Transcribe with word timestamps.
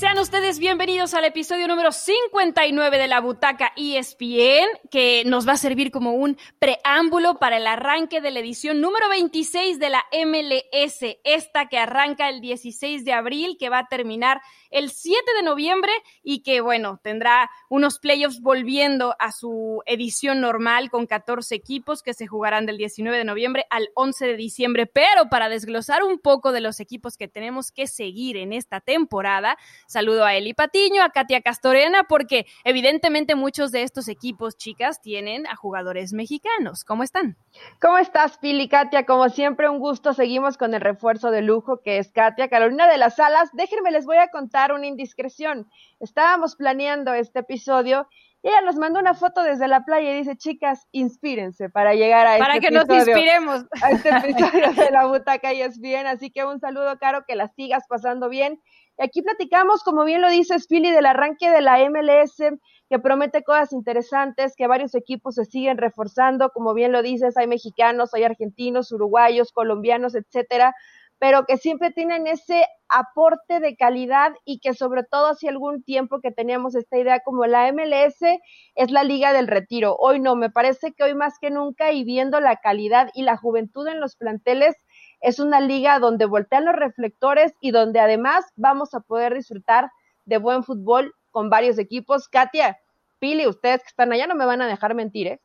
Sean 0.00 0.18
ustedes 0.18 0.58
bienvenidos 0.58 1.12
al 1.12 1.26
episodio 1.26 1.68
número 1.68 1.92
59 1.92 2.96
de 2.96 3.06
la 3.06 3.20
Butaca 3.20 3.74
ESPN, 3.76 4.66
que 4.90 5.24
nos 5.26 5.46
va 5.46 5.52
a 5.52 5.56
servir 5.58 5.90
como 5.90 6.14
un 6.14 6.38
preámbulo 6.58 7.38
para 7.38 7.58
el 7.58 7.66
arranque 7.66 8.22
de 8.22 8.30
la 8.30 8.40
edición 8.40 8.80
número 8.80 9.10
26 9.10 9.78
de 9.78 9.90
la 9.90 10.06
MLS, 10.24 11.18
esta 11.22 11.66
que 11.68 11.76
arranca 11.76 12.30
el 12.30 12.40
16 12.40 13.04
de 13.04 13.12
abril, 13.12 13.58
que 13.60 13.68
va 13.68 13.80
a 13.80 13.88
terminar 13.88 14.40
el 14.70 14.90
7 14.90 15.18
de 15.36 15.42
noviembre 15.42 15.92
y 16.22 16.42
que, 16.42 16.62
bueno, 16.62 16.98
tendrá 17.02 17.50
unos 17.68 17.98
playoffs 17.98 18.40
volviendo 18.40 19.16
a 19.18 19.32
su 19.32 19.82
edición 19.84 20.40
normal 20.40 20.90
con 20.90 21.06
14 21.06 21.54
equipos 21.54 22.02
que 22.02 22.14
se 22.14 22.26
jugarán 22.26 22.64
del 22.64 22.78
19 22.78 23.18
de 23.18 23.24
noviembre 23.24 23.66
al 23.68 23.90
11 23.94 24.28
de 24.28 24.36
diciembre. 24.36 24.86
Pero 24.86 25.28
para 25.28 25.50
desglosar 25.50 26.04
un 26.04 26.18
poco 26.18 26.52
de 26.52 26.62
los 26.62 26.80
equipos 26.80 27.18
que 27.18 27.28
tenemos 27.28 27.70
que 27.70 27.86
seguir 27.86 28.38
en 28.38 28.54
esta 28.54 28.80
temporada, 28.80 29.58
saludo 29.90 30.24
a 30.24 30.34
Eli 30.34 30.54
Patiño, 30.54 31.02
a 31.02 31.10
Katia 31.10 31.40
Castorena, 31.40 32.04
porque 32.04 32.46
evidentemente 32.62 33.34
muchos 33.34 33.72
de 33.72 33.82
estos 33.82 34.06
equipos, 34.06 34.56
chicas, 34.56 35.00
tienen 35.02 35.46
a 35.48 35.56
jugadores 35.56 36.12
mexicanos. 36.12 36.84
¿Cómo 36.84 37.02
están? 37.02 37.36
¿Cómo 37.80 37.98
estás, 37.98 38.38
Pili, 38.38 38.68
Katia? 38.68 39.04
Como 39.04 39.28
siempre, 39.28 39.68
un 39.68 39.80
gusto. 39.80 40.14
Seguimos 40.14 40.56
con 40.56 40.74
el 40.74 40.80
refuerzo 40.80 41.32
de 41.32 41.42
lujo 41.42 41.80
que 41.82 41.98
es 41.98 42.12
Katia 42.12 42.48
Carolina 42.48 42.86
de 42.86 42.98
las 42.98 43.18
Alas. 43.18 43.50
Déjenme, 43.52 43.90
les 43.90 44.06
voy 44.06 44.18
a 44.18 44.28
contar 44.28 44.72
una 44.72 44.86
indiscreción. 44.86 45.68
Estábamos 45.98 46.54
planeando 46.54 47.12
este 47.12 47.40
episodio 47.40 48.06
y 48.42 48.48
ella 48.48 48.62
nos 48.62 48.76
mandó 48.76 49.00
una 49.00 49.12
foto 49.14 49.42
desde 49.42 49.68
la 49.68 49.84
playa 49.84 50.12
y 50.12 50.18
dice, 50.18 50.34
chicas, 50.36 50.86
inspírense 50.92 51.68
para 51.68 51.94
llegar 51.94 52.26
a 52.26 52.38
para 52.38 52.54
este 52.54 52.68
que 52.68 52.74
nos 52.74 52.88
inspiremos. 52.88 53.66
A 53.82 53.90
este 53.90 54.08
episodio 54.30 54.72
de 54.72 54.90
la 54.90 55.06
butaca 55.06 55.52
y 55.52 55.60
es 55.60 55.78
bien. 55.78 56.06
Así 56.06 56.30
que 56.30 56.44
un 56.44 56.58
saludo, 56.58 56.98
Caro, 56.98 57.24
que 57.26 57.36
la 57.36 57.48
sigas 57.48 57.84
pasando 57.86 58.30
bien. 58.30 58.62
Y 59.00 59.02
aquí 59.02 59.22
platicamos, 59.22 59.82
como 59.82 60.04
bien 60.04 60.20
lo 60.20 60.28
dice 60.28 60.56
Philly, 60.68 60.90
del 60.90 61.06
arranque 61.06 61.48
de 61.48 61.62
la 61.62 61.78
MLS, 61.88 62.36
que 62.90 62.98
promete 62.98 63.42
cosas 63.42 63.72
interesantes, 63.72 64.54
que 64.54 64.66
varios 64.66 64.94
equipos 64.94 65.36
se 65.36 65.46
siguen 65.46 65.78
reforzando, 65.78 66.50
como 66.50 66.74
bien 66.74 66.92
lo 66.92 67.00
dices, 67.00 67.38
hay 67.38 67.46
mexicanos, 67.46 68.12
hay 68.12 68.24
argentinos, 68.24 68.92
uruguayos, 68.92 69.52
colombianos, 69.52 70.14
etcétera 70.14 70.74
pero 71.20 71.44
que 71.44 71.58
siempre 71.58 71.90
tienen 71.90 72.26
ese 72.26 72.64
aporte 72.88 73.60
de 73.60 73.76
calidad 73.76 74.32
y 74.46 74.58
que 74.58 74.72
sobre 74.72 75.04
todo 75.04 75.26
hace 75.26 75.50
algún 75.50 75.84
tiempo 75.84 76.20
que 76.22 76.32
teníamos 76.32 76.74
esta 76.74 76.96
idea 76.96 77.20
como 77.20 77.44
la 77.44 77.70
MLS 77.72 78.22
es 78.74 78.90
la 78.90 79.04
liga 79.04 79.34
del 79.34 79.46
retiro. 79.46 79.96
Hoy 79.98 80.18
no, 80.18 80.34
me 80.34 80.48
parece 80.48 80.92
que 80.92 81.04
hoy 81.04 81.14
más 81.14 81.34
que 81.38 81.50
nunca 81.50 81.92
y 81.92 82.04
viendo 82.04 82.40
la 82.40 82.56
calidad 82.56 83.10
y 83.12 83.22
la 83.22 83.36
juventud 83.36 83.86
en 83.86 84.00
los 84.00 84.16
planteles, 84.16 84.74
es 85.20 85.38
una 85.38 85.60
liga 85.60 85.98
donde 85.98 86.24
voltean 86.24 86.64
los 86.64 86.74
reflectores 86.74 87.52
y 87.60 87.70
donde 87.70 88.00
además 88.00 88.44
vamos 88.56 88.94
a 88.94 89.00
poder 89.00 89.34
disfrutar 89.34 89.90
de 90.24 90.38
buen 90.38 90.64
fútbol 90.64 91.14
con 91.30 91.50
varios 91.50 91.78
equipos. 91.78 92.28
Katia, 92.28 92.78
Pili, 93.18 93.46
ustedes 93.46 93.82
que 93.82 93.88
están 93.88 94.12
allá 94.12 94.26
no 94.26 94.34
me 94.34 94.46
van 94.46 94.62
a 94.62 94.66
dejar 94.66 94.94
mentir, 94.94 95.26
¿eh? 95.26 95.40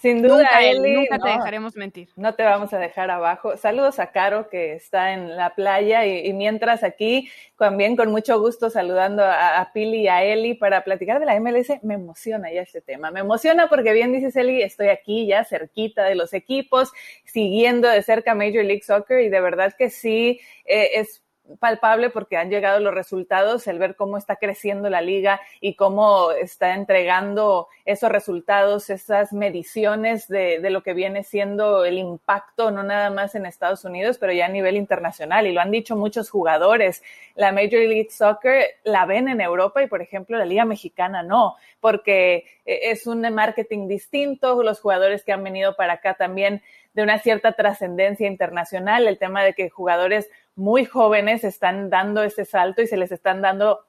Sin 0.00 0.22
duda, 0.22 0.38
nunca, 0.38 0.62
Eli, 0.62 0.94
nunca 0.94 1.18
te 1.18 1.28
dejaremos 1.28 1.76
mentir. 1.76 2.08
No 2.16 2.34
te 2.34 2.42
vamos 2.42 2.72
a 2.72 2.78
dejar 2.78 3.10
abajo. 3.10 3.56
Saludos 3.56 3.98
a 3.98 4.12
Caro, 4.12 4.48
que 4.48 4.72
está 4.72 5.12
en 5.12 5.36
la 5.36 5.54
playa, 5.54 6.06
y, 6.06 6.32
mientras 6.32 6.82
aquí, 6.82 7.28
también 7.58 7.96
con 7.96 8.10
mucho 8.10 8.40
gusto 8.40 8.70
saludando 8.70 9.22
a, 9.24 9.70
Pili 9.74 10.02
y 10.02 10.08
a 10.08 10.24
Eli 10.24 10.54
para 10.54 10.84
platicar 10.84 11.20
de 11.20 11.26
la 11.26 11.38
MLS, 11.38 11.82
me 11.82 11.94
emociona 11.94 12.50
ya 12.50 12.62
este 12.62 12.80
tema. 12.80 13.10
Me 13.10 13.20
emociona 13.20 13.68
porque 13.68 13.92
bien 13.92 14.12
dices, 14.12 14.34
Eli, 14.36 14.62
estoy 14.62 14.88
aquí 14.88 15.26
ya 15.26 15.44
cerquita 15.44 16.04
de 16.04 16.14
los 16.14 16.32
equipos, 16.32 16.90
siguiendo 17.24 17.88
de 17.88 18.02
cerca 18.02 18.34
Major 18.34 18.64
League 18.64 18.82
Soccer, 18.82 19.20
y 19.20 19.28
de 19.28 19.40
verdad 19.40 19.74
que 19.76 19.90
sí, 19.90 20.40
eh, 20.64 20.90
es 20.94 21.22
palpable 21.58 22.10
porque 22.10 22.36
han 22.36 22.50
llegado 22.50 22.80
los 22.80 22.94
resultados, 22.94 23.66
el 23.66 23.78
ver 23.78 23.96
cómo 23.96 24.16
está 24.16 24.36
creciendo 24.36 24.90
la 24.90 25.00
liga 25.00 25.40
y 25.60 25.74
cómo 25.74 26.32
está 26.32 26.74
entregando 26.74 27.68
esos 27.84 28.10
resultados, 28.10 28.90
esas 28.90 29.32
mediciones 29.32 30.28
de, 30.28 30.60
de, 30.60 30.70
lo 30.70 30.82
que 30.82 30.94
viene 30.94 31.24
siendo 31.24 31.84
el 31.84 31.98
impacto, 31.98 32.70
no 32.70 32.82
nada 32.82 33.10
más 33.10 33.34
en 33.34 33.46
Estados 33.46 33.84
Unidos, 33.84 34.18
pero 34.18 34.32
ya 34.32 34.46
a 34.46 34.48
nivel 34.48 34.76
internacional. 34.76 35.46
Y 35.46 35.52
lo 35.52 35.60
han 35.60 35.70
dicho 35.70 35.96
muchos 35.96 36.30
jugadores. 36.30 37.02
La 37.34 37.52
Major 37.52 37.80
League 37.80 38.10
Soccer 38.10 38.64
la 38.84 39.06
ven 39.06 39.28
en 39.28 39.40
Europa 39.40 39.82
y, 39.82 39.86
por 39.86 40.02
ejemplo, 40.02 40.36
la 40.36 40.44
Liga 40.44 40.64
Mexicana 40.64 41.22
no, 41.22 41.56
porque 41.80 42.44
es 42.64 43.06
un 43.06 43.20
marketing 43.34 43.88
distinto. 43.88 44.62
Los 44.62 44.80
jugadores 44.80 45.24
que 45.24 45.32
han 45.32 45.42
venido 45.42 45.74
para 45.74 45.94
acá 45.94 46.14
también 46.14 46.62
de 46.94 47.02
una 47.02 47.18
cierta 47.18 47.52
trascendencia 47.52 48.26
internacional, 48.26 49.06
el 49.06 49.18
tema 49.18 49.42
de 49.42 49.54
que 49.54 49.70
jugadores 49.70 50.28
muy 50.54 50.84
jóvenes 50.84 51.44
están 51.44 51.90
dando 51.90 52.22
ese 52.22 52.44
salto 52.44 52.82
y 52.82 52.86
se 52.86 52.96
les 52.96 53.12
están 53.12 53.42
dando 53.42 53.80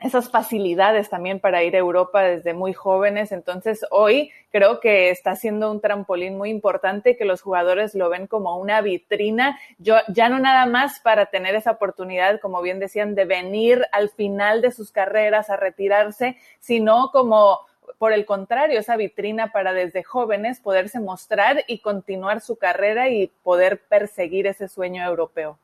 esas 0.00 0.30
facilidades 0.30 1.10
también 1.10 1.40
para 1.40 1.62
ir 1.62 1.76
a 1.76 1.78
Europa 1.78 2.22
desde 2.22 2.54
muy 2.54 2.72
jóvenes. 2.72 3.32
Entonces, 3.32 3.84
hoy 3.90 4.30
creo 4.50 4.80
que 4.80 5.10
está 5.10 5.36
siendo 5.36 5.70
un 5.70 5.80
trampolín 5.80 6.38
muy 6.38 6.48
importante 6.48 7.16
que 7.16 7.26
los 7.26 7.42
jugadores 7.42 7.94
lo 7.94 8.08
ven 8.08 8.26
como 8.26 8.56
una 8.56 8.80
vitrina, 8.80 9.58
yo, 9.78 9.96
ya 10.08 10.30
no 10.30 10.38
nada 10.38 10.64
más 10.64 11.00
para 11.00 11.26
tener 11.26 11.54
esa 11.54 11.72
oportunidad, 11.72 12.40
como 12.40 12.62
bien 12.62 12.78
decían, 12.78 13.14
de 13.14 13.26
venir 13.26 13.84
al 13.92 14.08
final 14.08 14.62
de 14.62 14.72
sus 14.72 14.90
carreras 14.90 15.50
a 15.50 15.56
retirarse, 15.56 16.36
sino 16.60 17.10
como 17.12 17.60
por 17.98 18.12
el 18.12 18.26
contrario, 18.26 18.78
esa 18.78 18.96
vitrina 18.96 19.52
para 19.52 19.72
desde 19.72 20.02
jóvenes 20.02 20.60
poderse 20.60 21.00
mostrar 21.00 21.64
y 21.66 21.78
continuar 21.78 22.40
su 22.40 22.56
carrera 22.56 23.08
y 23.08 23.28
poder 23.42 23.80
perseguir 23.80 24.46
ese 24.46 24.68
sueño 24.68 25.04
europeo. 25.04 25.58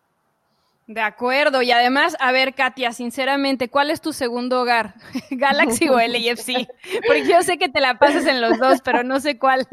De 0.87 1.01
acuerdo, 1.01 1.63
y 1.63 1.73
además, 1.73 2.17
a 2.21 2.31
ver, 2.31 2.55
Katia, 2.55 2.93
sinceramente, 2.93 3.69
¿cuál 3.69 3.91
es 3.91 4.01
tu 4.01 4.13
segundo 4.13 4.61
hogar? 4.61 4.95
¿Galaxy 5.31 5.89
o 5.89 5.99
LAFC? 5.99 6.69
Porque 7.07 7.27
yo 7.27 7.43
sé 7.43 7.59
que 7.59 7.69
te 7.69 7.81
la 7.81 7.99
pasas 7.99 8.25
en 8.27 8.41
los 8.41 8.57
dos, 8.59 8.81
pero 8.85 9.03
no 9.03 9.19
sé 9.19 9.37
cuál. 9.37 9.67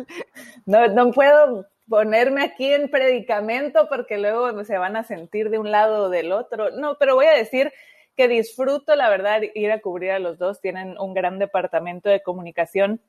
No, 0.65 0.87
no 0.87 1.11
puedo 1.11 1.67
ponerme 1.87 2.41
aquí 2.43 2.73
en 2.73 2.89
predicamento 2.89 3.87
porque 3.89 4.17
luego 4.17 4.63
se 4.63 4.77
van 4.77 4.95
a 4.95 5.03
sentir 5.03 5.49
de 5.49 5.59
un 5.59 5.69
lado 5.69 6.05
o 6.05 6.09
del 6.09 6.31
otro. 6.31 6.71
No, 6.71 6.97
pero 6.97 7.13
voy 7.13 7.25
a 7.25 7.33
decir 7.33 7.71
que 8.15 8.27
disfruto, 8.27 8.95
la 8.95 9.09
verdad, 9.09 9.41
ir 9.55 9.71
a 9.71 9.81
cubrir 9.81 10.11
a 10.11 10.19
los 10.19 10.37
dos. 10.37 10.61
Tienen 10.61 10.97
un 10.99 11.13
gran 11.13 11.39
departamento 11.39 12.09
de 12.09 12.21
comunicación 12.21 13.01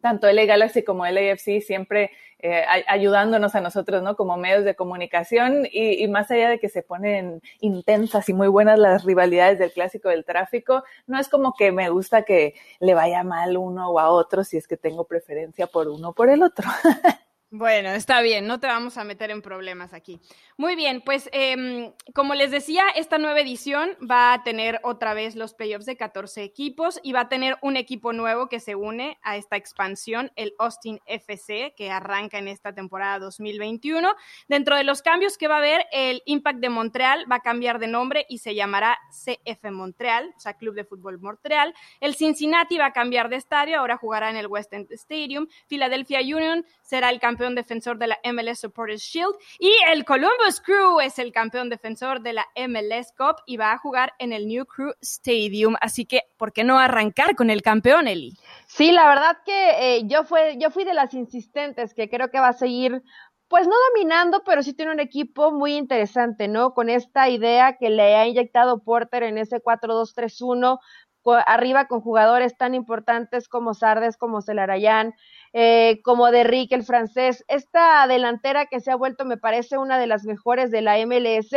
tanto 0.00 0.30
LA 0.30 0.44
Galaxy 0.44 0.84
como 0.84 1.06
LAFC 1.06 1.60
siempre 1.60 2.10
eh, 2.38 2.64
ayudándonos 2.86 3.54
a 3.54 3.60
nosotros, 3.60 4.02
¿no? 4.02 4.14
Como 4.14 4.36
medios 4.36 4.64
de 4.64 4.76
comunicación 4.76 5.66
y, 5.70 6.02
y, 6.04 6.08
más 6.08 6.30
allá 6.30 6.50
de 6.50 6.58
que 6.58 6.68
se 6.68 6.82
ponen 6.82 7.40
intensas 7.60 8.28
y 8.28 8.34
muy 8.34 8.48
buenas 8.48 8.78
las 8.78 9.04
rivalidades 9.04 9.58
del 9.58 9.72
clásico 9.72 10.10
del 10.10 10.24
tráfico, 10.24 10.84
no 11.06 11.18
es 11.18 11.28
como 11.28 11.54
que 11.54 11.72
me 11.72 11.88
gusta 11.88 12.22
que 12.22 12.54
le 12.78 12.94
vaya 12.94 13.24
mal 13.24 13.56
uno 13.56 13.90
o 13.90 13.98
a 13.98 14.10
otro 14.10 14.44
si 14.44 14.58
es 14.58 14.68
que 14.68 14.76
tengo 14.76 15.04
preferencia 15.04 15.66
por 15.66 15.88
uno 15.88 16.10
o 16.10 16.12
por 16.12 16.28
el 16.28 16.42
otro. 16.42 16.68
Bueno, 17.52 17.90
está 17.90 18.22
bien, 18.22 18.48
no 18.48 18.58
te 18.58 18.66
vamos 18.66 18.98
a 18.98 19.04
meter 19.04 19.30
en 19.30 19.40
problemas 19.40 19.94
aquí. 19.94 20.20
Muy 20.56 20.74
bien, 20.74 21.00
pues 21.00 21.30
eh, 21.32 21.92
como 22.12 22.34
les 22.34 22.50
decía, 22.50 22.82
esta 22.96 23.18
nueva 23.18 23.38
edición 23.38 23.90
va 24.02 24.32
a 24.32 24.42
tener 24.42 24.80
otra 24.82 25.14
vez 25.14 25.36
los 25.36 25.54
playoffs 25.54 25.86
de 25.86 25.96
14 25.96 26.42
equipos 26.42 26.98
y 27.04 27.12
va 27.12 27.20
a 27.20 27.28
tener 27.28 27.56
un 27.62 27.76
equipo 27.76 28.12
nuevo 28.12 28.48
que 28.48 28.58
se 28.58 28.74
une 28.74 29.16
a 29.22 29.36
esta 29.36 29.56
expansión, 29.56 30.32
el 30.34 30.54
Austin 30.58 30.98
FC, 31.06 31.72
que 31.76 31.88
arranca 31.88 32.38
en 32.38 32.48
esta 32.48 32.74
temporada 32.74 33.20
2021. 33.20 34.12
Dentro 34.48 34.74
de 34.74 34.82
los 34.82 35.00
cambios 35.00 35.38
que 35.38 35.46
va 35.46 35.54
a 35.54 35.58
haber, 35.58 35.86
el 35.92 36.24
Impact 36.26 36.58
de 36.58 36.68
Montreal 36.68 37.30
va 37.30 37.36
a 37.36 37.42
cambiar 37.42 37.78
de 37.78 37.86
nombre 37.86 38.26
y 38.28 38.38
se 38.38 38.56
llamará 38.56 38.98
CF 39.10 39.70
Montreal, 39.70 40.34
o 40.36 40.40
sea, 40.40 40.54
Club 40.54 40.74
de 40.74 40.84
Fútbol 40.84 41.20
Montreal. 41.20 41.74
El 42.00 42.16
Cincinnati 42.16 42.76
va 42.76 42.86
a 42.86 42.92
cambiar 42.92 43.28
de 43.28 43.36
estadio, 43.36 43.78
ahora 43.78 43.96
jugará 43.96 44.30
en 44.30 44.36
el 44.36 44.48
West 44.48 44.72
End 44.72 44.90
Stadium. 44.90 45.46
Philadelphia 45.68 46.18
Union 46.22 46.66
será 46.82 47.10
el 47.10 47.20
campeón 47.20 47.35
defensor 47.36 47.98
de 47.98 48.08
la 48.08 48.18
MLS 48.24 48.60
Supporters 48.60 49.02
Shield. 49.02 49.34
Y 49.58 49.72
el 49.92 50.04
Columbus 50.04 50.60
Crew 50.64 51.00
es 51.00 51.18
el 51.18 51.32
campeón 51.32 51.68
defensor 51.68 52.20
de 52.22 52.32
la 52.32 52.46
MLS 52.56 53.12
Cup 53.16 53.36
y 53.46 53.56
va 53.56 53.72
a 53.72 53.78
jugar 53.78 54.14
en 54.18 54.32
el 54.32 54.46
New 54.46 54.64
Crew 54.66 54.92
Stadium. 55.00 55.76
Así 55.80 56.06
que, 56.06 56.22
¿por 56.36 56.52
qué 56.52 56.64
no 56.64 56.78
arrancar 56.78 57.36
con 57.36 57.50
el 57.50 57.62
campeón, 57.62 58.08
Eli? 58.08 58.34
Sí, 58.66 58.92
la 58.92 59.08
verdad 59.08 59.38
que 59.44 59.96
eh, 59.96 60.02
yo, 60.06 60.24
fue, 60.24 60.56
yo 60.58 60.70
fui 60.70 60.84
de 60.84 60.94
las 60.94 61.14
insistentes 61.14 61.94
que 61.94 62.08
creo 62.08 62.30
que 62.30 62.40
va 62.40 62.48
a 62.48 62.52
seguir 62.52 63.02
pues 63.48 63.68
no 63.68 63.74
dominando, 63.90 64.42
pero 64.44 64.62
sí 64.62 64.72
tiene 64.72 64.92
un 64.92 65.00
equipo 65.00 65.52
muy 65.52 65.76
interesante, 65.76 66.48
¿no? 66.48 66.74
Con 66.74 66.90
esta 66.90 67.28
idea 67.28 67.76
que 67.76 67.90
le 67.90 68.16
ha 68.16 68.26
inyectado 68.26 68.82
Porter 68.82 69.22
en 69.22 69.38
ese 69.38 69.62
4-2-3-1, 69.62 70.80
arriba 71.34 71.86
con 71.86 72.00
jugadores 72.00 72.56
tan 72.56 72.74
importantes 72.74 73.48
como 73.48 73.74
Sardes, 73.74 74.16
como 74.16 74.42
Celarayán, 74.42 75.14
eh, 75.52 76.00
como 76.02 76.30
de 76.30 76.44
Rick, 76.44 76.72
el 76.72 76.84
francés. 76.84 77.44
Esta 77.48 78.06
delantera 78.06 78.66
que 78.66 78.80
se 78.80 78.90
ha 78.90 78.96
vuelto, 78.96 79.24
me 79.24 79.36
parece, 79.36 79.78
una 79.78 79.98
de 79.98 80.06
las 80.06 80.24
mejores 80.24 80.70
de 80.70 80.82
la 80.82 80.98
MLS. 80.98 81.52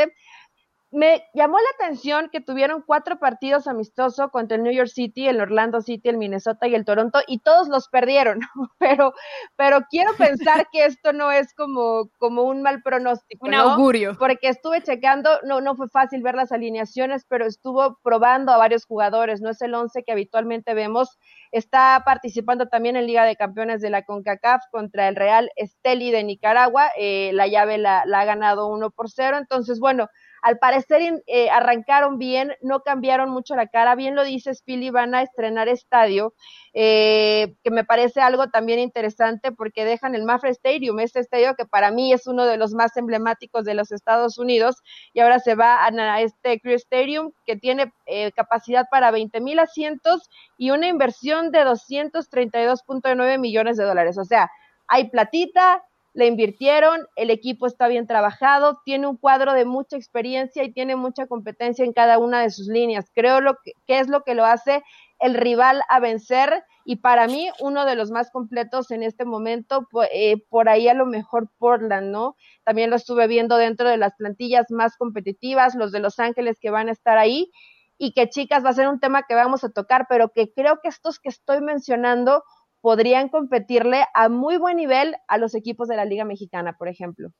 Me 0.92 1.24
llamó 1.36 1.58
la 1.60 1.86
atención 1.86 2.30
que 2.32 2.42
tuvieron 2.42 2.82
cuatro 2.82 3.20
partidos 3.20 3.68
amistosos 3.68 4.32
contra 4.32 4.58
el 4.58 4.64
New 4.64 4.74
York 4.74 4.90
City, 4.90 5.28
el 5.28 5.40
Orlando 5.40 5.82
City, 5.82 6.10
el 6.10 6.18
Minnesota 6.18 6.68
y 6.68 6.74
el 6.74 6.84
Toronto, 6.84 7.20
y 7.28 7.40
todos 7.40 7.68
los 7.68 7.90
perdieron. 7.90 8.40
pero, 8.80 9.14
pero 9.56 9.82
quiero 9.90 10.14
pensar 10.16 10.68
que 10.72 10.86
esto 10.86 11.14
no 11.14 11.32
es 11.32 11.54
como, 11.54 12.10
como 12.18 12.44
un 12.44 12.64
mal 12.64 12.82
pronóstico. 12.82 13.46
Un 13.46 13.54
augurio. 13.54 14.16
Porque 14.18 14.48
estuve 14.50 14.82
checando, 14.82 15.30
no, 15.44 15.62
no 15.62 15.76
fue 15.76 15.90
fácil 15.90 16.24
ver 16.24 16.34
las 16.34 16.52
alineaciones, 16.52 17.24
pero 17.30 17.46
estuvo 17.46 18.00
probando 18.02 18.52
a 18.52 18.58
varios 18.58 18.86
jugadores. 18.86 19.42
No 19.42 19.52
es 19.52 19.62
el 19.62 19.76
once 19.76 20.04
que 20.04 20.12
habitualmente 20.12 20.74
vemos. 20.74 21.20
Está 21.52 22.02
participando 22.04 22.68
también 22.68 22.96
en 22.96 23.06
Liga 23.06 23.26
de 23.26 23.36
Campeones 23.36 23.82
de 23.82 23.92
la 23.92 24.06
CONCACAF 24.06 24.64
contra 24.72 25.08
el 25.08 25.16
Real 25.16 25.52
Esteli 25.56 26.10
de 26.10 26.24
Nicaragua. 26.24 26.90
Eh, 26.98 27.30
la 27.34 27.48
llave 27.48 27.78
la, 27.78 28.04
la 28.08 28.22
ha 28.22 28.26
ganado 28.26 28.68
uno 28.68 28.90
por 28.90 29.12
cero. 29.12 29.38
Entonces, 29.38 29.80
bueno 29.80 30.10
al 30.42 30.58
parecer 30.58 31.22
eh, 31.28 31.50
arrancaron 31.50 32.18
bien, 32.18 32.54
no 32.62 32.82
cambiaron 32.82 33.30
mucho 33.30 33.56
la 33.56 33.68
cara. 33.68 33.96
Bien 33.96 34.16
lo 34.16 34.24
dice 34.24 34.54
Spilly, 34.54 34.90
van 34.90 35.16
a 35.16 35.22
estrenar 35.22 35.68
estadio, 35.68 36.34
eh, 36.74 37.56
que 37.64 37.72
me 37.72 37.84
parece 37.84 38.22
algo 38.22 38.50
también 38.50 38.80
interesante 38.80 39.52
porque 39.52 39.86
dejan 39.86 40.16
el 40.16 40.24
Mafra 40.24 40.50
Stadium, 40.50 41.00
este 41.00 41.20
estadio 41.20 41.56
que 41.56 41.66
para 41.66 41.92
mí 41.92 42.14
es 42.14 42.28
uno 42.28 42.46
de 42.46 42.58
los 42.58 42.74
más 42.74 42.96
emblemáticos 42.98 43.66
de 43.66 43.74
los 43.74 43.92
Estados 43.92 44.38
Unidos, 44.38 44.78
y 45.14 45.20
ahora 45.20 45.40
se 45.40 45.56
va 45.56 45.86
a, 45.86 46.22
este 46.22 46.60
Crew 46.60 46.76
Stadium 46.76 47.32
que 47.46 47.56
tiene 47.56 47.92
eh, 48.06 48.32
capacidad 48.32 48.86
para 48.90 49.12
20 49.12 49.42
mil 49.42 49.60
asientos 49.60 50.30
y 50.58 50.72
una 50.72 50.88
inversión 50.88 51.52
de 51.52 51.66
232.9 51.66 53.40
millones 53.40 53.78
de 53.78 53.84
dólares. 53.84 54.18
O 54.18 54.24
sea, 54.24 54.50
hay 54.88 55.10
platita, 55.10 55.84
le 56.20 56.28
invirtieron, 56.28 57.08
el 57.16 57.30
equipo 57.30 57.66
está 57.66 57.88
bien 57.88 58.06
trabajado, 58.06 58.82
tiene 58.84 59.08
un 59.08 59.16
cuadro 59.16 59.54
de 59.54 59.64
mucha 59.64 59.96
experiencia 59.96 60.66
y 60.66 60.74
tiene 60.74 60.98
mucha 60.98 61.28
competencia 61.28 61.86
en 61.86 61.94
cada 61.94 62.18
una 62.18 62.42
de 62.42 62.50
sus 62.50 62.68
líneas. 62.68 63.10
Creo 63.16 63.40
lo 63.40 63.56
que, 63.64 63.72
es 63.88 64.10
lo 64.10 64.24
que 64.24 64.36
lo 64.36 64.44
hace 64.44 64.84
el 65.20 65.34
rival 65.34 65.82
a 65.88 66.02
vencer 66.02 66.66
y 66.84 66.98
para 66.98 67.28
mí 67.28 67.50
uno 67.62 67.86
de 67.86 67.96
los 67.96 68.12
más 68.12 68.32
completos 68.32 68.92
en 68.92 69.02
este 69.02 69.24
momento, 69.24 69.88
eh, 70.12 70.44
por 70.50 70.68
ahí 70.68 70.90
a 70.90 70.94
lo 70.94 71.06
mejor 71.06 71.48
Portland, 71.58 72.12
¿no? 72.12 72.36
También 72.66 72.90
lo 72.90 72.98
estuve 72.98 73.28
viendo 73.28 73.56
dentro 73.56 73.88
de 73.88 73.96
las 73.96 74.14
plantillas 74.16 74.70
más 74.72 74.98
competitivas, 74.98 75.76
los 75.76 75.94
de 75.94 76.02
Los 76.02 76.20
Ángeles 76.20 76.60
que 76.60 76.70
van 76.70 76.90
a 76.90 76.92
estar 76.92 77.18
ahí 77.18 77.50
y 77.98 78.12
que 78.12 78.30
chicas 78.30 78.66
va 78.66 78.72
a 78.72 78.74
ser 78.74 78.90
un 78.90 79.00
tema 79.00 79.24
que 79.24 79.36
vamos 79.36 79.64
a 79.64 79.70
tocar, 79.70 80.06
pero 80.10 80.34
que 80.34 80.52
creo 80.52 80.82
que 80.84 80.90
estos 80.90 81.18
que 81.18 81.30
estoy 81.30 81.62
mencionando 81.62 82.44
podrían 82.82 83.30
competirle 83.30 84.06
a 84.14 84.30
muy 84.30 84.58
buen 84.58 84.78
nivel 84.78 85.16
a 85.28 85.38
los 85.38 85.56
equipos 85.56 85.88
de 85.88 85.98
la 85.98 86.06
Liga 86.06 86.26
Mexicana, 86.26 86.76
por 86.78 86.88
ejemplo. 86.88 87.32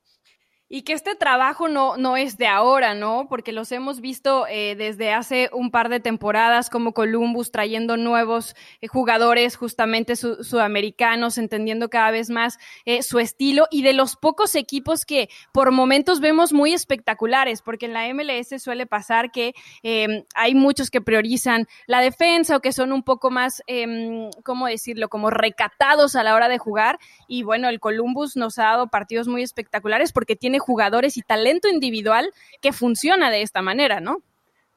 Y 0.72 0.82
que 0.82 0.92
este 0.92 1.16
trabajo 1.16 1.68
no, 1.68 1.96
no 1.96 2.16
es 2.16 2.38
de 2.38 2.46
ahora, 2.46 2.94
¿no? 2.94 3.26
Porque 3.28 3.50
los 3.50 3.72
hemos 3.72 4.00
visto 4.00 4.46
eh, 4.46 4.76
desde 4.78 5.12
hace 5.12 5.50
un 5.52 5.72
par 5.72 5.88
de 5.88 5.98
temporadas 5.98 6.70
como 6.70 6.92
Columbus 6.92 7.50
trayendo 7.50 7.96
nuevos 7.96 8.54
eh, 8.80 8.86
jugadores 8.86 9.56
justamente 9.56 10.14
sudamericanos, 10.14 11.38
entendiendo 11.38 11.90
cada 11.90 12.12
vez 12.12 12.30
más 12.30 12.60
eh, 12.84 13.02
su 13.02 13.18
estilo 13.18 13.66
y 13.72 13.82
de 13.82 13.94
los 13.94 14.14
pocos 14.14 14.54
equipos 14.54 15.04
que 15.04 15.28
por 15.50 15.72
momentos 15.72 16.20
vemos 16.20 16.52
muy 16.52 16.72
espectaculares, 16.72 17.62
porque 17.62 17.86
en 17.86 17.94
la 17.94 18.14
MLS 18.14 18.62
suele 18.62 18.86
pasar 18.86 19.32
que 19.32 19.54
em, 19.82 20.22
hay 20.36 20.54
muchos 20.54 20.88
que 20.88 21.00
priorizan 21.00 21.66
la 21.88 22.00
defensa 22.00 22.54
o 22.54 22.60
que 22.60 22.70
son 22.72 22.92
un 22.92 23.02
poco 23.02 23.32
más, 23.32 23.60
em, 23.66 24.30
¿cómo 24.44 24.68
decirlo?, 24.68 25.08
como 25.08 25.30
recatados 25.30 26.14
a 26.14 26.22
la 26.22 26.36
hora 26.36 26.48
de 26.48 26.58
jugar. 26.58 27.00
Y 27.26 27.42
bueno, 27.42 27.68
el 27.68 27.80
Columbus 27.80 28.36
nos 28.36 28.56
ha 28.60 28.66
dado 28.66 28.86
partidos 28.86 29.26
muy 29.26 29.42
espectaculares 29.42 30.12
porque 30.12 30.36
tiene 30.36 30.59
jugadores 30.60 31.16
y 31.16 31.22
talento 31.22 31.68
individual 31.68 32.32
que 32.60 32.72
funciona 32.72 33.30
de 33.30 33.42
esta 33.42 33.62
manera, 33.62 34.00
¿no? 34.00 34.22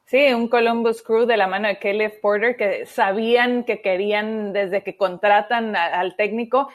Sí, 0.06 0.34
un 0.34 0.48
Columbus 0.48 1.00
Crew 1.00 1.24
de 1.24 1.38
la 1.38 1.46
mano 1.46 1.66
de 1.66 1.78
Caleb 1.78 2.20
Porter 2.20 2.56
que 2.56 2.84
sabían 2.84 3.64
que 3.64 3.80
querían 3.80 4.52
desde 4.52 4.82
que 4.82 4.98
contratan 4.98 5.74
al 5.76 6.14
técnico 6.14 6.68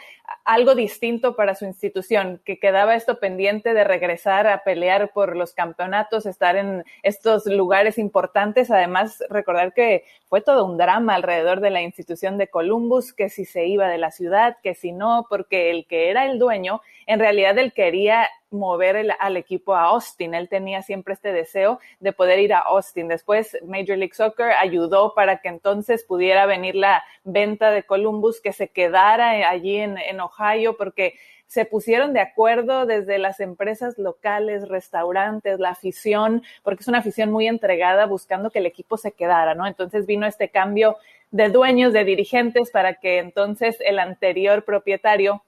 algo 0.45 0.73
distinto 0.73 1.35
para 1.35 1.53
su 1.53 1.65
institución, 1.65 2.41
que 2.44 2.59
quedaba 2.59 2.95
esto 2.95 3.19
pendiente 3.19 3.73
de 3.73 3.83
regresar 3.83 4.47
a 4.47 4.63
pelear 4.63 5.12
por 5.13 5.35
los 5.35 5.53
campeonatos, 5.53 6.25
estar 6.25 6.55
en 6.55 6.83
estos 7.03 7.45
lugares 7.45 8.00
importantes. 8.00 8.71
Además, 8.71 9.23
recordar 9.29 9.73
que 9.73 10.05
fue 10.27 10.41
todo 10.41 10.65
un 10.65 10.77
drama 10.77 11.15
alrededor 11.15 11.62
de 11.62 11.69
la 11.69 11.81
institución 11.81 12.38
de 12.39 12.47
Columbus, 12.47 13.13
que 13.13 13.29
si 13.29 13.45
se 13.45 13.67
iba 13.67 13.88
de 13.88 14.00
la 14.00 14.12
ciudad, 14.12 14.57
que 14.63 14.73
si 14.73 14.91
no, 14.91 15.27
porque 15.29 15.69
el 15.69 15.85
que 15.85 16.09
era 16.09 16.25
el 16.25 16.39
dueño, 16.39 16.81
en 17.05 17.19
realidad 17.19 17.57
él 17.59 17.73
quería 17.73 18.27
mover 18.51 19.16
al 19.19 19.38
equipo 19.38 19.75
a 19.75 19.84
Austin. 19.84 20.34
Él 20.34 20.50
tenía 20.50 20.81
siempre 20.81 21.13
este 21.13 21.31
deseo 21.31 21.80
de 22.00 22.13
poder 22.13 22.40
ir 22.40 22.54
a 22.54 22.60
Austin. 22.60 23.07
Después 23.07 23.57
Major 23.66 23.98
League 23.98 24.13
Soccer 24.13 24.51
ayudó 24.51 25.13
para 25.13 25.42
que 25.42 25.50
entonces 25.50 26.04
pudiera 26.04 26.46
venir 26.46 26.75
la 26.75 27.04
venta 27.24 27.72
de 27.72 27.84
Columbus, 27.84 28.42
que 28.42 28.54
se 28.54 28.69
quedara 28.69 29.50
allí 29.50 29.78
en, 29.78 29.98
en 29.98 30.19
Ohio, 30.19 30.78
porque 30.78 31.16
se 31.50 31.66
pusieron 31.66 32.13
de 32.13 32.19
acuerdo 32.19 32.86
desde 32.86 33.18
las 33.18 33.40
empresas 33.40 33.98
locales, 33.98 34.69
restaurantes, 34.69 35.60
la 35.60 35.69
afición, 35.69 36.44
porque 36.62 36.81
es 36.81 36.88
una 36.88 37.00
afición 37.00 37.31
muy 37.31 37.48
entregada 37.48 38.06
buscando 38.06 38.51
que 38.51 38.60
el 38.60 38.68
equipo 38.68 38.98
se 38.98 39.13
quedara, 39.13 39.56
¿no? 39.56 39.66
Entonces 39.66 40.06
vino 40.06 40.28
este 40.28 40.50
cambio 40.50 40.98
de 41.31 41.50
dueños, 41.50 41.92
de 41.92 42.04
dirigentes, 42.04 42.69
para 42.69 42.96
que 42.96 43.18
entonces 43.18 43.78
el 43.81 43.98
anterior 43.98 44.63
propietario 44.63 45.44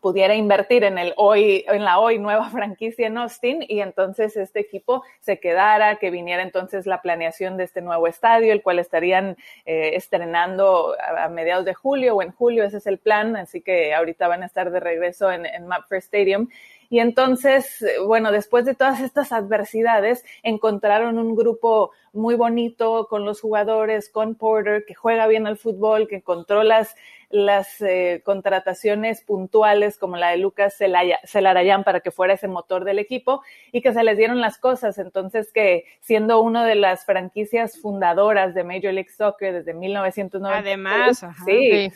pudiera 0.00 0.34
invertir 0.34 0.84
en 0.84 0.98
el 0.98 1.14
hoy, 1.16 1.64
en 1.68 1.84
la 1.84 1.98
hoy 1.98 2.18
nueva 2.18 2.48
franquicia 2.50 3.06
en 3.06 3.18
Austin 3.18 3.64
y 3.66 3.80
entonces 3.80 4.36
este 4.36 4.60
equipo 4.60 5.02
se 5.20 5.38
quedara, 5.40 5.96
que 5.96 6.10
viniera 6.10 6.42
entonces 6.42 6.86
la 6.86 7.02
planeación 7.02 7.56
de 7.56 7.64
este 7.64 7.80
nuevo 7.80 8.06
estadio, 8.06 8.52
el 8.52 8.62
cual 8.62 8.78
estarían 8.78 9.36
eh, 9.66 9.92
estrenando 9.94 10.94
a, 11.00 11.28
mediados 11.28 11.64
de 11.64 11.74
julio 11.74 12.16
o 12.16 12.22
en 12.22 12.32
julio, 12.32 12.64
ese 12.64 12.78
es 12.78 12.86
el 12.86 12.98
plan, 12.98 13.36
así 13.36 13.60
que 13.60 13.94
ahorita 13.94 14.28
van 14.28 14.42
a 14.42 14.46
estar 14.46 14.70
de 14.70 14.80
regreso 14.80 15.30
en, 15.30 15.46
en 15.46 15.66
Mapfre 15.66 15.98
Stadium. 15.98 16.48
Y 16.90 17.00
entonces, 17.00 17.84
bueno, 18.06 18.32
después 18.32 18.64
de 18.64 18.74
todas 18.74 19.00
estas 19.00 19.32
adversidades, 19.32 20.24
encontraron 20.42 21.18
un 21.18 21.34
grupo 21.34 21.92
muy 22.12 22.36
bonito 22.36 23.08
con 23.08 23.24
los 23.24 23.40
jugadores, 23.40 24.08
con 24.08 24.36
Porter, 24.36 24.84
que 24.86 24.94
juega 24.94 25.26
bien 25.26 25.46
al 25.46 25.58
fútbol, 25.58 26.06
que 26.06 26.16
encontró 26.16 26.62
las, 26.62 26.94
las 27.28 27.80
eh, 27.80 28.22
contrataciones 28.24 29.20
puntuales 29.22 29.98
como 29.98 30.16
la 30.16 30.30
de 30.30 30.38
Lucas 30.38 30.76
Celarayán 31.24 31.82
para 31.82 32.00
que 32.00 32.12
fuera 32.12 32.34
ese 32.34 32.46
motor 32.46 32.84
del 32.84 33.00
equipo 33.00 33.42
y 33.72 33.82
que 33.82 33.92
se 33.92 34.04
les 34.04 34.16
dieron 34.16 34.40
las 34.40 34.58
cosas. 34.58 34.98
Entonces 34.98 35.52
que 35.52 35.84
siendo 36.00 36.40
una 36.40 36.64
de 36.64 36.76
las 36.76 37.04
franquicias 37.04 37.80
fundadoras 37.80 38.54
de 38.54 38.62
Major 38.62 38.92
League 38.92 39.10
Soccer 39.10 39.52
desde 39.52 39.74
1990. 39.74 40.58
Además, 40.58 41.26
sí, 41.44 41.90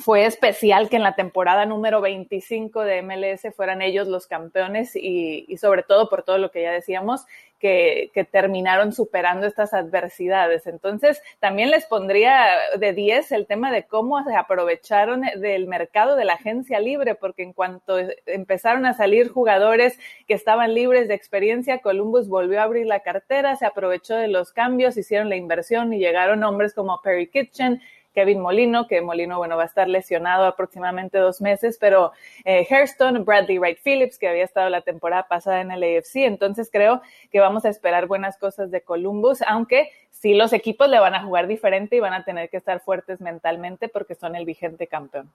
fue 0.00 0.26
especial 0.26 0.88
que 0.88 0.96
en 0.96 1.02
la 1.02 1.14
temporada 1.14 1.66
número 1.66 2.00
25 2.00 2.82
de 2.82 3.02
MLS 3.02 3.54
fueran 3.54 3.82
ellos 3.82 4.08
los 4.08 4.26
campeones 4.26 4.96
y, 4.96 5.44
y 5.48 5.56
sobre 5.56 5.82
todo 5.82 6.08
por 6.08 6.22
todo 6.22 6.38
lo 6.38 6.50
que 6.50 6.62
ya 6.62 6.72
decíamos, 6.72 7.26
que, 7.58 8.10
que, 8.12 8.24
terminaron 8.24 8.92
superando 8.92 9.46
estas 9.46 9.72
adversidades. 9.72 10.66
Entonces, 10.66 11.22
también 11.40 11.70
les 11.70 11.86
pondría 11.86 12.46
de 12.78 12.92
10 12.92 13.32
el 13.32 13.46
tema 13.46 13.72
de 13.72 13.84
cómo 13.84 14.22
se 14.24 14.36
aprovecharon 14.36 15.22
del 15.40 15.66
mercado 15.66 16.16
de 16.16 16.26
la 16.26 16.34
agencia 16.34 16.80
libre, 16.80 17.14
porque 17.14 17.42
en 17.42 17.52
cuanto 17.52 17.96
empezaron 18.26 18.84
a 18.84 18.94
salir 18.94 19.30
jugadores 19.30 19.98
que 20.28 20.34
estaban 20.34 20.74
libres 20.74 21.08
de 21.08 21.14
experiencia, 21.14 21.78
Columbus 21.78 22.28
volvió 22.28 22.60
a 22.60 22.64
abrir 22.64 22.86
la 22.86 23.00
cartera, 23.00 23.56
se 23.56 23.66
aprovechó 23.66 24.16
de 24.16 24.28
los 24.28 24.52
cambios, 24.52 24.96
hicieron 24.96 25.28
la 25.28 25.36
inversión 25.36 25.92
y 25.92 25.98
llegaron 25.98 26.44
hombres 26.44 26.74
como 26.74 27.00
Perry 27.00 27.28
Kitchen, 27.28 27.80
Kevin 28.16 28.40
Molino, 28.40 28.86
que 28.88 29.02
Molino, 29.02 29.36
bueno, 29.36 29.58
va 29.58 29.64
a 29.64 29.66
estar 29.66 29.86
lesionado 29.86 30.46
aproximadamente 30.46 31.18
dos 31.18 31.42
meses, 31.42 31.76
pero 31.78 32.12
eh, 32.46 32.66
Hairston, 32.68 33.26
Bradley 33.26 33.58
Wright 33.58 33.78
Phillips, 33.84 34.18
que 34.18 34.26
había 34.26 34.42
estado 34.42 34.70
la 34.70 34.80
temporada 34.80 35.28
pasada 35.28 35.60
en 35.60 35.70
el 35.70 35.82
AFC, 35.82 36.24
entonces 36.24 36.70
creo 36.72 37.02
que 37.30 37.40
vamos 37.40 37.66
a 37.66 37.68
esperar 37.68 38.06
buenas 38.06 38.38
cosas 38.38 38.70
de 38.70 38.80
Columbus, 38.80 39.42
aunque 39.42 39.90
sí 40.10 40.32
los 40.32 40.54
equipos 40.54 40.88
le 40.88 40.98
van 40.98 41.14
a 41.14 41.24
jugar 41.24 41.46
diferente 41.46 41.96
y 41.96 42.00
van 42.00 42.14
a 42.14 42.24
tener 42.24 42.48
que 42.48 42.56
estar 42.56 42.80
fuertes 42.80 43.20
mentalmente 43.20 43.90
porque 43.90 44.14
son 44.14 44.34
el 44.34 44.46
vigente 44.46 44.86
campeón. 44.86 45.30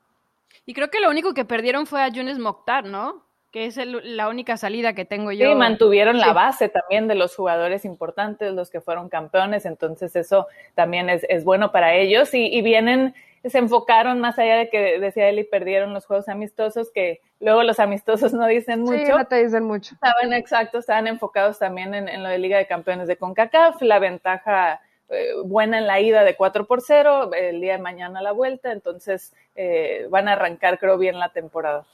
Y 0.65 0.73
creo 0.73 0.89
que 0.89 1.01
lo 1.01 1.11
único 1.11 1.35
que 1.35 1.45
perdieron 1.45 1.85
fue 1.85 2.01
a 2.01 2.07
Yunes 2.07 2.39
Mokhtar, 2.39 2.85
¿no? 2.85 3.23
Que 3.51 3.65
es 3.65 3.77
la 3.77 4.29
única 4.29 4.57
salida 4.57 4.93
que 4.93 5.05
tengo 5.05 5.31
yo. 5.31 5.49
Sí, 5.49 5.55
mantuvieron 5.55 6.19
la 6.19 6.33
base 6.33 6.69
también 6.69 7.07
de 7.07 7.15
los 7.15 7.35
jugadores 7.35 7.83
importantes, 7.85 8.53
los 8.53 8.69
que 8.69 8.81
fueron 8.81 9.09
campeones, 9.09 9.65
entonces 9.65 10.15
eso 10.15 10.47
también 10.73 11.09
es, 11.09 11.25
es 11.29 11.43
bueno 11.43 11.71
para 11.71 11.93
ellos 11.95 12.33
y, 12.33 12.45
y, 12.47 12.61
vienen, 12.61 13.13
se 13.43 13.57
enfocaron 13.57 14.19
más 14.19 14.39
allá 14.39 14.55
de 14.55 14.69
que 14.69 14.99
decía 14.99 15.27
él 15.27 15.39
y 15.39 15.43
perdieron 15.43 15.93
los 15.93 16.05
juegos 16.05 16.29
amistosos, 16.29 16.91
que 16.91 17.19
luego 17.39 17.63
los 17.63 17.79
amistosos 17.79 18.31
no 18.33 18.47
dicen 18.47 18.81
mucho. 18.81 19.05
Sí, 19.05 19.11
no 19.11 19.25
te 19.25 19.43
dicen 19.43 19.63
mucho. 19.63 19.95
Estaban 19.95 20.31
exacto, 20.33 20.77
estaban 20.79 21.07
enfocados 21.07 21.59
también 21.59 21.93
en, 21.93 22.07
en 22.07 22.23
lo 22.23 22.29
de 22.29 22.37
Liga 22.37 22.57
de 22.57 22.67
Campeones 22.67 23.07
de 23.07 23.17
CONCACAF, 23.17 23.81
la 23.81 23.99
ventaja 23.99 24.81
eh, 25.11 25.33
buena 25.43 25.77
en 25.77 25.87
la 25.87 25.99
ida 25.99 26.23
de 26.23 26.37
4 26.37 26.65
por 26.65 26.79
0, 26.79 27.31
el 27.33 27.59
día 27.59 27.73
de 27.73 27.79
mañana 27.79 28.21
la 28.21 28.31
vuelta, 28.31 28.71
entonces 28.71 29.33
eh, 29.55 30.07
van 30.09 30.29
a 30.29 30.33
arrancar 30.33 30.79
creo 30.79 30.97
bien 30.97 31.19
la 31.19 31.33
temporada. 31.33 31.85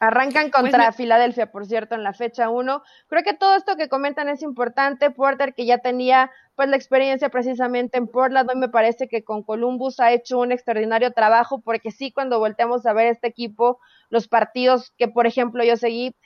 Arrancan 0.00 0.50
pues 0.50 0.62
contra 0.62 0.92
Filadelfia, 0.92 1.50
por 1.50 1.66
cierto, 1.66 1.94
en 1.94 2.04
la 2.04 2.12
fecha 2.12 2.50
1. 2.50 2.82
Creo 3.08 3.22
que 3.24 3.34
todo 3.34 3.56
esto 3.56 3.76
que 3.76 3.88
comentan 3.88 4.28
es 4.28 4.42
importante. 4.42 5.10
Porter, 5.10 5.54
que 5.54 5.66
ya 5.66 5.78
tenía 5.78 6.30
pues 6.54 6.68
la 6.68 6.76
experiencia 6.76 7.28
precisamente 7.28 7.98
en 7.98 8.08
Portland, 8.08 8.50
hoy 8.50 8.56
me 8.56 8.68
parece 8.68 9.06
que 9.06 9.22
con 9.22 9.44
Columbus 9.44 10.00
ha 10.00 10.10
hecho 10.10 10.40
un 10.40 10.50
extraordinario 10.50 11.12
trabajo, 11.12 11.60
porque 11.60 11.92
sí, 11.92 12.10
cuando 12.10 12.40
volteamos 12.40 12.84
a 12.84 12.92
ver 12.92 13.06
este 13.06 13.28
equipo, 13.28 13.78
los 14.10 14.26
partidos 14.26 14.92
que, 14.98 15.06
por 15.06 15.28
ejemplo, 15.28 15.62
yo 15.62 15.76
seguí, 15.76 16.16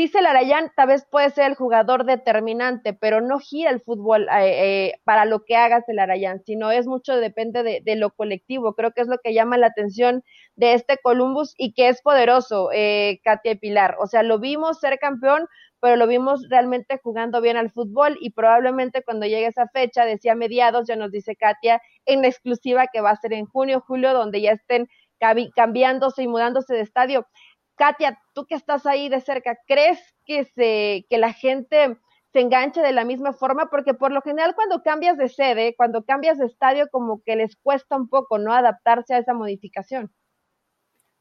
sí 0.00 0.08
Celarayán 0.08 0.72
tal 0.74 0.88
vez 0.88 1.06
puede 1.10 1.28
ser 1.28 1.50
el 1.50 1.54
jugador 1.54 2.06
determinante, 2.06 2.94
pero 2.94 3.20
no 3.20 3.38
gira 3.38 3.70
el 3.70 3.82
fútbol 3.82 4.28
eh, 4.30 4.86
eh, 4.88 5.00
para 5.04 5.26
lo 5.26 5.44
que 5.44 5.56
haga 5.56 5.82
Celarayán, 5.82 6.40
sino 6.40 6.70
es 6.70 6.86
mucho, 6.86 7.16
depende 7.16 7.82
de, 7.84 7.96
lo 7.96 8.10
colectivo. 8.10 8.74
Creo 8.74 8.92
que 8.92 9.02
es 9.02 9.08
lo 9.08 9.18
que 9.18 9.34
llama 9.34 9.58
la 9.58 9.66
atención 9.66 10.22
de 10.56 10.72
este 10.72 10.96
Columbus 11.02 11.54
y 11.58 11.74
que 11.74 11.88
es 11.88 12.00
poderoso, 12.00 12.70
eh, 12.72 13.20
Katia 13.24 13.56
Pilar. 13.56 13.96
O 13.98 14.06
sea, 14.06 14.22
lo 14.22 14.38
vimos 14.38 14.80
ser 14.80 14.98
campeón, 14.98 15.46
pero 15.80 15.96
lo 15.96 16.06
vimos 16.06 16.46
realmente 16.48 16.98
jugando 17.02 17.42
bien 17.42 17.58
al 17.58 17.70
fútbol 17.70 18.16
y 18.20 18.30
probablemente 18.30 19.02
cuando 19.02 19.26
llegue 19.26 19.48
esa 19.48 19.68
fecha, 19.68 20.06
decía 20.06 20.34
mediados, 20.34 20.88
ya 20.88 20.96
nos 20.96 21.10
dice 21.10 21.36
Katia, 21.36 21.82
en 22.06 22.24
exclusiva 22.24 22.86
que 22.90 23.02
va 23.02 23.10
a 23.10 23.16
ser 23.16 23.34
en 23.34 23.44
junio, 23.44 23.84
julio, 23.86 24.14
donde 24.14 24.40
ya 24.40 24.52
estén 24.52 24.88
cambiándose 25.54 26.22
y 26.22 26.28
mudándose 26.28 26.74
de 26.74 26.80
estadio. 26.80 27.26
Katia, 27.80 28.20
tú 28.34 28.44
que 28.44 28.54
estás 28.56 28.84
ahí 28.84 29.08
de 29.08 29.22
cerca, 29.22 29.58
¿crees 29.66 29.98
que, 30.26 30.44
se, 30.44 31.06
que 31.08 31.16
la 31.16 31.32
gente 31.32 31.96
se 32.30 32.40
enganche 32.40 32.82
de 32.82 32.92
la 32.92 33.06
misma 33.06 33.32
forma? 33.32 33.70
Porque 33.70 33.94
por 33.94 34.12
lo 34.12 34.20
general 34.20 34.54
cuando 34.54 34.82
cambias 34.82 35.16
de 35.16 35.30
sede, 35.30 35.74
cuando 35.78 36.04
cambias 36.04 36.36
de 36.36 36.44
estadio, 36.44 36.90
como 36.90 37.22
que 37.24 37.36
les 37.36 37.56
cuesta 37.56 37.96
un 37.96 38.10
poco, 38.10 38.36
¿no? 38.36 38.52
Adaptarse 38.52 39.14
a 39.14 39.18
esa 39.18 39.32
modificación. 39.32 40.12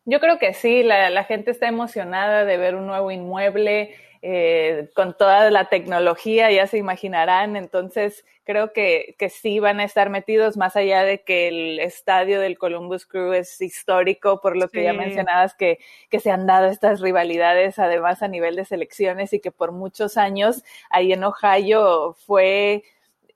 Yo 0.04 0.20
creo 0.20 0.38
que 0.38 0.54
sí, 0.54 0.84
la, 0.84 1.10
la 1.10 1.24
gente 1.24 1.52
está 1.52 1.70
emocionada 1.70 2.44
de 2.44 2.58
ver 2.58 2.76
un 2.76 2.88
nuevo 2.88 3.10
inmueble, 3.10 3.96
eh, 4.22 4.90
con 4.96 5.16
toda 5.18 5.50
la 5.50 5.66
tecnología, 5.66 6.52
ya 6.52 6.68
se 6.68 6.78
imaginarán. 6.78 7.56
Entonces, 7.56 8.26
creo 8.44 8.74
que, 8.74 9.16
que 9.18 9.30
sí 9.30 9.60
van 9.60 9.80
a 9.80 9.84
estar 9.84 10.10
metidos, 10.10 10.58
más 10.58 10.76
allá 10.76 11.04
de 11.04 11.22
que 11.22 11.48
el 11.48 11.80
estadio 11.80 12.40
del 12.40 12.58
Columbus 12.58 13.06
Crew 13.06 13.34
es 13.34 13.62
histórico, 13.62 14.42
por 14.42 14.58
lo 14.58 14.70
que 14.70 14.84
ya 14.84 14.94
mencionabas, 14.94 15.54
que, 15.54 15.80
que 16.10 16.20
se 16.20 16.32
han 16.32 16.48
dado 16.48 16.68
estas 16.68 17.00
rivalidades, 17.00 17.80
además 17.80 18.24
a 18.24 18.28
nivel 18.28 18.56
de 18.56 18.66
selecciones, 18.66 19.34
y 19.34 19.40
que 19.40 19.52
por 19.52 19.72
muchos 19.72 20.18
años 20.18 20.64
ahí 20.90 21.14
en 21.14 21.24
Ohio 21.24 22.16
fue 22.26 22.84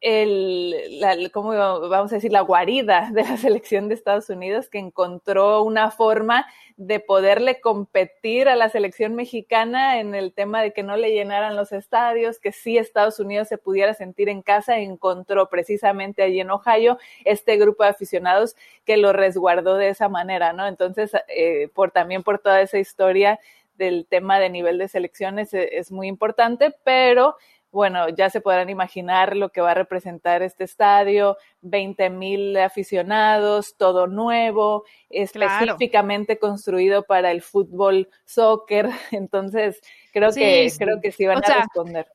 el, 0.03 0.99
la, 0.99 1.15
¿cómo 1.31 1.51
vamos 1.51 2.11
a 2.11 2.15
decir? 2.15 2.31
La 2.31 2.41
guarida 2.41 3.09
de 3.13 3.23
la 3.23 3.37
selección 3.37 3.87
de 3.87 3.95
Estados 3.95 4.29
Unidos 4.29 4.67
que 4.69 4.77
encontró 4.77 5.63
una 5.63 5.91
forma 5.91 6.45
de 6.75 6.99
poderle 6.99 7.61
competir 7.61 8.49
a 8.49 8.57
la 8.57 8.67
selección 8.67 9.15
mexicana 9.15 10.01
en 10.01 10.13
el 10.13 10.33
tema 10.33 10.61
de 10.61 10.73
que 10.73 10.83
no 10.83 10.97
le 10.97 11.13
llenaran 11.13 11.55
los 11.55 11.71
estadios, 11.71 12.37
que 12.39 12.51
sí 12.51 12.77
Estados 12.77 13.19
Unidos 13.21 13.47
se 13.47 13.57
pudiera 13.57 13.93
sentir 13.93 14.27
en 14.27 14.41
casa, 14.41 14.77
encontró 14.77 15.49
precisamente 15.49 16.21
allí 16.21 16.41
en 16.41 16.51
Ohio 16.51 16.97
este 17.23 17.55
grupo 17.55 17.83
de 17.83 17.89
aficionados 17.91 18.57
que 18.83 18.97
lo 18.97 19.13
resguardó 19.13 19.77
de 19.77 19.87
esa 19.87 20.09
manera, 20.09 20.51
¿no? 20.51 20.67
Entonces, 20.67 21.11
eh, 21.29 21.69
por 21.73 21.91
también 21.91 22.23
por 22.23 22.39
toda 22.39 22.61
esa 22.61 22.77
historia 22.77 23.39
del 23.77 24.05
tema 24.05 24.39
de 24.39 24.49
nivel 24.49 24.77
de 24.77 24.89
selecciones 24.89 25.53
es, 25.53 25.69
es 25.71 25.91
muy 25.91 26.07
importante, 26.07 26.75
pero 26.83 27.37
bueno, 27.73 28.07
ya 28.09 28.29
se 28.29 28.39
podrán 28.39 28.69
imaginar 28.69 29.35
lo 29.35 29.49
que 29.49 29.59
va 29.59 29.71
a 29.71 29.73
representar 29.73 30.43
este 30.43 30.63
estadio, 30.63 31.37
20 31.61 32.09
mil 32.11 32.55
aficionados, 32.57 33.75
todo 33.77 34.05
nuevo, 34.05 34.85
específicamente 35.09 36.37
construido 36.37 37.03
para 37.03 37.31
el 37.31 37.41
fútbol, 37.41 38.09
soccer. 38.25 38.89
Entonces, 39.11 39.81
creo 40.13 40.31
que, 40.31 40.71
creo 40.77 41.01
que 41.01 41.11
sí 41.11 41.25
van 41.25 41.43
a 41.43 41.61
responder 41.61 42.07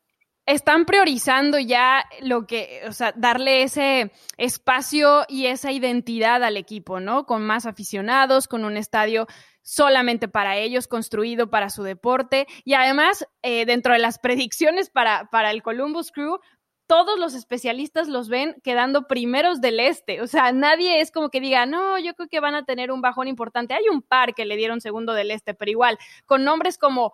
están 0.46 0.86
priorizando 0.86 1.58
ya 1.58 2.06
lo 2.22 2.46
que, 2.46 2.80
o 2.88 2.92
sea, 2.92 3.12
darle 3.14 3.64
ese 3.64 4.10
espacio 4.38 5.26
y 5.28 5.44
esa 5.44 5.72
identidad 5.72 6.42
al 6.42 6.56
equipo, 6.56 7.00
¿no? 7.00 7.26
Con 7.26 7.42
más 7.42 7.66
aficionados, 7.66 8.48
con 8.48 8.64
un 8.64 8.78
estadio 8.78 9.26
solamente 9.68 10.28
para 10.28 10.56
ellos, 10.56 10.88
construido 10.88 11.50
para 11.50 11.68
su 11.68 11.82
deporte. 11.82 12.46
Y 12.64 12.72
además, 12.72 13.26
eh, 13.42 13.66
dentro 13.66 13.92
de 13.92 13.98
las 13.98 14.18
predicciones 14.18 14.88
para, 14.88 15.28
para 15.30 15.50
el 15.50 15.62
Columbus 15.62 16.10
Crew, 16.10 16.38
todos 16.86 17.18
los 17.18 17.34
especialistas 17.34 18.08
los 18.08 18.30
ven 18.30 18.56
quedando 18.64 19.06
primeros 19.06 19.60
del 19.60 19.78
este. 19.78 20.22
O 20.22 20.26
sea, 20.26 20.52
nadie 20.52 21.02
es 21.02 21.10
como 21.10 21.28
que 21.28 21.42
diga, 21.42 21.66
no, 21.66 21.98
yo 21.98 22.14
creo 22.14 22.30
que 22.30 22.40
van 22.40 22.54
a 22.54 22.64
tener 22.64 22.90
un 22.90 23.02
bajón 23.02 23.28
importante. 23.28 23.74
Hay 23.74 23.90
un 23.92 24.00
par 24.00 24.32
que 24.34 24.46
le 24.46 24.56
dieron 24.56 24.80
segundo 24.80 25.12
del 25.12 25.30
este, 25.30 25.52
pero 25.52 25.70
igual, 25.70 25.98
con 26.24 26.44
nombres 26.44 26.78
como 26.78 27.12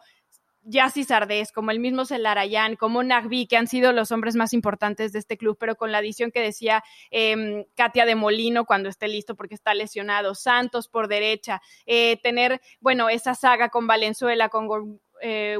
Yassi 0.64 1.04
Sardés, 1.04 1.52
como 1.52 1.70
el 1.70 1.78
mismo 1.78 2.04
Celarayán, 2.04 2.76
como 2.76 3.02
Nagbi, 3.02 3.46
que 3.46 3.56
han 3.56 3.66
sido 3.66 3.92
los 3.92 4.10
hombres 4.12 4.34
más 4.34 4.52
importantes 4.52 5.12
de 5.12 5.18
este 5.18 5.36
club, 5.36 5.56
pero 5.58 5.76
con 5.76 5.92
la 5.92 5.98
adición 5.98 6.30
que 6.30 6.40
decía 6.40 6.82
eh, 7.10 7.66
Katia 7.74 8.06
de 8.06 8.14
Molino 8.14 8.64
cuando 8.64 8.88
esté 8.88 9.08
listo 9.08 9.34
porque 9.34 9.54
está 9.54 9.74
lesionado, 9.74 10.34
Santos 10.34 10.88
por 10.88 11.08
derecha, 11.08 11.60
eh, 11.86 12.18
tener, 12.22 12.60
bueno, 12.80 13.08
esa 13.08 13.34
saga 13.34 13.68
con 13.68 13.86
Valenzuela, 13.86 14.48
con 14.48 15.00
eh, 15.20 15.58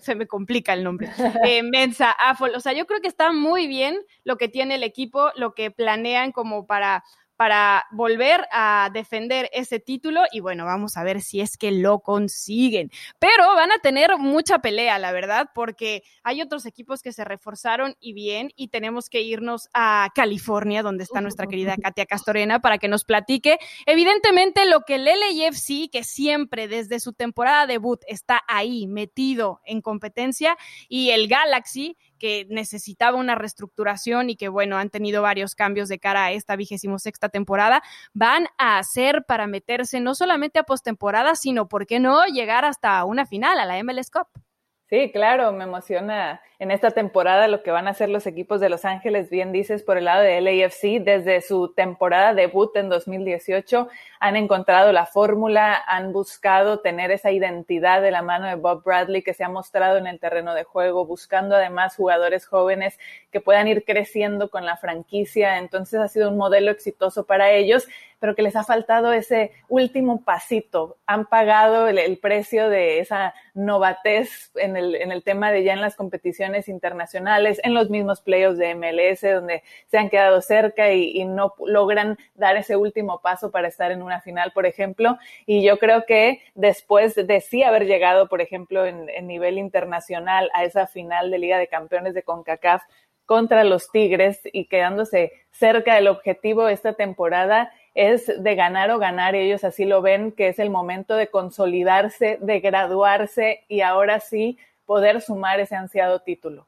se 0.00 0.14
me 0.14 0.26
complica 0.26 0.72
el 0.72 0.84
nombre, 0.84 1.08
eh, 1.44 1.62
Mensa, 1.62 2.10
Afol, 2.10 2.52
o 2.54 2.60
sea, 2.60 2.72
yo 2.72 2.86
creo 2.86 3.00
que 3.00 3.08
está 3.08 3.32
muy 3.32 3.66
bien 3.66 3.96
lo 4.24 4.36
que 4.36 4.48
tiene 4.48 4.76
el 4.76 4.82
equipo, 4.82 5.30
lo 5.36 5.54
que 5.54 5.70
planean 5.70 6.32
como 6.32 6.66
para 6.66 7.04
para 7.36 7.84
volver 7.90 8.46
a 8.52 8.90
defender 8.92 9.48
ese 9.52 9.80
título 9.80 10.22
y 10.32 10.40
bueno, 10.40 10.64
vamos 10.64 10.96
a 10.96 11.04
ver 11.04 11.20
si 11.20 11.40
es 11.40 11.56
que 11.56 11.70
lo 11.70 12.00
consiguen. 12.00 12.90
Pero 13.18 13.54
van 13.54 13.72
a 13.72 13.78
tener 13.78 14.16
mucha 14.18 14.58
pelea, 14.58 14.98
la 14.98 15.12
verdad, 15.12 15.50
porque 15.54 16.02
hay 16.22 16.42
otros 16.42 16.66
equipos 16.66 17.02
que 17.02 17.12
se 17.12 17.24
reforzaron 17.24 17.96
y 18.00 18.12
bien 18.12 18.50
y 18.56 18.68
tenemos 18.68 19.08
que 19.08 19.20
irnos 19.20 19.68
a 19.74 20.10
California, 20.14 20.82
donde 20.82 21.04
está 21.04 21.20
nuestra 21.20 21.46
querida 21.46 21.76
Katia 21.76 22.06
Castorena, 22.06 22.60
para 22.60 22.78
que 22.78 22.88
nos 22.88 23.04
platique. 23.04 23.58
Evidentemente, 23.86 24.66
lo 24.66 24.80
que 24.80 24.96
el 24.96 25.04
LAFC, 25.04 25.90
que 25.90 26.04
siempre 26.04 26.68
desde 26.68 27.00
su 27.00 27.12
temporada 27.12 27.66
debut 27.66 28.00
está 28.06 28.42
ahí 28.48 28.86
metido 28.86 29.60
en 29.64 29.80
competencia, 29.80 30.56
y 30.88 31.10
el 31.10 31.28
Galaxy, 31.28 31.96
que 32.18 32.46
necesitaba 32.48 33.16
una 33.16 33.34
reestructuración 33.34 34.30
y 34.30 34.36
que, 34.36 34.48
bueno, 34.48 34.76
han 34.78 34.90
tenido 34.90 35.22
varios 35.22 35.54
cambios 35.54 35.88
de 35.88 35.98
cara 35.98 36.24
a 36.24 36.32
esta 36.32 36.56
vigésimo 36.56 36.98
sexta 36.98 37.28
temporada, 37.28 37.82
van 38.14 38.46
a 38.58 38.78
hacer 38.78 39.24
para 39.26 39.46
meterse 39.46 40.00
no 40.00 40.14
solamente 40.14 40.58
a 40.58 40.64
postemporada, 40.64 41.34
sino, 41.34 41.68
¿por 41.68 41.86
qué 41.86 42.00
no?, 42.00 42.24
llegar 42.26 42.64
hasta 42.64 43.04
una 43.04 43.26
final, 43.26 43.58
a 43.58 43.64
la 43.64 43.82
MLS 43.82 44.10
Cup. 44.10 44.45
Sí, 44.88 45.10
claro, 45.10 45.52
me 45.52 45.64
emociona 45.64 46.40
en 46.60 46.70
esta 46.70 46.92
temporada 46.92 47.48
lo 47.48 47.64
que 47.64 47.72
van 47.72 47.88
a 47.88 47.90
hacer 47.90 48.08
los 48.08 48.24
equipos 48.24 48.60
de 48.60 48.68
Los 48.68 48.84
Ángeles, 48.84 49.30
bien 49.30 49.50
dices, 49.50 49.82
por 49.82 49.98
el 49.98 50.04
lado 50.04 50.22
de 50.22 50.40
LAFC, 50.40 51.02
desde 51.02 51.40
su 51.40 51.74
temporada 51.74 52.34
debut 52.34 52.70
en 52.76 52.88
2018, 52.88 53.88
han 54.20 54.36
encontrado 54.36 54.92
la 54.92 55.04
fórmula, 55.04 55.82
han 55.88 56.12
buscado 56.12 56.78
tener 56.78 57.10
esa 57.10 57.32
identidad 57.32 58.00
de 58.00 58.12
la 58.12 58.22
mano 58.22 58.46
de 58.46 58.54
Bob 58.54 58.84
Bradley 58.84 59.22
que 59.24 59.34
se 59.34 59.42
ha 59.42 59.48
mostrado 59.48 59.98
en 59.98 60.06
el 60.06 60.20
terreno 60.20 60.54
de 60.54 60.62
juego, 60.62 61.04
buscando 61.04 61.56
además 61.56 61.96
jugadores 61.96 62.46
jóvenes 62.46 62.96
que 63.32 63.40
puedan 63.40 63.66
ir 63.66 63.84
creciendo 63.84 64.50
con 64.50 64.64
la 64.64 64.76
franquicia. 64.76 65.58
Entonces 65.58 65.98
ha 65.98 66.06
sido 66.06 66.30
un 66.30 66.36
modelo 66.36 66.70
exitoso 66.70 67.26
para 67.26 67.50
ellos, 67.50 67.88
pero 68.18 68.34
que 68.34 68.42
les 68.42 68.56
ha 68.56 68.64
faltado 68.64 69.12
ese 69.12 69.52
último 69.68 70.22
pasito. 70.24 70.96
Han 71.06 71.26
pagado 71.26 71.88
el, 71.88 72.18
precio 72.18 72.68
de 72.68 73.00
esa 73.00 73.34
novatez 73.54 74.50
en 74.56 74.76
el, 74.76 75.22
tema 75.22 75.52
de 75.52 75.64
ya 75.64 75.72
en 75.72 75.80
las 75.80 75.96
competiciones 75.96 76.68
internacionales, 76.68 77.60
en 77.62 77.74
los 77.74 77.90
mismos 77.90 78.20
playoffs 78.20 78.58
de 78.58 78.74
MLS, 78.74 79.20
donde 79.22 79.62
se 79.86 79.98
han 79.98 80.08
quedado 80.08 80.40
cerca 80.40 80.92
y, 80.92 81.10
y 81.10 81.24
no 81.24 81.54
logran 81.64 82.18
dar 82.34 82.56
ese 82.56 82.76
último 82.76 83.20
paso 83.20 83.50
para 83.50 83.68
estar 83.68 83.92
en 83.92 84.02
una 84.02 84.20
final, 84.20 84.52
por 84.52 84.66
ejemplo. 84.66 85.18
Y 85.46 85.62
yo 85.62 85.78
creo 85.78 86.04
que 86.06 86.40
después 86.54 87.14
de 87.14 87.40
sí 87.40 87.62
haber 87.62 87.86
llegado, 87.86 88.28
por 88.28 88.40
ejemplo, 88.40 88.86
en, 88.86 89.08
en 89.10 89.26
nivel 89.26 89.58
internacional 89.58 90.50
a 90.54 90.64
esa 90.64 90.86
final 90.86 91.30
de 91.30 91.38
Liga 91.38 91.58
de 91.58 91.68
Campeones 91.68 92.14
de 92.14 92.22
CONCACAF 92.22 92.82
contra 93.26 93.64
los 93.64 93.90
Tigres 93.90 94.40
y 94.52 94.66
quedándose 94.66 95.32
cerca 95.50 95.96
del 95.96 96.08
objetivo 96.08 96.68
esta 96.68 96.94
temporada, 96.94 97.72
es 97.96 98.30
de 98.42 98.54
ganar 98.54 98.90
o 98.90 98.98
ganar 98.98 99.34
y 99.34 99.38
ellos 99.38 99.64
así 99.64 99.86
lo 99.86 100.02
ven, 100.02 100.30
que 100.30 100.48
es 100.48 100.58
el 100.58 100.68
momento 100.68 101.16
de 101.16 101.28
consolidarse, 101.28 102.38
de 102.42 102.60
graduarse 102.60 103.64
y 103.68 103.80
ahora 103.80 104.20
sí 104.20 104.58
poder 104.84 105.22
sumar 105.22 105.60
ese 105.60 105.76
ansiado 105.76 106.20
título. 106.20 106.66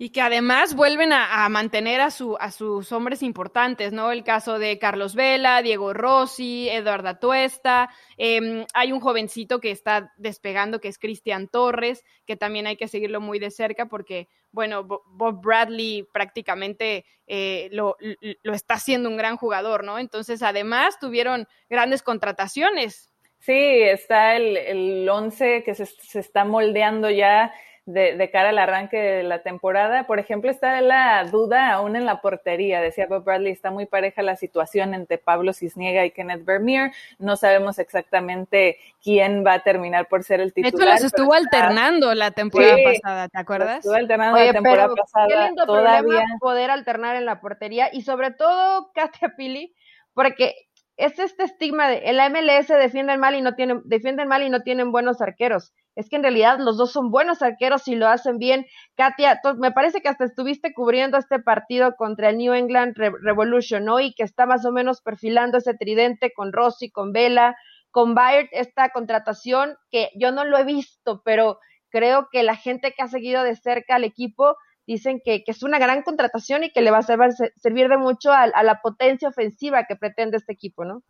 Y 0.00 0.10
que 0.10 0.20
además 0.20 0.76
vuelven 0.76 1.12
a, 1.12 1.48
mantener 1.48 2.00
a, 2.00 2.12
su, 2.12 2.36
a 2.38 2.52
sus 2.52 2.92
hombres 2.92 3.20
importantes, 3.22 3.92
¿no? 3.92 4.12
El 4.12 4.22
caso 4.22 4.60
de 4.60 4.78
Carlos 4.78 5.16
Vela, 5.16 5.60
Diego 5.60 5.92
Rossi, 5.92 6.68
Eduardo 6.68 7.18
Tuesta. 7.18 7.90
Em, 8.16 8.64
hay 8.74 8.92
un 8.92 9.00
jovencito 9.00 9.58
que 9.58 9.72
está 9.72 10.12
despegando, 10.16 10.80
que 10.80 10.86
es 10.86 10.98
Cristian 10.98 11.48
Torres, 11.48 12.04
que 12.26 12.36
también 12.36 12.68
hay 12.68 12.76
que 12.76 12.86
seguirlo 12.86 13.20
muy 13.20 13.40
de 13.40 13.50
cerca 13.50 13.86
porque, 13.86 14.28
bueno, 14.52 14.84
Bob 14.84 15.42
Bradley 15.42 16.06
prácticamente 16.12 17.04
eh, 17.26 17.68
lo, 17.72 17.96
lo 18.42 18.54
está 18.54 18.74
haciendo 18.74 19.08
un 19.08 19.16
gran 19.16 19.36
jugador, 19.36 19.82
¿no? 19.82 19.98
Entonces, 19.98 20.44
además, 20.44 21.00
tuvieron 21.00 21.48
grandes 21.68 22.02
contrataciones 22.02 23.08
Sí, 23.40 23.52
está 23.54 24.36
el, 24.36 24.56
el 24.56 25.08
once 25.08 25.62
que 25.64 25.74
se, 25.74 25.86
se 25.86 26.20
está 26.20 26.44
moldeando 26.44 27.08
ya 27.08 27.52
de, 27.88 28.30
cara 28.30 28.50
al 28.50 28.58
arranque 28.58 28.98
de 28.98 29.22
la 29.22 29.42
temporada. 29.42 30.06
Por 30.06 30.18
ejemplo, 30.18 30.50
está 30.50 30.80
la 30.82 31.24
duda 31.24 31.72
aún 31.72 31.96
en 31.96 32.04
la 32.04 32.20
portería. 32.20 32.82
Decía 32.82 33.06
Bob 33.06 33.24
Bradley, 33.24 33.52
está 33.52 33.70
muy 33.70 33.86
pareja 33.86 34.20
la 34.22 34.36
situación 34.36 34.92
entre 34.92 35.16
Pablo 35.16 35.54
Cisniega 35.54 36.04
y 36.04 36.10
Kenneth 36.10 36.44
Vermeer. 36.44 36.92
No 37.18 37.36
sabemos 37.36 37.78
exactamente 37.78 38.78
quién 39.02 39.44
va 39.44 39.54
a 39.54 39.62
terminar 39.62 40.06
por 40.06 40.22
ser 40.22 40.40
el 40.40 40.52
titular. 40.52 40.74
Esto 40.74 40.84
los 40.84 41.04
estuvo 41.04 41.32
alternando 41.32 42.14
la 42.14 42.30
temporada 42.30 42.76
pasada, 42.84 43.28
¿te 43.28 43.38
acuerdas? 43.38 43.78
Estuvo 43.78 43.94
alternando 43.94 44.38
la 44.38 44.52
temporada 44.52 44.94
pasada. 44.94 45.26
Qué 45.28 45.46
lindo 45.46 45.64
todavía. 45.64 46.24
poder 46.40 46.70
alternar 46.70 47.16
en 47.16 47.24
la 47.24 47.40
portería 47.40 47.88
y 47.90 48.02
sobre 48.02 48.32
todo 48.32 48.92
Katia 48.92 49.34
Pili, 49.34 49.74
porque 50.12 50.54
es 50.98 51.18
este 51.18 51.44
estigma 51.44 51.88
de 51.88 51.98
el 52.04 52.18
MLS 52.30 52.68
defienden 52.68 53.18
mal 53.18 53.34
y 53.34 53.40
no 53.40 53.54
tienen 53.54 53.80
defienden 53.84 54.28
mal 54.28 54.42
y 54.42 54.50
no 54.50 54.62
tienen 54.62 54.92
buenos 54.92 55.22
arqueros 55.22 55.72
es 55.98 56.08
que 56.08 56.14
en 56.14 56.22
realidad 56.22 56.60
los 56.60 56.76
dos 56.76 56.92
son 56.92 57.10
buenos 57.10 57.42
arqueros 57.42 57.88
y 57.88 57.96
lo 57.96 58.06
hacen 58.06 58.38
bien. 58.38 58.66
Katia, 58.94 59.40
me 59.56 59.72
parece 59.72 60.00
que 60.00 60.08
hasta 60.08 60.26
estuviste 60.26 60.72
cubriendo 60.72 61.18
este 61.18 61.40
partido 61.40 61.96
contra 61.96 62.30
el 62.30 62.38
New 62.38 62.52
England 62.54 62.96
Revolution, 62.96 63.84
¿no? 63.84 63.98
Y 63.98 64.14
que 64.14 64.22
está 64.22 64.46
más 64.46 64.64
o 64.64 64.70
menos 64.70 65.00
perfilando 65.02 65.58
ese 65.58 65.74
tridente 65.74 66.32
con 66.32 66.52
Rossi, 66.52 66.92
con 66.92 67.10
Vela, 67.12 67.56
con 67.90 68.14
Bayard, 68.14 68.46
esta 68.52 68.90
contratación 68.90 69.74
que 69.90 70.10
yo 70.14 70.30
no 70.30 70.44
lo 70.44 70.56
he 70.56 70.62
visto, 70.62 71.20
pero 71.24 71.58
creo 71.90 72.28
que 72.30 72.44
la 72.44 72.54
gente 72.54 72.94
que 72.96 73.02
ha 73.02 73.08
seguido 73.08 73.42
de 73.42 73.56
cerca 73.56 73.96
al 73.96 74.04
equipo 74.04 74.54
dicen 74.86 75.20
que, 75.24 75.42
es 75.44 75.64
una 75.64 75.80
gran 75.80 76.02
contratación 76.02 76.62
y 76.62 76.70
que 76.70 76.80
le 76.80 76.92
va 76.92 76.98
a 76.98 77.02
servir, 77.02 77.88
de 77.88 77.98
mucho 77.98 78.32
a 78.32 78.62
la 78.62 78.80
potencia 78.82 79.30
ofensiva 79.30 79.84
que 79.88 79.96
pretende 79.96 80.36
este 80.36 80.52
equipo, 80.52 80.84
¿no? 80.84 81.02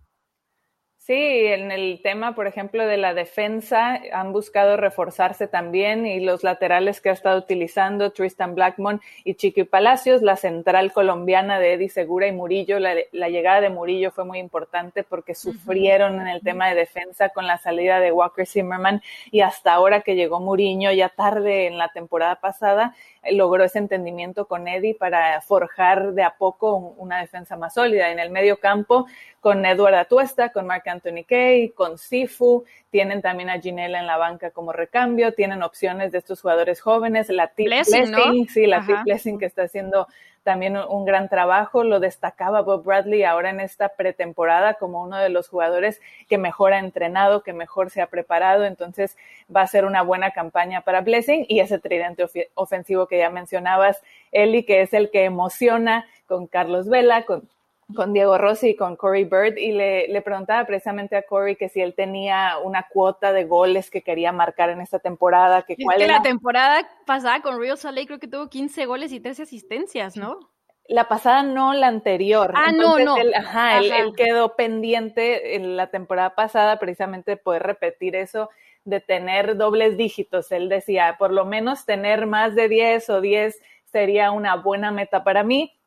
Sí, 1.08 1.46
en 1.46 1.72
el 1.72 2.02
tema, 2.02 2.34
por 2.34 2.46
ejemplo, 2.46 2.86
de 2.86 2.98
la 2.98 3.14
defensa, 3.14 3.98
han 4.12 4.30
buscado 4.30 4.76
reforzarse 4.76 5.48
también 5.48 6.04
y 6.04 6.20
los 6.20 6.44
laterales 6.44 7.00
que 7.00 7.08
ha 7.08 7.14
estado 7.14 7.38
utilizando 7.38 8.12
Tristan 8.12 8.54
Blackmon 8.54 9.00
y 9.24 9.36
Chiqui 9.36 9.64
Palacios, 9.64 10.20
la 10.20 10.36
central 10.36 10.92
colombiana 10.92 11.58
de 11.60 11.72
Eddie 11.72 11.88
Segura 11.88 12.26
y 12.26 12.32
Murillo. 12.32 12.78
La, 12.78 13.28
llegada 13.30 13.62
de 13.62 13.70
Murillo 13.70 14.10
fue 14.10 14.26
muy 14.26 14.38
importante 14.38 15.02
porque 15.02 15.34
sufrieron 15.34 16.20
en 16.20 16.28
el 16.28 16.42
tema 16.42 16.68
de 16.68 16.74
defensa 16.74 17.30
con 17.30 17.46
la 17.46 17.56
salida 17.56 18.00
de 18.00 18.12
Walker 18.12 18.46
Zimmerman 18.46 19.00
y 19.30 19.40
hasta 19.40 19.72
ahora 19.72 20.02
que 20.02 20.14
llegó 20.14 20.40
Murillo, 20.40 20.92
ya 20.92 21.08
tarde 21.08 21.68
en 21.68 21.78
la 21.78 21.88
temporada 21.88 22.34
pasada, 22.34 22.94
logró 23.30 23.64
ese 23.64 23.78
entendimiento 23.78 24.46
con 24.46 24.68
Eddie 24.68 24.94
para 24.94 25.40
forjar 25.40 26.12
de 26.12 26.22
a 26.22 26.36
poco 26.36 26.76
una 26.76 27.18
defensa 27.18 27.56
más 27.56 27.72
sólida. 27.72 28.10
En 28.10 28.18
el 28.18 28.28
medio 28.28 28.58
campo, 28.58 29.06
con 29.40 29.64
Edward 29.64 29.94
Atuesta, 29.94 30.50
con 30.50 30.66
Mark 30.66 30.82
Anthony 30.86 31.24
Kay, 31.26 31.70
con 31.70 31.98
Sifu, 31.98 32.64
tienen 32.90 33.22
también 33.22 33.50
a 33.50 33.60
Ginela 33.60 34.00
en 34.00 34.06
la 34.06 34.16
banca 34.16 34.50
como 34.50 34.72
recambio, 34.72 35.32
tienen 35.32 35.62
opciones 35.62 36.12
de 36.12 36.18
estos 36.18 36.40
jugadores 36.40 36.80
jóvenes, 36.80 37.28
la 37.28 37.48
Tip 37.48 37.66
Blessing, 37.66 38.48
sí, 38.48 38.66
la 38.66 38.84
Tip 38.84 39.02
Blessing 39.04 39.38
que 39.38 39.46
está 39.46 39.62
haciendo 39.62 40.08
también 40.42 40.78
un 40.78 41.04
gran 41.04 41.28
trabajo, 41.28 41.84
lo 41.84 42.00
destacaba 42.00 42.62
Bob 42.62 42.82
Bradley 42.82 43.22
ahora 43.22 43.50
en 43.50 43.60
esta 43.60 43.90
pretemporada 43.90 44.74
como 44.74 45.02
uno 45.02 45.18
de 45.18 45.28
los 45.28 45.46
jugadores 45.48 46.00
que 46.26 46.38
mejor 46.38 46.72
ha 46.72 46.78
entrenado, 46.78 47.42
que 47.42 47.52
mejor 47.52 47.90
se 47.90 48.00
ha 48.00 48.06
preparado, 48.06 48.64
entonces 48.64 49.18
va 49.54 49.60
a 49.60 49.66
ser 49.66 49.84
una 49.84 50.00
buena 50.00 50.30
campaña 50.30 50.80
para 50.80 51.02
Blessing 51.02 51.44
y 51.48 51.60
ese 51.60 51.78
tridente 51.78 52.24
ofensivo 52.54 53.06
que 53.06 53.18
ya 53.18 53.28
mencionabas, 53.28 54.02
Eli, 54.32 54.64
que 54.64 54.80
es 54.80 54.94
el 54.94 55.10
que 55.10 55.24
emociona 55.24 56.06
con 56.26 56.46
Carlos 56.46 56.88
Vela, 56.88 57.24
con 57.24 57.46
con 57.94 58.12
Diego 58.12 58.36
Rossi 58.36 58.70
y 58.70 58.76
con 58.76 58.96
Corey 58.96 59.24
Bird 59.24 59.56
y 59.56 59.72
le, 59.72 60.08
le, 60.08 60.20
preguntaba 60.20 60.66
precisamente 60.66 61.16
a 61.16 61.22
Corey 61.22 61.56
que 61.56 61.68
si 61.68 61.80
él 61.80 61.94
tenía 61.94 62.58
una 62.62 62.86
cuota 62.88 63.32
de 63.32 63.44
goles 63.44 63.90
que 63.90 64.02
quería 64.02 64.30
marcar 64.30 64.68
en 64.70 64.80
esta 64.80 64.98
temporada. 64.98 65.62
Que 65.62 65.76
cuál 65.82 66.06
la 66.06 66.22
temporada 66.22 66.86
pasada 67.06 67.40
con 67.40 67.58
Real 67.58 67.78
Salt 67.78 68.06
creo 68.06 68.18
que 68.18 68.28
tuvo 68.28 68.48
15 68.48 68.84
goles 68.86 69.12
y 69.12 69.20
13 69.20 69.44
asistencias, 69.44 70.16
¿no? 70.16 70.38
La 70.86 71.08
pasada 71.08 71.42
no, 71.42 71.72
la 71.74 71.86
anterior. 71.86 72.52
Ah, 72.54 72.72
no, 72.72 72.98
no. 72.98 73.16
Él, 73.16 73.34
ajá, 73.34 73.78
Él, 73.78 74.12
quedó 74.16 74.54
pendiente 74.54 75.56
en 75.56 75.76
la 75.76 75.90
temporada 75.90 76.34
pasada 76.34 76.78
precisamente 76.78 77.32
de 77.32 77.36
poder 77.36 77.62
repetir 77.62 78.16
eso, 78.16 78.50
de 78.84 79.00
tener 79.00 79.56
dobles 79.56 79.96
dígitos. 79.96 80.52
Él 80.52 80.68
decía, 80.68 81.16
por 81.18 81.32
lo 81.32 81.44
menos 81.44 81.84
tener 81.84 82.26
más 82.26 82.54
de 82.54 82.68
10 82.68 83.10
o 83.10 83.20
10 83.20 83.60
sería 83.84 84.30
una 84.30 84.56
buena 84.56 84.90
meta 84.90 85.24
para 85.24 85.42
mí 85.42 85.77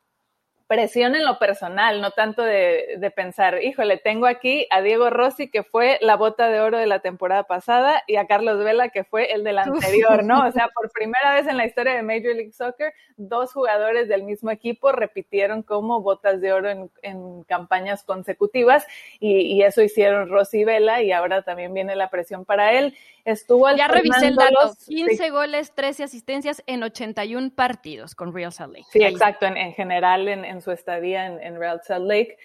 presión 0.72 1.14
en 1.14 1.26
lo 1.26 1.38
personal, 1.38 2.00
no 2.00 2.12
tanto 2.12 2.42
de, 2.42 2.94
de, 2.96 3.10
pensar, 3.10 3.62
híjole, 3.62 3.98
tengo 3.98 4.24
aquí 4.24 4.66
a 4.70 4.80
Diego 4.80 5.10
Rossi, 5.10 5.50
que 5.50 5.62
fue 5.62 5.98
la 6.00 6.16
bota 6.16 6.48
de 6.48 6.62
oro 6.62 6.78
de 6.78 6.86
la 6.86 7.00
temporada 7.00 7.42
pasada, 7.42 8.02
y 8.06 8.16
a 8.16 8.26
Carlos 8.26 8.64
Vela, 8.64 8.88
que 8.88 9.04
fue 9.04 9.34
el 9.34 9.44
del 9.44 9.58
anterior, 9.58 10.24
¿no? 10.24 10.46
O 10.48 10.50
sea, 10.50 10.70
por 10.74 10.90
primera 10.90 11.34
vez 11.34 11.46
en 11.46 11.58
la 11.58 11.66
historia 11.66 11.92
de 11.92 12.02
Major 12.02 12.34
League 12.34 12.52
Soccer, 12.52 12.94
dos 13.18 13.52
jugadores 13.52 14.08
del 14.08 14.22
mismo 14.22 14.50
equipo 14.50 14.92
repitieron 14.92 15.62
como 15.62 16.00
botas 16.00 16.40
de 16.40 16.54
oro 16.54 16.70
en, 16.70 16.90
en 17.02 17.42
campañas 17.42 18.02
consecutivas, 18.02 18.86
y, 19.20 19.40
y, 19.40 19.62
eso 19.64 19.82
hicieron 19.82 20.30
Rossi 20.30 20.60
y 20.60 20.64
Vela, 20.64 21.02
y 21.02 21.12
ahora 21.12 21.42
también 21.42 21.74
viene 21.74 21.96
la 21.96 22.08
presión 22.08 22.46
para 22.46 22.72
él. 22.72 22.96
Estuvo 23.24 23.70
Ya 23.76 23.86
revisé 23.86 24.28
el 24.28 24.36
dato, 24.36 24.74
15 24.88 25.30
goles, 25.30 25.72
13 25.74 26.04
asistencias 26.04 26.62
en 26.66 26.82
81 26.82 27.50
partidos 27.54 28.14
con 28.14 28.34
Real 28.34 28.52
Salt 28.52 28.72
Lake. 28.72 28.86
Sí, 28.90 29.04
exacto, 29.04 29.46
en, 29.46 29.56
en 29.56 29.74
general 29.74 30.26
en, 30.26 30.44
en, 30.44 30.61
su 30.62 30.70
estadía 30.70 31.26
en, 31.26 31.58
Real 31.58 31.82
Salt 31.84 32.06
Lake. 32.06 32.38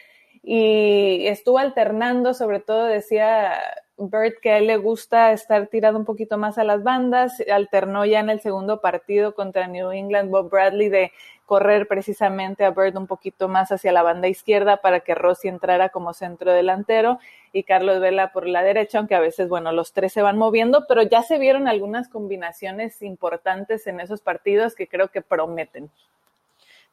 Y 0.43 1.25
estuvo 1.27 1.57
alternando, 1.57 2.33
sobre 2.33 2.59
todo 2.59 2.85
decía 2.85 3.59
Bert 3.97 4.35
que 4.41 4.51
a 4.51 4.57
él 4.57 4.67
le 4.67 4.77
gusta 4.77 5.31
estar 5.31 5.67
tirado 5.67 5.97
un 5.97 6.05
poquito 6.05 6.37
más 6.37 6.57
a 6.57 6.63
las 6.63 6.83
bandas, 6.83 7.41
alternó 7.51 8.05
ya 8.05 8.19
en 8.19 8.29
el 8.29 8.41
segundo 8.41 8.79
partido 8.79 9.33
contra 9.33 9.67
New 9.67 9.91
England 9.91 10.29
Bob 10.29 10.49
Bradley 10.49 10.89
de 10.89 11.11
correr 11.47 11.87
precisamente 11.87 12.65
a 12.65 12.71
Bird 12.71 12.97
un 12.97 13.07
poquito 13.07 13.47
más 13.47 13.71
hacia 13.71 13.93
la 13.93 14.03
banda 14.03 14.27
izquierda 14.27 14.77
para 14.77 14.99
que 14.99 15.15
Rossi 15.15 15.47
entrara 15.47 15.89
como 15.89 16.13
centro 16.13 16.51
delantero 16.51 17.19
y 17.53 17.63
Carlos 17.63 18.01
Vela 18.01 18.33
por 18.33 18.45
la 18.45 18.61
derecha, 18.63 18.99
aunque 18.99 19.15
a 19.15 19.21
veces, 19.21 19.47
bueno, 19.47 19.71
los 19.71 19.93
tres 19.93 20.11
se 20.11 20.21
van 20.21 20.37
moviendo, 20.37 20.85
pero 20.87 21.03
ya 21.03 21.23
se 21.23 21.39
vieron 21.39 21.69
algunas 21.69 22.09
combinaciones 22.09 23.01
importantes 23.01 23.87
en 23.87 24.01
esos 24.01 24.21
partidos 24.21 24.75
que 24.75 24.87
creo 24.87 25.07
que 25.07 25.21
prometen. 25.21 25.89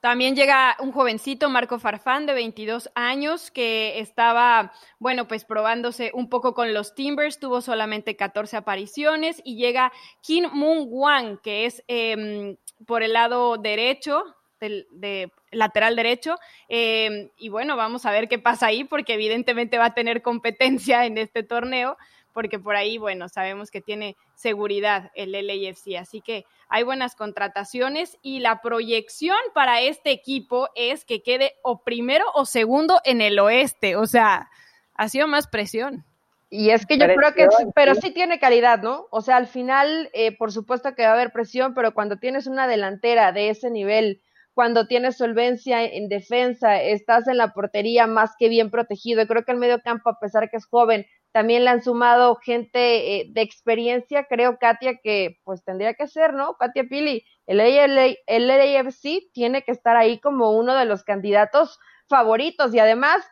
También 0.04 0.36
llega 0.36 0.76
un 0.80 0.92
jovencito, 0.92 1.48
Marco 1.48 1.78
Farfán, 1.78 2.26
de 2.26 2.34
22 2.34 2.90
años, 2.94 3.50
que 3.50 4.00
estaba, 4.00 4.74
bueno, 4.98 5.26
pues 5.26 5.46
probándose 5.46 6.10
un 6.12 6.28
poco 6.28 6.52
con 6.52 6.74
los 6.74 6.94
Timbers, 6.94 7.40
tuvo 7.40 7.62
solamente 7.62 8.14
14 8.14 8.58
apariciones, 8.58 9.40
y 9.46 9.56
llega 9.56 9.94
Kim 10.20 10.44
Moon 10.52 10.88
Wang, 10.90 11.40
que 11.40 11.64
es 11.64 11.82
eh, 11.88 12.58
por 12.86 13.02
el 13.02 13.14
lado 13.14 13.56
derecho, 13.56 14.24
del, 14.60 14.86
de 14.90 15.32
lateral 15.50 15.96
derecho. 15.96 16.36
Eh, 16.68 17.30
y 17.38 17.48
bueno, 17.48 17.74
vamos 17.74 18.04
a 18.04 18.10
ver 18.10 18.28
qué 18.28 18.38
pasa 18.38 18.66
ahí, 18.66 18.84
porque 18.84 19.14
evidentemente 19.14 19.78
va 19.78 19.86
a 19.86 19.94
tener 19.94 20.20
competencia 20.20 21.06
en 21.06 21.16
este 21.16 21.44
torneo, 21.44 21.96
porque 22.34 22.58
por 22.58 22.76
ahí, 22.76 22.98
bueno, 22.98 23.28
sabemos 23.30 23.70
que 23.70 23.80
tiene 23.80 24.16
seguridad 24.34 25.10
el 25.14 25.32
LAFC. 25.32 25.96
Así 25.98 26.20
que 26.20 26.44
hay 26.68 26.82
buenas 26.82 27.14
contrataciones 27.14 28.18
y 28.20 28.40
la 28.40 28.60
proyección 28.60 29.38
para 29.54 29.80
este 29.80 30.10
equipo 30.10 30.68
es 30.74 31.04
que 31.04 31.22
quede 31.22 31.52
o 31.62 31.82
primero 31.82 32.24
o 32.34 32.44
segundo 32.44 33.00
en 33.04 33.22
el 33.22 33.38
oeste. 33.38 33.96
O 33.96 34.06
sea, 34.06 34.50
ha 34.94 35.08
sido 35.08 35.28
más 35.28 35.46
presión. 35.46 36.04
Y 36.50 36.70
es 36.70 36.86
que 36.86 36.98
yo 36.98 37.06
creo 37.06 37.34
que, 37.34 37.48
pero 37.74 37.94
sí 37.94 38.12
tiene 38.12 38.38
calidad, 38.38 38.80
¿no? 38.80 39.06
O 39.10 39.22
sea, 39.22 39.36
al 39.36 39.46
final, 39.46 40.10
eh, 40.12 40.36
por 40.36 40.52
supuesto 40.52 40.94
que 40.94 41.02
va 41.02 41.10
a 41.10 41.14
haber 41.14 41.32
presión, 41.32 41.74
pero 41.74 41.94
cuando 41.94 42.18
tienes 42.18 42.46
una 42.46 42.68
delantera 42.68 43.32
de 43.32 43.48
ese 43.48 43.70
nivel, 43.70 44.20
cuando 44.52 44.86
tienes 44.86 45.16
solvencia 45.16 45.82
en 45.84 46.08
defensa, 46.08 46.80
estás 46.80 47.26
en 47.26 47.38
la 47.38 47.52
portería 47.52 48.06
más 48.06 48.32
que 48.38 48.48
bien 48.48 48.70
protegido. 48.70 49.26
Creo 49.26 49.44
que 49.44 49.50
el 49.50 49.58
medio 49.58 49.80
campo, 49.82 50.10
a 50.10 50.20
pesar 50.20 50.48
que 50.48 50.56
es 50.56 50.66
joven, 50.66 51.06
también 51.34 51.64
le 51.64 51.70
han 51.70 51.82
sumado 51.82 52.36
gente 52.36 53.16
eh, 53.16 53.26
de 53.28 53.40
experiencia. 53.40 54.26
Creo, 54.28 54.56
Katia, 54.56 55.00
que 55.02 55.40
pues 55.42 55.64
tendría 55.64 55.94
que 55.94 56.06
ser, 56.06 56.32
¿no? 56.32 56.54
Katia 56.54 56.84
Pili, 56.84 57.26
el, 57.46 57.58
el, 57.58 58.18
el 58.24 58.46
LAFC 58.46 59.32
tiene 59.32 59.62
que 59.62 59.72
estar 59.72 59.96
ahí 59.96 60.20
como 60.20 60.52
uno 60.52 60.76
de 60.76 60.84
los 60.84 61.02
candidatos 61.02 61.80
favoritos 62.08 62.72
y 62.72 62.78
además 62.78 63.26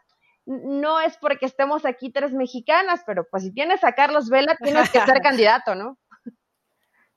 no 0.45 1.01
es 1.01 1.17
porque 1.17 1.47
estemos 1.47 1.85
aquí 1.85 2.11
tres 2.11 2.33
mexicanas, 2.33 3.05
pero 3.07 3.25
pues 3.31 3.45
si 3.45 3.55
tienes 3.55 3.85
a 3.85 3.93
Carlos 3.93 4.29
Vela, 4.31 4.57
tienes 4.61 4.91
que 4.91 4.99
ser 4.99 5.21
candidato, 5.23 5.77
¿no? 5.77 5.97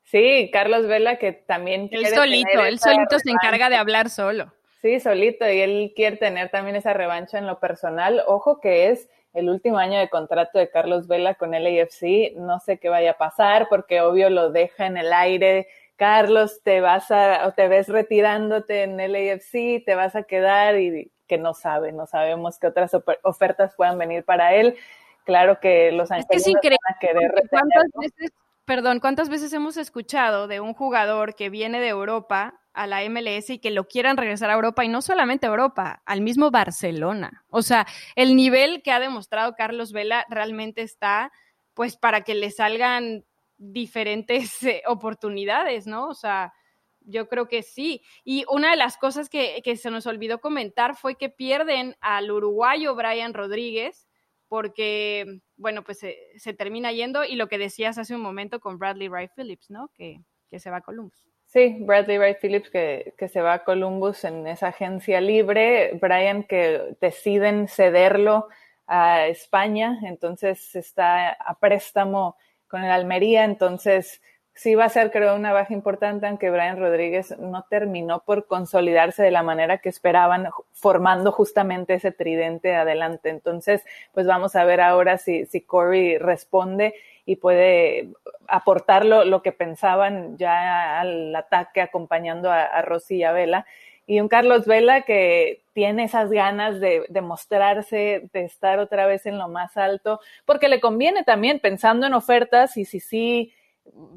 Sí, 0.04 0.52
Carlos 0.54 0.86
Vela 0.86 1.17
que 1.17 1.32
también... 1.32 1.89
Él 1.91 2.06
solito, 2.10 2.63
él 2.63 2.78
solito 2.78 3.17
se 3.17 3.32
encarga 3.32 3.71
de 3.71 3.78
hablar 3.78 4.12
solo. 4.12 4.54
Sí, 4.84 5.00
solito, 5.00 5.50
y 5.50 5.62
él 5.62 5.93
quiere 5.95 6.17
tener 6.17 6.52
también 6.52 6.76
esa 6.76 6.93
revancha 6.93 7.39
en 7.39 7.48
lo 7.48 7.60
personal. 7.60 8.21
Ojo 8.28 8.62
que 8.62 8.91
es 8.91 9.10
el 9.36 9.50
último 9.50 9.78
año 9.78 10.00
de 10.00 10.10
contrato 10.10 10.58
de 10.58 10.69
Carlos 10.69 11.08
Vela 11.08 11.36
con 11.36 11.52
LAFC, 11.52 12.34
no 12.38 12.60
sé 12.60 12.78
qué 12.78 12.89
vaya 12.89 13.12
a 13.12 13.17
pasar, 13.17 13.67
porque 13.69 14.02
obvio 14.02 14.30
lo 14.30 14.52
deja 14.52 14.88
en 14.88 14.98
el 14.98 15.13
aire. 15.13 15.67
Carlos, 15.95 16.62
te 16.63 16.82
vas 16.82 17.12
a, 17.12 17.48
o 17.48 17.54
te 17.54 17.67
ves 17.67 17.88
retirándote 17.88 18.84
en 18.84 18.98
LAFC, 18.98 19.86
te 19.86 19.95
vas 19.95 20.15
a 20.15 20.24
quedar 20.24 20.80
y 20.80 21.12
que 21.28 21.38
no 21.38 21.54
sabe, 21.54 21.91
no 21.91 22.08
sabemos 22.08 22.60
qué 22.60 22.67
otras 22.67 22.91
ofertas 23.24 23.74
puedan 23.76 23.98
venir 23.98 24.24
para 24.24 24.56
él 24.56 24.78
claro 25.26 25.60
que 25.60 25.91
los 25.91 26.12
angelinos 26.12 26.48
es 26.48 26.54
van 26.54 26.95
a 26.95 27.00
querer 27.00 27.34
¿Cuántas 27.50 27.91
veces, 28.00 28.32
perdón, 28.63 29.00
¿cuántas 29.00 29.28
veces 29.28 29.52
hemos 29.52 29.76
escuchado 29.76 30.48
de 30.48 30.62
un 30.62 30.74
jugador 30.74 31.36
que 31.36 31.50
viene 31.50 31.82
de 31.82 31.89
Europa 31.89 32.54
a 32.75 32.88
la 32.88 33.07
MLS 33.09 33.49
y 33.49 33.59
que 33.59 33.71
lo 33.71 33.88
quieran 33.88 34.17
regresar 34.17 34.49
a 34.49 34.53
Europa 34.53 34.83
y 34.83 34.89
no 34.89 35.01
solamente 35.01 35.45
a 35.45 35.49
Europa, 35.49 36.01
al 36.05 36.21
mismo 36.21 36.51
Barcelona? 36.51 37.43
O 37.49 37.61
sea, 37.61 37.88
el 38.15 38.35
nivel 38.35 38.81
que 38.83 38.91
ha 38.91 38.99
demostrado 38.99 39.55
Carlos 39.55 39.91
Vela 39.91 40.25
realmente 40.29 40.81
está 40.81 41.31
pues 41.73 41.97
para 41.97 42.21
que 42.21 42.35
le 42.35 42.51
salgan 42.51 43.25
diferentes 43.57 44.63
eh, 44.63 44.81
oportunidades, 44.88 45.88
¿no? 45.88 46.07
O 46.07 46.13
sea, 46.13 46.53
yo 47.01 47.27
creo 47.27 47.47
que 47.47 47.63
sí. 47.63 48.01
Y 48.23 48.45
una 48.49 48.71
de 48.71 48.77
las 48.77 48.97
cosas 48.97 49.29
que, 49.29 49.61
se 49.75 49.91
nos 49.91 50.07
olvidó 50.07 50.39
comentar 50.39 50.95
fue 50.95 51.15
que 51.15 51.29
pierden 51.29 51.95
al 52.01 52.31
uruguayo 52.31 52.95
Brian 52.95 53.33
Rodríguez 53.33 54.07
porque, 54.47 55.41
bueno, 55.57 55.83
pues 55.83 55.99
se, 55.99 56.53
termina 56.53 56.91
yendo 56.91 57.23
y 57.23 57.35
lo 57.35 57.47
que 57.47 57.57
decías 57.57 57.97
hace 57.97 58.15
un 58.15 58.21
momento 58.21 58.59
con 58.59 58.77
Bradley 58.77 59.09
Wright 59.09 59.31
Phillips, 59.35 59.69
¿no? 59.69 59.89
Que, 59.93 60.21
se 60.57 60.69
va 60.69 60.77
a 60.77 60.81
Columbus. 60.81 61.27
Sí, 61.55 61.77
Bradley 61.79 62.17
Wright 62.17 62.39
Phillips 62.41 62.69
que, 62.69 63.13
que, 63.17 63.29
se 63.29 63.39
va 63.39 63.53
a 63.53 63.63
Columbus 63.63 64.25
en 64.25 64.45
esa 64.45 64.67
agencia 64.67 65.21
libre, 65.21 65.97
Brian 66.01 66.43
que 66.43 66.97
deciden 66.99 67.69
cederlo 67.69 68.49
a 68.87 69.27
España, 69.27 69.97
entonces 70.03 70.75
está 70.75 71.29
a 71.29 71.57
préstamo 71.57 72.35
con 72.67 72.83
el 72.83 72.91
Almería, 72.91 73.45
entonces 73.45 74.21
sí 74.53 74.75
va 74.75 74.83
a 74.83 74.89
ser, 74.89 75.11
creo, 75.11 75.33
una 75.33 75.53
baja 75.53 75.73
importante, 75.73 76.27
aunque 76.27 76.49
Brian 76.49 76.77
Rodríguez 76.77 77.37
no 77.39 77.63
terminó 77.69 78.25
por 78.25 78.47
consolidarse 78.47 79.23
de 79.23 79.31
la 79.31 79.41
manera 79.41 79.77
que 79.77 79.87
esperaban, 79.87 80.49
formando 80.73 81.31
justamente 81.31 81.93
ese 81.93 82.11
tridente 82.11 82.75
adelante. 82.75 83.29
Entonces, 83.29 83.81
pues 84.13 84.27
vamos 84.27 84.57
a 84.57 84.65
ver 84.65 84.81
ahora 84.81 85.17
si, 85.17 85.45
si 85.45 85.61
Corey 85.61 86.17
responde 86.17 86.95
y 87.25 87.38
puede 87.38 88.09
aportar 88.47 89.05
lo, 89.05 89.41
que 89.41 89.51
pensaban 89.51 90.38
ya 90.38 90.99
al 90.99 91.35
ataque 91.35 91.81
acompañando 91.81 92.51
a, 92.51 92.63
a 92.63 92.81
Rosy 92.81 93.17
y 93.17 93.23
a 93.23 93.31
Vela. 93.31 93.65
Y 94.07 94.19
un 94.19 94.27
Carlos 94.27 94.67
Vela 94.67 95.01
que 95.01 95.63
tiene 95.73 96.03
esas 96.03 96.29
ganas 96.29 96.79
de, 96.79 97.05
de, 97.09 97.21
mostrarse, 97.21 98.29
de 98.31 98.43
estar 98.43 98.77
otra 98.77 99.07
vez 99.07 99.25
en 99.25 99.39
lo 99.39 99.47
más 99.47 99.75
alto, 99.77 100.19
porque 100.45 100.69
le 100.69 100.79
conviene 100.79 101.23
también 101.23 101.59
pensando 101.59 102.05
en 102.05 102.13
ofertas 102.13 102.77
y 102.77 102.85
si 102.85 102.99
sí 102.99 103.53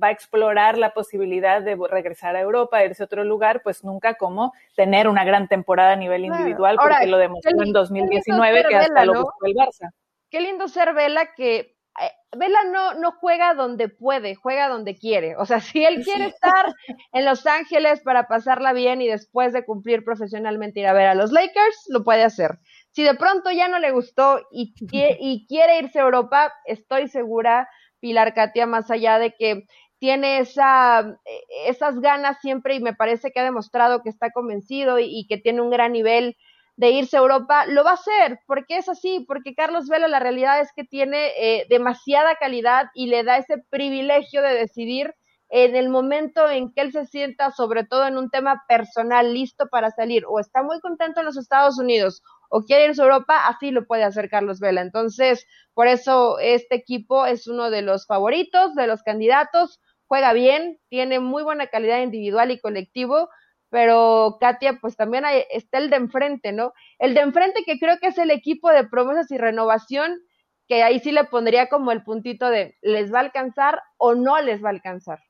va 0.03 0.09
a 0.09 0.11
explorar 0.11 0.79
la 0.79 0.92
posibilidad 0.92 1.62
de 1.62 1.77
regresar 1.90 2.37
a 2.37 2.40
Europa, 2.40 2.85
irse 2.85 3.03
a 3.03 3.07
otro 3.07 3.25
lugar, 3.25 3.62
pues 3.62 3.85
nunca 3.85 4.14
como 4.14 4.53
tener 4.75 5.09
una 5.09 5.25
gran 5.25 5.49
temporada 5.49 5.92
a 5.92 5.97
nivel 5.97 6.25
individual, 6.25 6.77
porque 6.81 7.07
lo 7.07 7.18
demostró 7.18 7.62
en 7.62 7.73
2019 7.73 8.64
que 8.68 8.77
hasta 8.77 9.05
lo 9.05 9.23
buscó 9.23 9.47
el 9.47 9.55
Barça. 9.55 9.90
Qué 10.31 10.40
lindo 10.40 10.68
ser 10.68 10.92
Vela 10.94 11.33
que 11.35 11.78
Vela 12.37 12.65
no, 12.65 12.95
no 12.95 13.13
juega 13.13 13.55
donde 13.55 13.89
puede, 13.89 14.35
juega 14.35 14.69
donde 14.69 14.97
quiere. 14.97 15.37
O 15.37 15.47
sea, 15.47 15.61
si 15.61 15.85
él 15.85 16.05
quiere 16.05 16.27
estar 16.27 16.67
en 17.13 17.25
Los 17.25 17.47
Ángeles 17.47 18.01
para 18.01 18.29
pasarla 18.29 18.73
bien 18.73 19.01
y 19.01 19.09
después 19.09 19.53
de 19.53 19.65
cumplir 19.65 20.05
profesionalmente 20.05 20.81
ir 20.81 20.87
a 20.87 20.93
ver 20.93 21.07
a 21.07 21.15
los 21.15 21.33
Lakers, 21.33 21.87
lo 21.89 22.05
puede 22.05 22.25
hacer. 22.25 22.59
Si 22.91 23.03
de 23.03 23.15
pronto 23.15 23.51
ya 23.51 23.69
no 23.69 23.79
le 23.79 23.91
gustó 23.91 24.41
y, 24.51 24.75
y 25.21 25.47
quiere 25.47 25.79
irse 25.79 25.99
a 25.99 26.03
Europa, 26.03 26.53
estoy 26.67 27.09
segura 27.09 27.69
Pilar 28.01 28.35
Katia, 28.35 28.67
más 28.67 28.91
allá 28.91 29.19
de 29.19 29.35
que 29.35 29.67
tiene 29.99 30.39
esa, 30.39 31.19
eh, 31.25 31.41
esas 31.67 32.01
ganas 32.01 32.39
siempre 32.41 32.75
y 32.77 32.81
me 32.81 32.95
parece 32.95 33.31
que 33.31 33.41
ha 33.41 33.45
demostrado 33.45 34.03
que 34.03 34.09
está 34.09 34.31
convencido 34.31 34.99
y, 34.99 35.27
que 35.29 35.39
tiene 35.39 35.61
un 35.61 35.71
gran 35.71 35.93
nivel 35.93 36.37
de 36.79 36.91
irse 36.93 37.17
a 37.17 37.21
Europa, 37.21 37.67
lo 37.67 37.83
va 37.83 37.91
a 37.91 37.95
hacer, 37.95 38.38
porque 38.47 38.77
es 38.79 38.88
así, 38.88 39.25
porque 39.27 39.57
Carlos 39.57 39.88
Vela 39.88 40.07
la 40.07 40.21
realidad 40.21 40.61
es 40.61 40.71
que 40.73 40.85
tiene 40.85 41.33
eh, 41.37 41.67
demasiada 41.69 42.37
calidad 42.37 42.87
y 42.95 43.09
le 43.09 43.25
da 43.25 43.37
ese 43.37 43.57
privilegio 43.69 44.43
de 44.43 44.55
decidir 44.55 45.12
en 45.49 45.75
el 45.75 45.88
momento 45.88 46.49
en 46.49 46.73
que 46.73 46.83
él 46.83 46.93
se 46.93 47.05
sienta, 47.07 47.51
sobre 47.51 47.83
todo 47.83 48.07
en 48.07 48.17
un 48.17 48.31
tema 48.31 48.62
personal, 48.69 49.35
listo 49.35 49.67
para 49.69 49.91
salir, 49.91 50.23
o 50.29 50.38
está 50.38 50.62
muy 50.62 50.79
contento 50.79 51.19
en 51.19 51.27
los 51.27 51.37
Estados 51.37 51.81
Unidos, 51.81 52.23
o 52.49 52.62
quiere 52.62 52.85
irse 52.85 53.03
a 53.03 53.07
Europa, 53.07 53.49
así 53.49 53.73
lo 53.73 53.85
puede 53.85 54.05
hacer 54.05 54.31
Carlos 54.31 54.61
Vela. 54.61 54.81
Entonces, 54.81 55.47
por 55.75 55.88
eso 55.88 56.38
este 56.38 56.77
equipo 56.77 57.27
es 57.27 57.49
uno 57.49 57.71
de 57.71 57.83
los 57.83 58.07
favoritos, 58.07 58.77
de 58.77 58.87
los 58.87 59.03
candidatos, 59.03 59.81
juega 60.07 60.33
bien, 60.33 60.79
tiene 60.91 61.19
muy 61.19 61.43
buena 61.43 61.67
calidad 61.67 62.03
individual 62.03 62.53
y 62.53 62.61
colectivo, 62.61 63.31
pero 63.71 64.39
Katia, 64.41 64.79
pues 64.81 64.97
también 64.97 65.25
está 65.51 65.79
el 65.79 65.91
de 65.91 65.97
enfrente, 65.97 66.53
¿no? 66.53 66.73
El 66.99 67.15
de 67.15 67.21
enfrente 67.21 67.65
que 67.65 67.79
creo 67.79 67.99
que 67.99 68.09
es 68.09 68.19
el 68.19 68.31
equipo 68.31 68.71
de 68.71 68.87
promesas 68.89 69.31
y 69.31 69.39
renovación, 69.39 70.19
que 70.67 70.83
ahí 70.83 71.01
sí 71.01 71.13
le 71.13 71.25
pondría 71.25 71.69
como 71.69 71.93
el 71.93 72.03
puntito 72.03 72.51
de 72.51 72.77
les 72.83 73.13
va 73.13 73.19
a 73.19 73.23
alcanzar 73.23 73.83
o 73.97 74.15
no 74.15 74.41
les 74.41 74.63
va 74.63 74.69
a 74.69 74.73
alcanzar. 74.73 75.21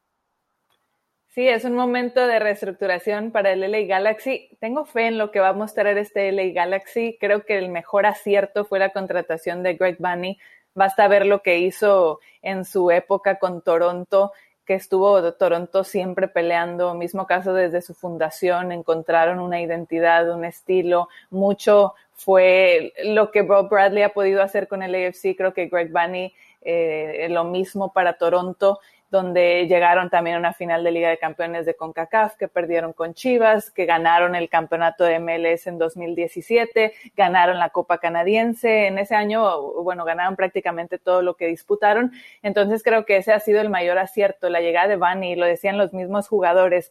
Sí, 1.29 1.47
es 1.47 1.65
un 1.65 1.75
momento 1.75 2.27
de 2.27 2.39
reestructuración 2.39 3.31
para 3.31 3.53
el 3.53 3.61
LA 3.61 3.83
Galaxy. 3.83 4.57
Tengo 4.61 4.85
fe 4.87 5.07
en 5.07 5.19
lo 5.19 5.31
que 5.31 5.41
va 5.41 5.51
a 5.51 5.53
mostrar 5.53 5.97
este 5.99 6.33
LA 6.33 6.53
Galaxy. 6.53 7.17
Creo 7.21 7.45
que 7.45 7.59
el 7.59 7.69
mejor 7.69 8.07
acierto 8.07 8.65
fue 8.65 8.79
la 8.79 8.91
contratación 8.91 9.63
de 9.63 9.75
Greg 9.75 9.99
Bunny. 10.01 10.39
Basta 10.75 11.07
ver 11.07 11.27
lo 11.27 11.43
que 11.43 11.59
hizo 11.59 12.19
en 12.43 12.65
su 12.65 12.91
época 12.91 13.39
con 13.39 13.63
Toronto, 13.63 14.33
que 14.69 14.75
estuvo 14.75 15.33
Toronto 15.33 15.83
siempre 15.83 16.29
peleando, 16.29 16.93
mismo 16.93 17.27
caso 17.27 17.55
desde 17.55 17.81
su 17.81 17.95
fundación, 17.95 18.71
encontraron 18.71 19.41
una 19.41 19.63
identidad, 19.63 20.31
un 20.31 20.45
estilo, 20.45 21.09
mucho 21.31 21.95
fue 22.13 22.93
lo 23.03 23.31
que 23.31 23.41
Bob 23.41 23.71
Bradley 23.71 24.03
ha 24.03 24.13
podido 24.13 24.43
hacer 24.43 24.69
con 24.69 24.83
el 24.83 24.95
AFC, 24.95 25.35
creo 25.39 25.55
que 25.55 25.69
Greg 25.69 25.91
Bunny 25.91 26.35
eh, 26.61 27.29
lo 27.31 27.45
mismo 27.45 27.95
para 27.95 28.19
Toronto 28.19 28.81
donde 29.11 29.67
llegaron 29.67 30.11
también 30.11 30.37
a 30.37 30.39
una 30.39 30.53
final 30.53 30.85
de 30.85 30.91
Liga 30.91 31.09
de 31.09 31.19
Campeones 31.19 31.65
de 31.65 31.75
CONCACAF, 31.75 32.37
que 32.37 32.49
perdieron 32.49 32.93
con 32.93 33.15
Chivas, 33.15 33.71
que 33.71 33.87
ganaron 33.87 34.35
el 34.35 34.49
campeonato 34.49 35.05
de 35.05 35.19
MLS 35.19 35.67
en 35.67 35.79
2017, 35.79 36.93
ganaron 37.17 37.59
la 37.59 37.71
Copa 37.71 37.99
Canadiense. 37.99 38.87
En 38.87 38.99
ese 38.99 39.15
año, 39.15 39.73
bueno, 39.83 40.05
ganaron 40.05 40.37
prácticamente 40.37 40.99
todo 40.99 41.23
lo 41.23 41.35
que 41.35 41.47
disputaron. 41.47 42.13
Entonces 42.43 42.83
creo 42.83 43.07
que 43.07 43.17
ese 43.17 43.33
ha 43.33 43.41
sido 43.41 43.61
el 43.61 43.71
mayor 43.71 43.99
acierto, 43.99 44.51
la 44.51 44.61
llegada 44.61 44.89
de 44.89 44.97
Bani, 44.97 45.37
lo 45.37 45.47
decían 45.47 45.79
los 45.79 45.95
mismos 45.95 46.29
jugadores. 46.29 46.91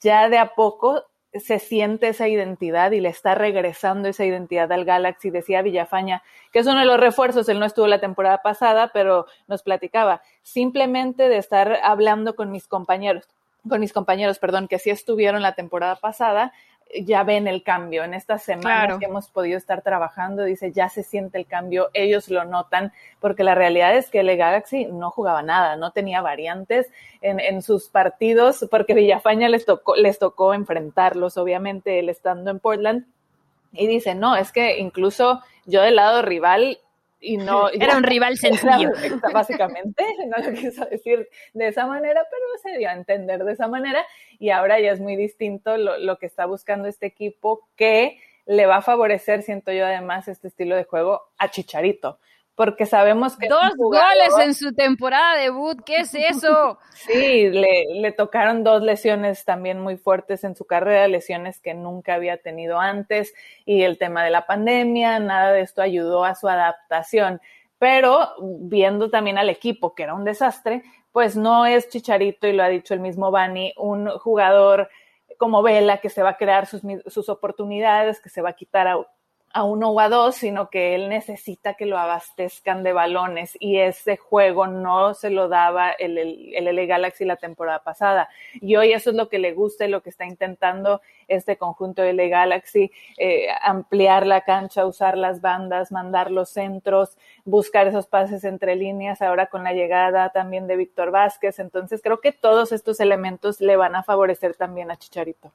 Ya 0.00 0.28
de 0.28 0.38
a 0.38 0.54
poco 0.54 1.04
se 1.34 1.58
siente 1.58 2.08
esa 2.08 2.28
identidad 2.28 2.90
y 2.92 3.00
le 3.00 3.08
está 3.08 3.34
regresando 3.34 4.08
esa 4.08 4.24
identidad 4.24 4.72
al 4.72 4.84
Galaxy. 4.84 5.30
Decía 5.30 5.62
Villafaña, 5.62 6.22
que 6.52 6.60
es 6.60 6.66
uno 6.66 6.80
de 6.80 6.86
los 6.86 6.98
refuerzos, 6.98 7.48
él 7.48 7.60
no 7.60 7.66
estuvo 7.66 7.86
la 7.86 8.00
temporada 8.00 8.38
pasada, 8.38 8.90
pero 8.92 9.26
nos 9.46 9.62
platicaba, 9.62 10.22
simplemente 10.42 11.28
de 11.28 11.36
estar 11.36 11.78
hablando 11.82 12.34
con 12.34 12.50
mis 12.50 12.66
compañeros, 12.66 13.28
con 13.68 13.80
mis 13.80 13.92
compañeros, 13.92 14.38
perdón, 14.38 14.68
que 14.68 14.78
sí 14.78 14.90
estuvieron 14.90 15.42
la 15.42 15.54
temporada 15.54 15.96
pasada, 15.96 16.52
ya 17.02 17.22
ven 17.22 17.46
el 17.46 17.62
cambio. 17.62 18.04
En 18.04 18.14
estas 18.14 18.42
semanas 18.42 18.98
que 18.98 19.06
hemos 19.06 19.28
podido 19.28 19.58
estar 19.58 19.82
trabajando, 19.82 20.44
dice, 20.44 20.72
ya 20.72 20.88
se 20.88 21.02
siente 21.02 21.38
el 21.38 21.46
cambio, 21.46 21.90
ellos 21.94 22.28
lo 22.28 22.44
notan, 22.44 22.92
porque 23.20 23.44
la 23.44 23.54
realidad 23.54 23.96
es 23.96 24.10
que 24.10 24.20
el 24.20 24.36
Galaxy 24.36 24.86
no 24.86 25.10
jugaba 25.10 25.42
nada, 25.42 25.76
no 25.76 25.92
tenía 25.92 26.20
variantes 26.22 26.86
en, 27.20 27.40
en 27.40 27.62
sus 27.62 27.88
partidos, 27.88 28.66
porque 28.70 28.94
Villafaña 28.94 29.48
les 29.48 29.64
tocó, 29.64 29.96
les 29.96 30.18
tocó 30.18 30.54
enfrentarlos, 30.54 31.36
obviamente, 31.36 31.98
él 31.98 32.08
estando 32.08 32.50
en 32.50 32.60
Portland. 32.60 33.06
Y 33.72 33.86
dice, 33.86 34.14
no, 34.14 34.36
es 34.36 34.50
que 34.50 34.78
incluso 34.78 35.42
yo 35.66 35.82
del 35.82 35.96
lado 35.96 36.22
rival 36.22 36.78
y 37.20 37.36
no 37.36 37.68
era 37.72 37.96
un 37.96 38.02
rival 38.02 38.36
sencillo. 38.38 38.92
básicamente 39.32 40.04
no 40.26 40.36
lo 40.38 40.54
quiso 40.54 40.84
decir 40.86 41.28
de 41.54 41.68
esa 41.68 41.86
manera 41.86 42.22
pero 42.30 42.44
se 42.62 42.78
dio 42.78 42.88
a 42.88 42.94
entender 42.94 43.44
de 43.44 43.52
esa 43.52 43.68
manera 43.68 44.04
y 44.38 44.50
ahora 44.50 44.80
ya 44.80 44.92
es 44.92 45.00
muy 45.00 45.16
distinto 45.16 45.76
lo, 45.76 45.98
lo 45.98 46.18
que 46.18 46.26
está 46.26 46.46
buscando 46.46 46.88
este 46.88 47.06
equipo 47.06 47.68
que 47.76 48.18
le 48.46 48.66
va 48.66 48.76
a 48.76 48.82
favorecer 48.82 49.42
siento 49.42 49.72
yo 49.72 49.84
además 49.86 50.28
este 50.28 50.48
estilo 50.48 50.76
de 50.76 50.84
juego 50.84 51.22
a 51.38 51.50
Chicharito 51.50 52.18
porque 52.58 52.86
sabemos 52.86 53.36
que... 53.36 53.46
Dos 53.46 53.76
goles 53.76 54.36
en 54.42 54.52
su 54.52 54.74
temporada 54.74 55.36
de 55.36 55.42
debut, 55.42 55.80
¿qué 55.86 55.98
es 55.98 56.12
eso? 56.12 56.80
sí, 56.92 57.48
le, 57.50 57.84
le, 57.94 58.10
tocaron 58.10 58.64
dos 58.64 58.82
lesiones 58.82 59.44
también 59.44 59.78
muy 59.78 59.96
fuertes 59.96 60.42
en 60.42 60.56
su 60.56 60.66
carrera, 60.66 61.06
lesiones 61.06 61.60
que 61.60 61.72
nunca 61.74 62.14
había 62.14 62.38
tenido 62.38 62.80
antes 62.80 63.32
y 63.64 63.82
el 63.82 63.96
tema 63.96 64.24
de 64.24 64.30
la 64.30 64.44
pandemia, 64.44 65.20
nada 65.20 65.52
de 65.52 65.60
esto 65.60 65.82
ayudó 65.82 66.24
a 66.24 66.34
su 66.34 66.48
adaptación. 66.48 67.40
Pero 67.78 68.30
viendo 68.40 69.08
también 69.08 69.38
al 69.38 69.50
equipo, 69.50 69.94
que 69.94 70.02
era 70.02 70.14
un 70.14 70.24
desastre, 70.24 70.82
pues 71.12 71.36
no 71.36 71.64
es 71.64 71.88
Chicharito, 71.88 72.48
y 72.48 72.54
lo 72.54 72.64
ha 72.64 72.68
dicho 72.68 72.92
el 72.92 72.98
mismo 72.98 73.30
Bani, 73.30 73.72
un 73.76 74.08
jugador 74.18 74.90
como 75.38 75.62
Vela 75.62 75.98
que 75.98 76.10
se 76.10 76.24
va 76.24 76.30
a 76.30 76.36
crear 76.36 76.66
sus, 76.66 76.82
sus 77.06 77.28
oportunidades, 77.28 78.20
que 78.20 78.30
se 78.30 78.42
va 78.42 78.50
a 78.50 78.54
quitar 78.54 78.88
a 78.88 78.98
a 79.58 79.64
uno 79.64 79.90
o 79.90 79.98
a 79.98 80.08
dos, 80.08 80.36
sino 80.36 80.70
que 80.70 80.94
él 80.94 81.08
necesita 81.08 81.74
que 81.74 81.84
lo 81.84 81.98
abastezcan 81.98 82.84
de 82.84 82.92
balones 82.92 83.56
y 83.58 83.78
ese 83.78 84.16
juego 84.16 84.68
no 84.68 85.14
se 85.14 85.30
lo 85.30 85.48
daba 85.48 85.90
el, 85.90 86.16
el, 86.16 86.76
LA 86.76 86.84
Galaxy 86.84 87.24
la 87.24 87.34
temporada 87.34 87.82
pasada. 87.82 88.28
Y 88.54 88.76
hoy 88.76 88.92
eso 88.92 89.10
es 89.10 89.16
lo 89.16 89.28
que 89.28 89.40
le 89.40 89.54
gusta 89.54 89.84
y 89.84 89.88
lo 89.88 90.00
que 90.00 90.10
está 90.10 90.26
intentando 90.26 91.00
este 91.26 91.56
conjunto 91.56 92.02
de 92.02 92.12
LA 92.12 92.28
Galaxy, 92.28 92.92
eh, 93.16 93.48
ampliar 93.60 94.28
la 94.28 94.42
cancha, 94.42 94.86
usar 94.86 95.18
las 95.18 95.40
bandas, 95.40 95.90
mandar 95.90 96.30
los 96.30 96.50
centros, 96.50 97.18
buscar 97.44 97.88
esos 97.88 98.06
pases 98.06 98.44
entre 98.44 98.76
líneas, 98.76 99.22
ahora 99.22 99.46
con 99.46 99.64
la 99.64 99.72
llegada 99.72 100.30
también 100.30 100.68
de 100.68 100.76
Víctor 100.76 101.10
Vázquez. 101.10 101.58
Entonces 101.58 102.00
creo 102.00 102.20
que 102.20 102.30
todos 102.30 102.70
estos 102.70 103.00
elementos 103.00 103.60
le 103.60 103.74
van 103.76 103.96
a 103.96 104.04
favorecer 104.04 104.54
también 104.54 104.92
a 104.92 104.96
Chicharito. 104.96 105.50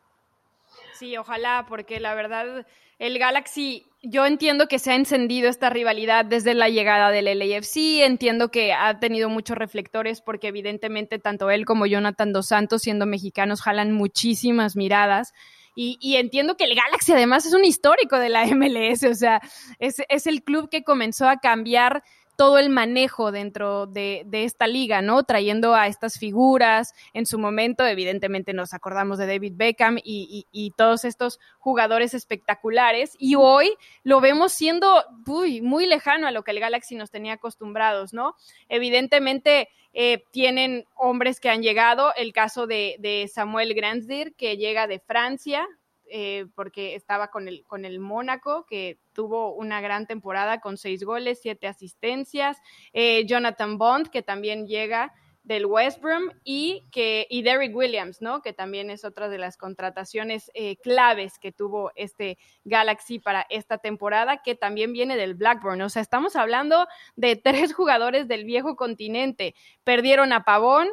Sí, 1.04 1.18
ojalá, 1.18 1.66
porque 1.68 2.00
la 2.00 2.16
verdad, 2.16 2.66
el 2.98 3.20
Galaxy, 3.20 3.86
yo 4.04 4.26
entiendo 4.26 4.70
que 4.70 4.80
se 4.80 4.92
ha 4.92 4.96
encendido 4.96 5.50
esta 5.50 5.70
rivalidad 5.70 6.24
desde 6.24 6.54
la 6.54 6.70
llegada 6.70 7.12
del 7.12 7.26
LAFC, 7.26 8.06
entiendo 8.06 8.52
que 8.52 8.72
ha 8.72 9.02
tenido 9.02 9.28
muchos 9.28 9.58
reflectores 9.58 10.22
porque 10.22 10.48
evidentemente 10.48 11.20
tanto 11.20 11.52
él 11.52 11.66
como 11.66 11.88
Jonathan 11.88 12.32
Dos 12.32 12.48
Santos, 12.48 12.84
siendo 12.84 13.06
mexicanos, 13.06 13.62
jalan 13.62 13.92
muchísimas 13.92 14.78
miradas. 14.78 15.34
Y, 15.76 16.16
entiendo 16.16 16.56
que 16.56 16.64
el 16.64 16.76
Galaxy 16.76 17.12
además 17.12 17.46
es 17.46 17.54
un 17.54 17.66
histórico 17.66 18.18
de 18.18 18.30
la 18.30 18.46
MLS, 18.56 19.04
o 19.04 19.14
sea, 19.14 19.42
es, 19.80 20.02
es 20.08 20.26
el 20.26 20.42
club 20.42 20.70
que 20.70 20.86
comenzó 20.86 21.28
a 21.28 21.40
cambiar 21.42 22.02
todo 22.36 22.58
el 22.58 22.70
manejo 22.70 23.32
dentro 23.32 23.86
de, 23.86 24.26
esta 24.32 24.68
liga, 24.68 25.02
¿no? 25.02 25.24
Trayendo 25.24 25.76
a 25.76 25.88
estas 25.88 26.18
figuras. 26.18 26.94
En 27.14 27.26
su 27.26 27.38
momento, 27.40 27.86
evidentemente, 27.86 28.54
nos 28.54 28.74
acordamos 28.74 29.18
de 29.18 29.28
David 29.28 29.54
Beckham 29.56 29.98
y, 30.04 30.74
todos 30.78 31.06
estos 31.06 31.40
jugadores 31.60 32.14
espectaculares. 32.14 33.16
Y 33.20 33.36
hoy 33.36 33.76
lo 34.04 34.22
vemos 34.22 34.54
siendo 34.54 35.04
muy 35.26 35.86
lejano 35.86 36.28
a 36.28 36.32
lo 36.32 36.44
que 36.44 36.52
el 36.52 36.60
Galaxy 36.60 36.96
nos 36.96 37.12
tenía 37.12 37.34
acostumbrados, 37.34 38.14
¿no? 38.14 38.36
Evidentemente, 38.70 39.70
eh, 39.94 40.24
tienen 40.32 40.86
hombres 40.96 41.40
que 41.40 41.50
han 41.50 41.62
llegado. 41.62 42.14
El 42.16 42.34
caso 42.34 42.66
de, 42.66 43.30
Samuel 43.32 43.74
Grandsdir, 43.74 44.36
que 44.36 44.58
llega 44.58 44.88
de 44.88 45.00
Francia, 45.00 45.68
eh, 46.10 46.46
porque 46.56 46.96
estaba 46.96 47.30
con 47.30 47.48
el, 47.48 47.64
con 47.66 47.86
el 47.86 48.00
Mónaco, 48.00 48.66
que 48.66 49.00
tuvo 49.14 49.54
una 49.54 49.82
gran 49.82 50.08
temporada 50.08 50.60
con 50.60 50.78
seis 50.78 51.04
goles, 51.04 51.40
siete 51.42 51.68
asistencias. 51.68 52.58
Eh, 52.94 53.26
Jonathan 53.26 53.78
Bond, 53.78 54.10
que 54.10 54.22
también 54.22 54.68
llega 54.68 55.14
del 55.44 55.66
West 55.66 56.02
Brom 56.02 56.30
y 56.44 56.88
que 56.92 57.28
y 57.30 57.44
Derrick 57.44 57.76
Williams, 57.76 58.22
¿no? 58.22 58.42
Que 58.42 58.54
también 58.54 58.90
es 58.90 59.04
otra 59.04 59.28
de 59.28 59.38
las 59.38 59.58
contrataciones 59.58 60.50
eh, 60.54 60.78
claves 60.78 61.38
que 61.38 61.52
tuvo 61.52 61.92
este 61.96 62.38
Galaxy 62.64 63.20
para 63.20 63.46
esta 63.50 63.78
temporada, 63.78 64.42
que 64.42 64.56
también 64.56 64.94
viene 64.94 65.18
del 65.18 65.36
Blackburn. 65.36 65.82
O 65.82 65.90
sea, 65.90 66.02
estamos 66.02 66.36
hablando 66.36 66.88
de 67.16 67.36
tres 67.44 67.74
jugadores 67.74 68.28
del 68.28 68.46
viejo 68.46 68.76
continente. 68.76 69.54
Perdieron 69.84 70.32
a 70.32 70.44
Pavón, 70.46 70.88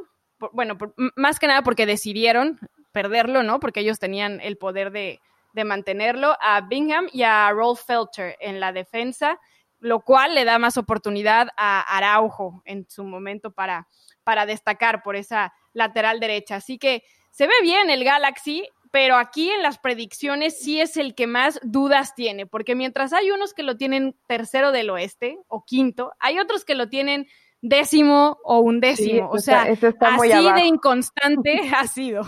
bueno, 0.52 0.76
más 1.16 1.38
que 1.38 1.46
nada 1.46 1.62
porque 1.62 1.86
decidieron 1.86 2.58
perderlo, 2.92 3.42
¿no? 3.42 3.60
Porque 3.60 3.80
ellos 3.80 3.98
tenían 3.98 4.40
el 4.40 4.56
poder 4.56 4.90
de, 4.90 5.20
mantenerlo, 5.64 6.36
a 6.40 6.60
Bingham 6.62 7.08
y 7.12 7.22
a 7.22 7.50
Rolf 7.50 7.84
Felter 7.84 8.36
en 8.40 8.60
la 8.60 8.72
defensa, 8.72 9.38
lo 9.78 10.00
cual 10.00 10.34
le 10.34 10.44
da 10.44 10.58
más 10.58 10.76
oportunidad 10.76 11.48
a 11.56 11.80
Araujo 11.96 12.62
en 12.64 12.88
su 12.88 13.04
momento 13.04 13.50
para, 13.50 13.88
para 14.24 14.46
destacar 14.46 15.02
por 15.02 15.16
esa 15.16 15.52
lateral 15.72 16.20
derecha. 16.20 16.56
Así 16.56 16.78
que 16.78 17.02
se 17.30 17.46
ve 17.46 17.54
bien 17.62 17.90
el 17.90 18.04
Galaxy, 18.04 18.68
pero 18.90 19.16
aquí 19.16 19.50
en 19.50 19.62
las 19.62 19.78
predicciones 19.78 20.58
sí 20.58 20.80
es 20.80 20.96
el 20.96 21.14
que 21.14 21.26
más 21.26 21.60
dudas 21.62 22.14
tiene, 22.14 22.46
porque 22.46 22.74
mientras 22.74 23.12
hay 23.12 23.30
unos 23.30 23.54
que 23.54 23.62
lo 23.62 23.76
tienen 23.76 24.16
tercero 24.26 24.72
del 24.72 24.90
oeste 24.90 25.38
o 25.48 25.64
quinto, 25.64 26.12
hay 26.18 26.38
otros 26.38 26.64
que 26.64 26.74
lo 26.74 26.88
tienen 26.88 27.28
décimo 27.62 28.38
o 28.42 28.60
undécimo. 28.60 29.28
o 29.30 29.38
sea, 29.38 29.62
así 29.62 30.52
de 30.54 30.64
inconstante 30.64 31.60
ha 31.76 31.86
sido. 31.86 32.22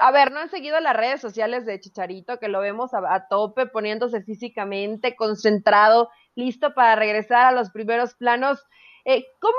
a 0.00 0.10
ver, 0.10 0.32
¿no 0.32 0.40
han 0.40 0.50
seguido 0.50 0.80
las 0.80 0.96
redes 0.96 1.20
sociales 1.20 1.66
de 1.66 1.80
Chicharito, 1.80 2.38
que 2.38 2.48
lo 2.48 2.60
vemos 2.60 2.92
a, 2.94 3.26
tope, 3.28 3.66
poniéndose 3.66 4.22
físicamente, 4.22 5.16
concentrado, 5.16 6.10
listo 6.34 6.74
para 6.74 6.96
regresar 6.96 7.46
a 7.46 7.52
los 7.52 7.70
primeros 7.70 8.14
planos? 8.14 8.64
Eh, 9.04 9.24
¿Cómo, 9.40 9.56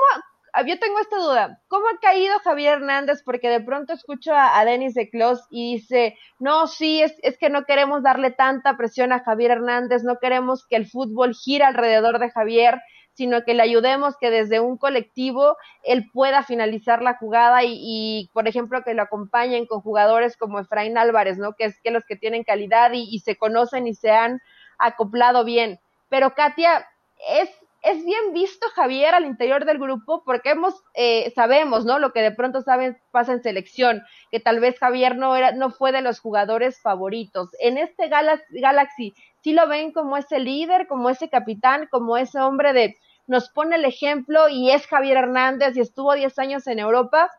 ah, 0.52 0.64
yo 0.66 0.78
tengo 0.78 0.98
esta 0.98 1.16
duda, 1.16 1.60
¿cómo 1.68 1.86
ha 1.86 2.00
caído 2.00 2.38
Javier 2.40 2.78
Hernández? 2.78 3.22
Porque 3.24 3.48
de 3.48 3.60
pronto 3.60 3.92
escucho 3.92 4.32
a, 4.34 4.64
Denis 4.64 4.94
de 4.94 5.10
Clos 5.10 5.46
y 5.50 5.74
dice, 5.74 6.16
no, 6.40 6.66
sí, 6.66 7.02
es, 7.02 7.14
es, 7.22 7.38
que 7.38 7.50
no 7.50 7.64
queremos 7.66 8.02
darle 8.02 8.30
tanta 8.30 8.76
presión 8.76 9.12
a 9.12 9.22
Javier 9.22 9.52
Hernández, 9.52 10.02
no 10.02 10.18
queremos 10.18 10.66
que 10.66 10.76
el 10.76 10.86
fútbol 10.88 11.34
gire 11.34 11.64
alrededor 11.64 12.18
de 12.18 12.30
Javier, 12.30 12.80
sino 13.14 13.44
que 13.44 13.54
le 13.54 13.62
ayudemos 13.62 14.16
que 14.18 14.30
desde 14.30 14.60
un 14.60 14.76
colectivo 14.76 15.56
él 15.82 16.10
pueda 16.12 16.42
finalizar 16.42 17.00
la 17.00 17.16
jugada 17.16 17.60
y, 17.64 18.28
por 18.32 18.48
ejemplo, 18.48 18.82
que 18.82 18.94
lo 18.94 19.02
acompañen 19.02 19.66
con 19.66 19.80
jugadores 19.80 20.36
como 20.36 20.58
Efraín 20.58 20.98
Álvarez, 20.98 21.38
¿no? 21.38 21.54
Que 21.54 21.64
es 21.64 21.80
que 21.80 21.90
los 21.90 22.04
que 22.04 22.16
tienen 22.16 22.44
calidad 22.44 22.90
y, 22.92 23.18
se 23.20 23.36
conocen 23.36 23.86
y 23.86 23.94
se 23.94 24.10
han 24.10 24.40
acoplado 24.78 25.44
bien. 25.44 25.78
Pero 26.08 26.34
Katia, 26.34 26.86
es, 27.28 27.48
es 27.82 28.04
bien 28.04 28.32
visto 28.32 28.66
Javier 28.74 29.14
al 29.14 29.24
interior 29.24 29.64
del 29.64 29.78
grupo 29.78 30.24
porque 30.24 30.50
hemos, 30.50 30.74
eh, 30.94 31.32
sabemos, 31.36 31.84
¿no? 31.84 32.00
Lo 32.00 32.12
que 32.12 32.20
de 32.20 32.32
pronto 32.32 32.62
saben 32.62 32.98
pasa 33.12 33.32
en 33.32 33.42
selección, 33.42 34.02
que 34.32 34.40
tal 34.40 34.58
vez 34.58 34.78
Javier 34.78 35.16
no 35.16 35.36
era, 35.36 35.52
no 35.52 35.70
fue 35.70 35.92
de 35.92 36.02
los 36.02 36.18
jugadores 36.18 36.80
favoritos. 36.80 37.50
En 37.60 37.78
este 37.78 38.08
Galaxy, 38.08 39.14
sí 39.42 39.52
lo 39.52 39.68
ven 39.68 39.92
como 39.92 40.16
ese 40.16 40.40
líder, 40.40 40.88
como 40.88 41.10
ese 41.10 41.28
capitán, 41.28 41.86
como 41.90 42.16
ese 42.16 42.40
hombre 42.40 42.72
de 42.72 42.96
nos 43.26 43.50
pone 43.50 43.76
el 43.76 43.84
ejemplo 43.84 44.48
y 44.48 44.70
es 44.70 44.86
Javier 44.86 45.16
Hernández 45.16 45.76
y 45.76 45.80
estuvo 45.80 46.14
10 46.14 46.38
años 46.38 46.66
en 46.66 46.78
Europa, 46.78 47.30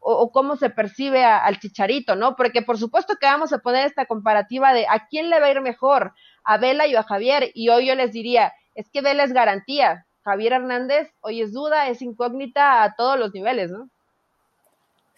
o, 0.00 0.30
cómo 0.32 0.56
se 0.56 0.70
percibe 0.70 1.24
al 1.24 1.58
Chicharito, 1.58 2.14
¿no? 2.14 2.36
Porque 2.36 2.62
por 2.62 2.78
supuesto 2.78 3.16
que 3.20 3.26
vamos 3.26 3.52
a 3.52 3.58
poner 3.58 3.86
esta 3.86 4.06
comparativa 4.06 4.72
de 4.72 4.86
a 4.88 5.06
quién 5.08 5.30
le 5.30 5.40
va 5.40 5.46
a 5.46 5.50
ir 5.50 5.60
mejor, 5.60 6.12
a 6.44 6.58
Vela 6.58 6.86
y 6.86 6.94
a 6.94 7.02
Javier, 7.02 7.50
y 7.54 7.68
hoy 7.70 7.86
yo 7.86 7.94
les 7.94 8.12
diría, 8.12 8.52
es 8.74 8.90
que 8.90 9.00
Vela 9.00 9.24
es 9.24 9.32
garantía, 9.32 10.06
Javier 10.24 10.52
Hernández 10.52 11.10
hoy 11.20 11.40
es 11.40 11.52
duda, 11.52 11.88
es 11.88 12.02
incógnita 12.02 12.82
a 12.82 12.94
todos 12.96 13.18
los 13.18 13.32
niveles, 13.32 13.70
¿no? 13.70 13.88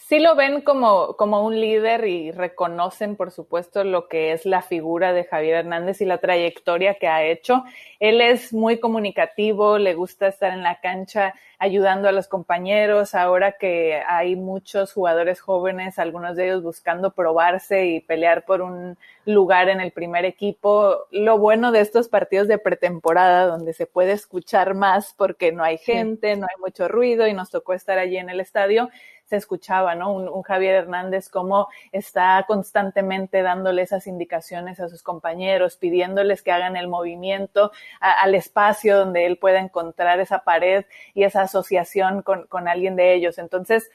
Sí 0.00 0.18
lo 0.18 0.34
ven 0.34 0.62
como, 0.62 1.14
como 1.16 1.44
un 1.44 1.60
líder 1.60 2.06
y 2.06 2.32
reconocen, 2.32 3.16
por 3.16 3.30
supuesto, 3.30 3.84
lo 3.84 4.08
que 4.08 4.32
es 4.32 4.46
la 4.46 4.62
figura 4.62 5.12
de 5.12 5.24
Javier 5.24 5.56
Hernández 5.58 6.00
y 6.00 6.06
la 6.06 6.18
trayectoria 6.18 6.94
que 6.94 7.06
ha 7.06 7.22
hecho. 7.22 7.64
Él 8.00 8.20
es 8.20 8.52
muy 8.52 8.80
comunicativo, 8.80 9.78
le 9.78 9.94
gusta 9.94 10.26
estar 10.26 10.52
en 10.52 10.62
la 10.62 10.80
cancha 10.80 11.34
ayudando 11.58 12.08
a 12.08 12.12
los 12.12 12.26
compañeros. 12.26 13.14
Ahora 13.14 13.52
que 13.52 14.02
hay 14.08 14.34
muchos 14.34 14.92
jugadores 14.94 15.40
jóvenes, 15.40 15.98
algunos 15.98 16.34
de 16.34 16.46
ellos 16.46 16.62
buscando 16.62 17.12
probarse 17.12 17.86
y 17.86 18.00
pelear 18.00 18.44
por 18.46 18.62
un 18.62 18.96
lugar 19.26 19.68
en 19.68 19.80
el 19.80 19.92
primer 19.92 20.24
equipo. 20.24 21.06
Lo 21.10 21.38
bueno 21.38 21.72
de 21.72 21.82
estos 21.82 22.08
partidos 22.08 22.48
de 22.48 22.58
pretemporada, 22.58 23.46
donde 23.46 23.74
se 23.74 23.86
puede 23.86 24.12
escuchar 24.12 24.74
más 24.74 25.14
porque 25.16 25.52
no 25.52 25.62
hay 25.62 25.76
gente, 25.76 26.34
no 26.36 26.46
hay 26.46 26.60
mucho 26.60 26.88
ruido 26.88 27.28
y 27.28 27.34
nos 27.34 27.50
tocó 27.50 27.74
estar 27.74 27.98
allí 27.98 28.16
en 28.16 28.30
el 28.30 28.40
estadio, 28.40 28.88
se 29.30 29.36
escuchaba, 29.36 29.94
¿no? 29.94 30.12
Un, 30.12 30.42
Javier 30.42 30.74
Hernández 30.74 31.28
como 31.28 31.68
está 31.92 32.44
constantemente 32.48 33.42
dándole 33.42 33.82
esas 33.82 34.08
indicaciones 34.08 34.80
a 34.80 34.88
sus 34.88 35.04
compañeros, 35.04 35.76
pidiéndoles 35.76 36.42
que 36.42 36.50
hagan 36.50 36.76
el 36.76 36.88
movimiento 36.88 37.70
al 38.00 38.34
espacio 38.34 38.98
donde 38.98 39.26
él 39.26 39.38
pueda 39.38 39.60
encontrar 39.60 40.18
esa 40.18 40.40
pared 40.40 40.84
y 41.14 41.22
esa 41.22 41.42
asociación 41.42 42.22
con, 42.22 42.48
con 42.48 42.66
alguien 42.66 42.96
de 42.96 43.14
ellos. 43.14 43.38
Entonces, 43.38 43.88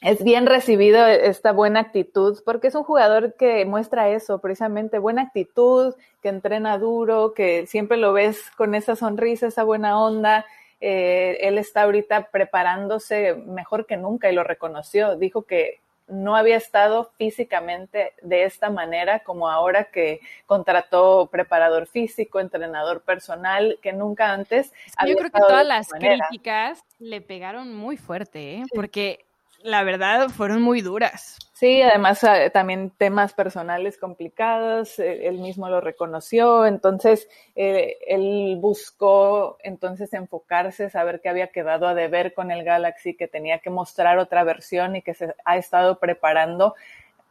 es 0.00 0.22
bien 0.22 0.46
recibido 0.46 1.06
esta 1.06 1.52
buena 1.52 1.80
actitud, 1.80 2.40
porque 2.44 2.68
es 2.68 2.74
un 2.74 2.84
jugador 2.84 3.34
que 3.34 3.64
muestra 3.64 4.08
eso, 4.10 4.40
precisamente, 4.40 4.98
buena 4.98 5.22
actitud, 5.22 5.94
que 6.20 6.28
entrena 6.28 6.78
duro, 6.78 7.32
que 7.32 7.66
siempre 7.66 7.96
lo 7.96 8.12
ves 8.12 8.40
con 8.56 8.74
esa 8.74 8.96
sonrisa, 8.96 9.48
esa 9.48 9.62
buena 9.62 10.00
onda, 10.00 10.46
eh, 10.80 11.38
él 11.40 11.58
está 11.58 11.82
ahorita 11.82 12.28
preparándose 12.30 13.34
mejor 13.34 13.86
que 13.86 13.96
nunca 13.96 14.30
y 14.30 14.34
lo 14.34 14.44
reconoció. 14.44 15.16
Dijo 15.16 15.42
que 15.42 15.80
no 16.08 16.36
había 16.36 16.56
estado 16.56 17.10
físicamente 17.18 18.12
de 18.22 18.44
esta 18.44 18.70
manera 18.70 19.20
como 19.20 19.48
ahora 19.48 19.84
que 19.84 20.20
contrató 20.46 21.28
preparador 21.30 21.86
físico, 21.86 22.40
entrenador 22.40 23.02
personal, 23.02 23.78
que 23.82 23.92
nunca 23.92 24.32
antes. 24.32 24.72
Yo 25.06 25.16
creo 25.16 25.30
que 25.30 25.38
todas 25.38 25.66
las 25.66 25.88
críticas 25.88 26.82
le 26.98 27.20
pegaron 27.20 27.74
muy 27.74 27.96
fuerte, 27.96 28.56
¿eh? 28.56 28.64
porque 28.74 29.26
la 29.62 29.82
verdad 29.84 30.28
fueron 30.30 30.62
muy 30.62 30.80
duras. 30.80 31.38
Sí, 31.58 31.82
además 31.82 32.22
ah, 32.22 32.50
también 32.50 32.90
temas 32.90 33.32
personales 33.34 33.98
complicados, 33.98 35.00
eh, 35.00 35.26
él 35.26 35.38
mismo 35.38 35.68
lo 35.68 35.80
reconoció, 35.80 36.64
entonces 36.66 37.28
eh, 37.56 37.96
él 38.06 38.58
buscó 38.60 39.58
entonces 39.64 40.12
enfocarse, 40.12 40.88
saber 40.88 41.20
que 41.20 41.28
había 41.28 41.48
quedado 41.48 41.88
a 41.88 41.96
deber 41.96 42.32
con 42.32 42.52
el 42.52 42.62
Galaxy, 42.62 43.14
que 43.16 43.26
tenía 43.26 43.58
que 43.58 43.70
mostrar 43.70 44.18
otra 44.18 44.44
versión 44.44 44.94
y 44.94 45.02
que 45.02 45.14
se 45.14 45.34
ha 45.44 45.56
estado 45.56 45.98
preparando 45.98 46.76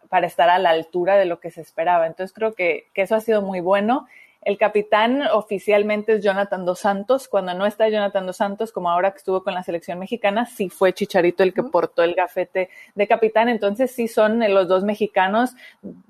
para 0.09 0.27
estar 0.27 0.49
a 0.49 0.59
la 0.59 0.71
altura 0.71 1.15
de 1.15 1.23
lo 1.23 1.39
que 1.39 1.49
se 1.49 1.61
esperaba. 1.61 2.05
Entonces 2.05 2.33
creo 2.35 2.53
que, 2.53 2.89
que 2.93 3.03
eso 3.03 3.15
ha 3.15 3.21
sido 3.21 3.41
muy 3.41 3.61
bueno 3.61 4.07
El 4.47 4.57
capitán 4.57 5.23
oficialmente 5.33 6.13
es 6.13 6.23
Jonathan 6.23 6.63
Dos 6.63 6.79
Santos. 6.79 7.27
Cuando 7.27 7.53
no 7.53 7.65
está 7.65 7.89
Jonathan 7.89 8.25
Dos 8.25 8.37
Santos, 8.37 8.71
como 8.71 8.89
ahora 8.89 9.11
que 9.11 9.17
estuvo 9.17 9.43
con 9.43 9.53
la 9.53 9.61
selección 9.61 9.99
mexicana, 9.99 10.45
sí 10.45 10.69
fue 10.69 10.93
Chicharito 10.93 11.43
el 11.43 11.53
que 11.53 11.63
portó 11.63 12.01
el 12.01 12.15
gafete 12.15 12.69
de 12.95 13.07
capitán. 13.09 13.49
Entonces 13.49 13.91
sí 13.91 14.07
son 14.07 14.39
los 14.53 14.69
dos 14.69 14.85
mexicanos, 14.85 15.53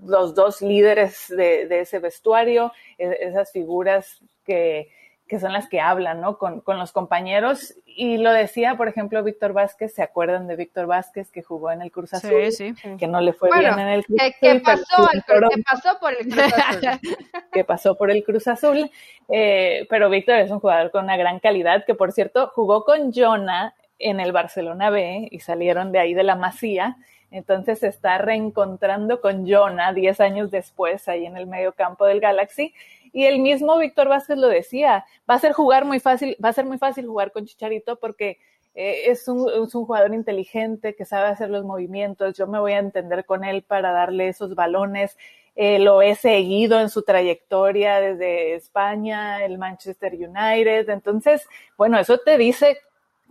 los 0.05 0.35
dos 0.35 0.61
líderes 0.61 1.29
de, 1.29 1.65
de 1.65 1.79
ese 1.79 1.97
vestuario, 1.97 2.71
e, 2.99 3.09
esas 3.21 3.51
figuras 3.51 4.21
que, 4.45 4.91
que 5.27 5.39
son 5.39 5.51
las 5.53 5.67
que 5.67 5.81
hablan, 5.81 6.21
¿no? 6.21 6.37
Con, 6.37 6.61
con, 6.61 6.79
los 6.79 6.91
compañeros. 6.91 7.75
Y 7.85 8.17
lo 8.17 8.31
decía, 8.31 8.75
por 8.77 8.87
ejemplo, 8.87 9.23
Víctor 9.23 9.53
Vázquez, 9.53 9.93
¿se 9.93 10.01
acuerdan 10.01 10.47
de 10.47 10.55
Víctor 10.55 10.87
Vázquez 10.87 11.31
que 11.31 11.43
jugó 11.43 11.71
en 11.71 11.81
el 11.81 11.91
Cruz 11.91 12.13
Azul? 12.13 12.51
Sí, 12.51 12.73
sí. 12.73 12.97
Que 12.97 13.07
no 13.07 13.19
le 13.19 13.33
fue 13.33 13.49
bien 13.57 13.77
en 13.77 13.87
el 13.87 14.05
Cruz 14.05 14.19
Azul. 14.21 14.33
Que, 14.39 14.59
pasó, 14.59 15.09
que 15.49 15.63
pasó 15.63 15.99
por 15.99 16.13
el 16.13 16.27
Cruz 16.27 16.53
Azul. 16.67 17.17
que 17.51 17.63
pasó 17.63 17.97
por 17.97 18.11
el 18.11 18.23
Cruz 18.23 18.47
Azul. 18.47 18.89
Eh, 19.27 19.85
pero 19.89 20.09
Víctor 20.09 20.39
es 20.39 20.51
un 20.51 20.59
jugador 20.59 20.91
con 20.91 21.03
una 21.03 21.17
gran 21.17 21.39
calidad, 21.39 21.85
que 21.85 21.95
por 21.95 22.11
cierto 22.11 22.51
jugó 22.53 22.85
con 22.85 23.11
Jonah 23.13 23.75
en 23.99 24.19
el 24.19 24.31
Barcelona 24.31 24.89
B 24.89 25.27
y 25.29 25.39
salieron 25.39 25.91
de 25.91 25.99
ahí 25.99 26.13
de 26.13 26.23
la 26.23 26.35
Masía. 26.35 26.97
Entonces 27.29 27.79
se 27.79 27.87
está 27.87 28.17
reencontrando 28.19 29.19
con 29.19 29.45
Jonah 29.49 29.91
10 29.91 30.21
años 30.21 30.51
después 30.51 31.09
ahí 31.09 31.25
en 31.25 31.35
el 31.35 31.45
medio 31.45 31.73
campo 31.73 32.05
del 32.05 32.21
Galaxy 32.21 32.73
y 33.17 33.25
el 33.25 33.39
mismo 33.39 33.79
Víctor 33.79 34.09
Vázquez 34.09 34.37
lo 34.37 34.47
decía, 34.47 35.03
va 35.27 35.33
a 35.33 35.39
ser 35.39 35.51
jugar 35.51 35.85
muy 35.85 35.99
fácil, 35.99 36.37
va 36.43 36.49
a 36.49 36.53
ser 36.53 36.65
muy 36.65 36.77
fácil 36.77 37.07
jugar 37.07 37.31
con 37.31 37.47
Chicharito 37.47 37.95
porque 37.95 38.37
eh, 38.75 39.09
es, 39.09 39.27
un, 39.27 39.47
jugador 39.71 40.13
inteligente 40.13 40.93
que 40.93 41.03
sabe 41.03 41.29
hacer 41.29 41.49
los 41.49 41.65
movimientos, 41.65 42.37
yo 42.37 42.45
me 42.45 42.59
voy 42.59 42.73
a 42.73 42.77
entender 42.77 43.25
con 43.25 43.43
él 43.43 43.63
para 43.63 43.91
darle 43.91 44.27
esos 44.27 44.53
balones, 44.53 45.17
eh, 45.55 45.79
lo 45.79 46.03
he 46.03 46.13
seguido 46.13 46.79
en 46.79 46.91
su 46.91 47.01
trayectoria 47.01 47.99
desde 47.99 48.53
España, 48.53 49.43
el 49.43 49.57
Manchester 49.57 50.13
United, 50.13 50.87
entonces, 50.89 51.47
bueno, 51.75 51.97
eso 51.97 52.19
te 52.19 52.37
dice 52.37 52.77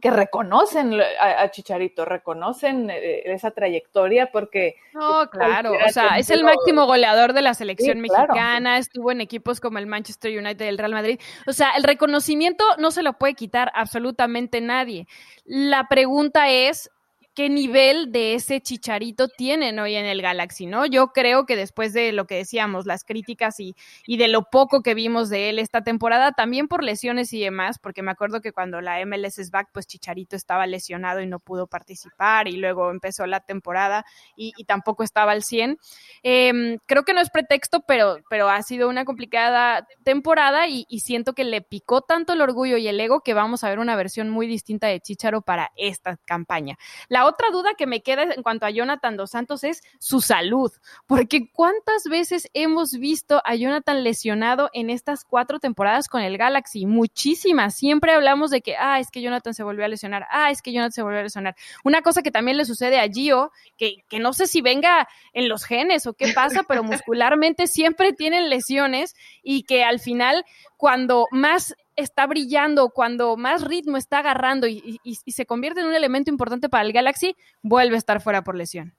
que 0.07 0.11
reconocen 0.13 1.01
a, 1.21 1.51
Chicharito, 1.51 2.05
reconocen 2.05 2.91
eh, 2.91 3.23
esa 3.25 3.51
trayectoria 3.51 4.31
porque... 4.31 4.77
No, 4.95 5.29
claro, 5.29 5.73
o 5.73 5.89
sea, 5.91 6.17
es 6.17 6.31
el 6.31 6.45
máximo 6.45 6.87
goleador 6.87 7.33
de 7.33 7.43
la 7.43 7.55
selección 7.55 8.01
mexicana, 8.01 8.79
estuvo 8.79 9.11
en 9.11 9.21
equipos 9.21 9.59
como 9.59 9.79
el 9.79 9.87
Manchester 9.87 10.39
United 10.39 10.65
el 10.65 10.79
Real 10.79 10.93
Madrid. 10.93 11.19
O 11.49 11.53
sea, 11.53 11.73
el 11.77 11.83
reconocimiento 11.83 12.65
no 12.79 12.93
se 12.93 13.03
lo 13.03 13.15
puede 13.15 13.35
quitar 13.35 13.73
absolutamente 13.75 14.61
nadie. 14.61 15.09
La 15.45 15.89
pregunta 15.89 16.51
es, 16.51 16.89
qué 17.37 17.51
nivel 17.51 18.13
de 18.13 18.35
ese 18.35 18.63
chicharito 18.63 19.29
tienen 19.29 19.79
hoy 19.79 19.95
en 19.95 20.07
el 20.07 20.23
Galaxy, 20.23 20.65
¿no? 20.65 20.87
Yo 20.87 21.09
creo 21.09 21.45
que 21.45 21.55
después 21.55 21.93
de 21.93 22.13
lo 22.13 22.27
que 22.27 22.37
decíamos, 22.37 22.87
las 22.87 23.05
críticas 23.05 23.61
y, 23.61 23.77
y, 24.07 24.17
de 24.17 24.29
lo 24.29 24.45
poco 24.45 24.83
que 24.83 24.95
vimos 24.95 25.29
de 25.29 25.51
él 25.51 25.59
esta 25.59 25.83
temporada, 25.83 26.33
también 26.33 26.67
por 26.67 26.83
lesiones 26.83 27.35
y 27.35 27.41
demás, 27.41 27.79
porque 27.79 28.03
me 28.03 28.11
acuerdo 28.11 28.41
que 28.41 28.53
cuando 28.53 28.81
la 28.81 29.05
MLS 29.05 29.39
es 29.39 29.51
back, 29.51 29.69
pues 29.71 29.87
Chicharito 29.87 30.35
estaba 30.35 30.67
lesionado 30.67 31.21
y 31.21 31.27
no 31.27 31.39
pudo 31.39 31.67
participar, 31.67 32.49
y 32.49 32.57
luego 32.57 32.91
empezó 32.91 33.27
la 33.27 33.41
temporada 33.41 34.07
y, 34.35 34.55
y 34.57 34.65
tampoco 34.65 35.05
estaba 35.05 35.33
al 35.33 35.43
100. 35.43 35.77
Eh, 36.23 36.79
creo 36.87 37.05
que 37.05 37.13
no 37.13 37.21
es 37.21 37.29
pretexto, 37.29 37.81
pero, 37.87 38.17
pero 38.31 38.49
ha 38.49 38.63
sido 38.63 38.89
una 38.89 39.05
complicada 39.05 39.87
temporada 40.05 40.69
y, 40.69 40.87
y 40.89 41.01
siento 41.01 41.35
que 41.35 41.45
le 41.45 41.61
picó 41.61 42.01
tanto 42.01 42.33
el 42.33 42.41
orgullo 42.41 42.79
y 42.79 42.89
el 42.89 42.99
ego 42.99 43.21
que 43.21 43.35
vamos 43.35 43.63
a 43.63 43.69
ver 43.69 43.79
una 43.79 43.95
versión 43.95 44.31
muy 44.31 44.47
distinta 44.47 44.87
de 44.87 45.01
Chicharo 45.01 45.43
para 45.43 45.71
esta 45.77 46.17
campaña. 46.25 46.79
La 47.11 47.26
otra 47.27 47.51
duda 47.51 47.75
que 47.77 47.87
me 47.87 48.03
queda 48.03 48.23
en 48.23 48.43
cuanto 48.43 48.67
a 48.67 48.71
Jonathan 48.71 49.17
Dos 49.17 49.31
Santos 49.31 49.65
es 49.65 49.83
su 49.99 50.21
salud, 50.21 50.73
porque 51.07 51.51
¿cuántas 51.53 52.05
veces 52.05 52.49
hemos 52.55 52.93
visto 52.93 53.43
a 53.45 53.55
Jonathan 53.55 54.05
lesionado 54.05 54.71
en 54.73 54.91
estas 54.91 55.25
cuatro 55.25 55.59
temporadas 55.59 56.09
con 56.09 56.23
el 56.23 56.39
Galaxy? 56.39 56.87
Muchísimas. 56.87 57.75
Siempre 57.77 58.13
hablamos 58.13 58.51
de 58.51 58.63
que, 58.63 58.77
ah, 58.77 59.01
es 59.01 59.11
que 59.11 59.23
Jonathan 59.23 59.55
se 59.55 59.63
volvió 59.63 59.85
a 59.85 59.89
lesionar, 59.89 60.27
ah, 60.31 60.51
es 60.51 60.63
que 60.63 60.73
Jonathan 60.73 60.93
se 60.93 61.03
volvió 61.03 61.21
a 61.21 61.25
lesionar. 61.25 61.57
Una 61.85 62.03
cosa 62.03 62.23
que 62.23 62.31
también 62.31 62.57
le 62.57 62.65
sucede 62.65 63.01
a 63.01 63.09
Gio, 63.09 63.53
que, 63.77 64.05
que 64.09 64.19
no 64.19 64.33
sé 64.33 64.47
si 64.47 64.61
venga 64.61 65.09
en 65.33 65.49
los 65.49 65.65
genes 65.65 66.07
o 66.07 66.15
qué 66.15 66.33
pasa, 66.33 66.63
pero 66.63 66.83
muscularmente 66.85 67.67
siempre 67.67 68.13
tienen 68.13 68.51
lesiones 68.51 69.15
y 69.43 69.65
que 69.65 69.85
al 69.85 70.01
final, 70.01 70.45
cuando 70.77 71.27
más 71.31 71.75
está 71.97 72.27
brillando, 72.27 72.91
cuando 72.91 73.37
más 73.37 73.63
ritmo 73.63 73.97
está 73.97 74.19
agarrando 74.19 74.67
y, 74.67 75.01
se 75.27 75.47
convierte 75.47 75.81
en 75.81 75.87
un 75.87 75.95
elemento 75.95 76.31
importante 76.31 76.69
para 76.69 76.85
el 76.85 76.93
Galaxy, 76.93 77.37
vuelve 77.63 77.97
a 77.97 77.99
estar 77.99 78.21
fuera 78.21 78.43
por 78.43 78.55
lesión. 78.55 78.95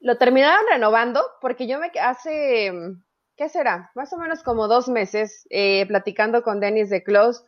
Lo 0.00 0.18
terminaron 0.18 0.64
renovando 0.70 1.22
porque 1.40 1.66
yo 1.66 1.78
me 1.78 1.90
hace, 2.00 2.72
¿qué 3.36 3.48
será? 3.48 3.90
Más 3.94 4.12
o 4.12 4.18
menos 4.18 4.42
como 4.42 4.68
dos 4.68 4.88
meses, 4.88 5.46
eh, 5.50 5.86
platicando 5.86 6.42
con 6.42 6.60
Dennis 6.60 6.90
de 6.90 7.02
Close, 7.02 7.42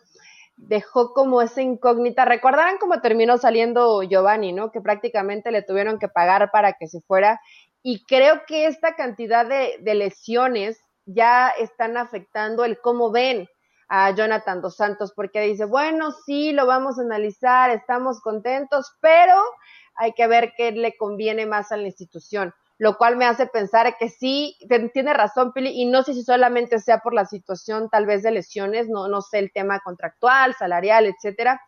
dejó 0.57 1.13
como 1.13 1.43
esa 1.43 1.61
incógnita. 1.61 2.25
Recordarán 2.25 2.79
cómo 2.79 3.01
terminó 3.03 3.37
saliendo 3.37 4.03
Giovanni, 4.03 4.53
¿no? 4.53 4.73
Que 4.73 4.81
prácticamente 4.81 5.53
le 5.53 5.63
tuvieron 5.63 5.99
que 5.99 6.09
pagar 6.09 6.51
para 6.51 6.73
que 6.73 6.89
se 6.89 7.01
fuera. 7.03 7.41
Y 7.83 8.05
creo 8.07 8.43
que 8.47 8.67
esta 8.67 8.97
cantidad 8.97 9.47
de, 9.47 9.77
de 9.81 9.95
lesiones 9.95 10.81
ya 11.05 11.51
están 11.51 11.97
afectando 11.97 12.65
el 12.65 12.81
cómo 12.81 13.11
ven 13.11 13.49
a 13.89 14.11
Jonathan 14.11 14.61
Dos 14.61 14.77
Santos, 14.77 15.13
porque 15.15 15.41
dice, 15.41 15.65
bueno, 15.65 16.13
sí, 16.27 16.53
lo 16.53 16.67
vamos 16.67 16.99
a 16.99 17.03
analizar, 17.03 17.71
estamos 17.71 18.21
contentos, 18.21 18.95
pero 19.01 19.35
hay 19.95 20.13
que 20.13 20.27
ver 20.27 20.53
qué 20.57 20.73
le 20.73 20.97
conviene 20.97 21.47
más 21.47 21.73
a 21.73 21.77
la 21.77 21.87
institución, 21.87 22.55
lo 22.77 22.97
cual 22.97 23.17
me 23.17 23.25
hace 23.25 23.47
pensar 23.47 23.97
que 23.99 24.09
sí, 24.09 24.57
tiene 24.93 25.15
razón 25.15 25.53
Pili, 25.53 25.71
y 25.71 25.87
no 25.87 26.03
sé 26.03 26.15
si 26.15 26.23
solamente 26.23 26.79
sea 26.79 26.99
por 26.99 27.15
la 27.15 27.25
situación 27.25 27.89
tal 27.89 28.07
vez 28.07 28.23
de 28.23 28.31
lesiones, 28.31 28.89
no, 28.89 29.09
no 29.09 29.23
sé 29.23 29.39
el 29.39 29.53
tema 29.53 29.81
contractual, 29.81 30.55
salarial, 30.55 31.07
etcétera, 31.07 31.61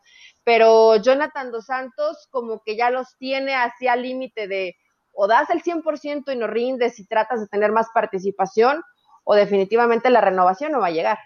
pero 0.44 0.96
Jonathan 0.96 1.50
Dos 1.50 1.66
Santos 1.66 2.28
como 2.30 2.62
que 2.64 2.76
ya 2.76 2.90
los 2.90 3.16
tiene 3.18 3.54
hacia 3.54 3.94
el 3.94 4.02
límite 4.02 4.46
de 4.46 4.76
o 5.12 5.26
das 5.26 5.50
el 5.50 5.62
100% 5.62 6.32
y 6.32 6.36
no 6.36 6.46
rindes 6.46 6.98
y 6.98 7.06
tratas 7.06 7.40
de 7.40 7.48
tener 7.48 7.72
más 7.72 7.88
participación, 7.92 8.82
o 9.24 9.34
definitivamente 9.34 10.08
la 10.10 10.20
renovación 10.20 10.72
no 10.72 10.80
va 10.80 10.86
a 10.86 10.92
llegar. 10.92 11.18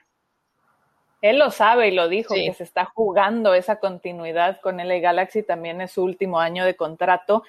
Él 1.25 1.39
lo 1.39 1.51
sabe 1.51 1.89
y 1.89 1.91
lo 1.93 2.11
dijo, 2.11 2.35
sí. 2.35 2.45
que 2.45 2.53
se 2.53 2.65
está 2.65 2.85
jugando 2.85 3.55
esa 3.55 3.77
continuidad 3.77 4.61
con 4.61 4.77
LA 4.77 4.99
Galaxy, 4.99 5.43
también 5.43 5.81
es 5.81 5.93
su 5.93 6.05
último 6.05 6.39
año 6.39 6.67
de 6.67 6.77
contrato 6.77 7.45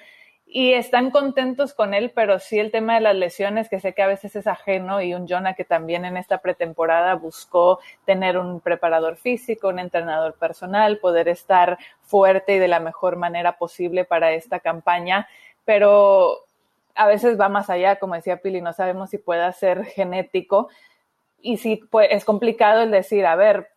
y 0.46 0.72
están 0.72 1.10
contentos 1.10 1.74
con 1.74 1.92
él, 1.92 2.10
pero 2.14 2.38
sí 2.38 2.58
el 2.58 2.70
tema 2.70 2.94
de 2.94 3.02
las 3.02 3.14
lesiones, 3.14 3.68
que 3.68 3.78
sé 3.78 3.92
que 3.92 4.00
a 4.00 4.06
veces 4.06 4.34
es 4.34 4.46
ajeno, 4.46 5.02
y 5.02 5.12
un 5.12 5.28
Jonah 5.28 5.52
que 5.52 5.64
también 5.66 6.06
en 6.06 6.16
esta 6.16 6.38
pretemporada 6.38 7.16
buscó 7.16 7.78
tener 8.06 8.38
un 8.38 8.60
preparador 8.60 9.16
físico, 9.16 9.68
un 9.68 9.78
entrenador 9.78 10.32
personal, 10.32 10.96
poder 10.96 11.28
estar 11.28 11.76
fuerte 12.00 12.54
y 12.54 12.58
de 12.58 12.68
la 12.68 12.80
mejor 12.80 13.16
manera 13.16 13.58
posible 13.58 14.06
para 14.06 14.32
esta 14.32 14.58
campaña, 14.58 15.28
pero 15.66 16.46
a 16.94 17.06
veces 17.06 17.38
va 17.38 17.50
más 17.50 17.68
allá, 17.68 17.96
como 17.96 18.14
decía 18.14 18.38
Pili, 18.38 18.62
no 18.62 18.72
sabemos 18.72 19.10
si 19.10 19.18
pueda 19.18 19.52
ser 19.52 19.84
genético, 19.84 20.70
y 21.46 21.58
sí, 21.58 21.80
pues 21.90 22.08
es 22.10 22.24
complicado 22.24 22.82
el 22.82 22.90
decir, 22.90 23.24
a 23.24 23.36
ver, 23.36 23.68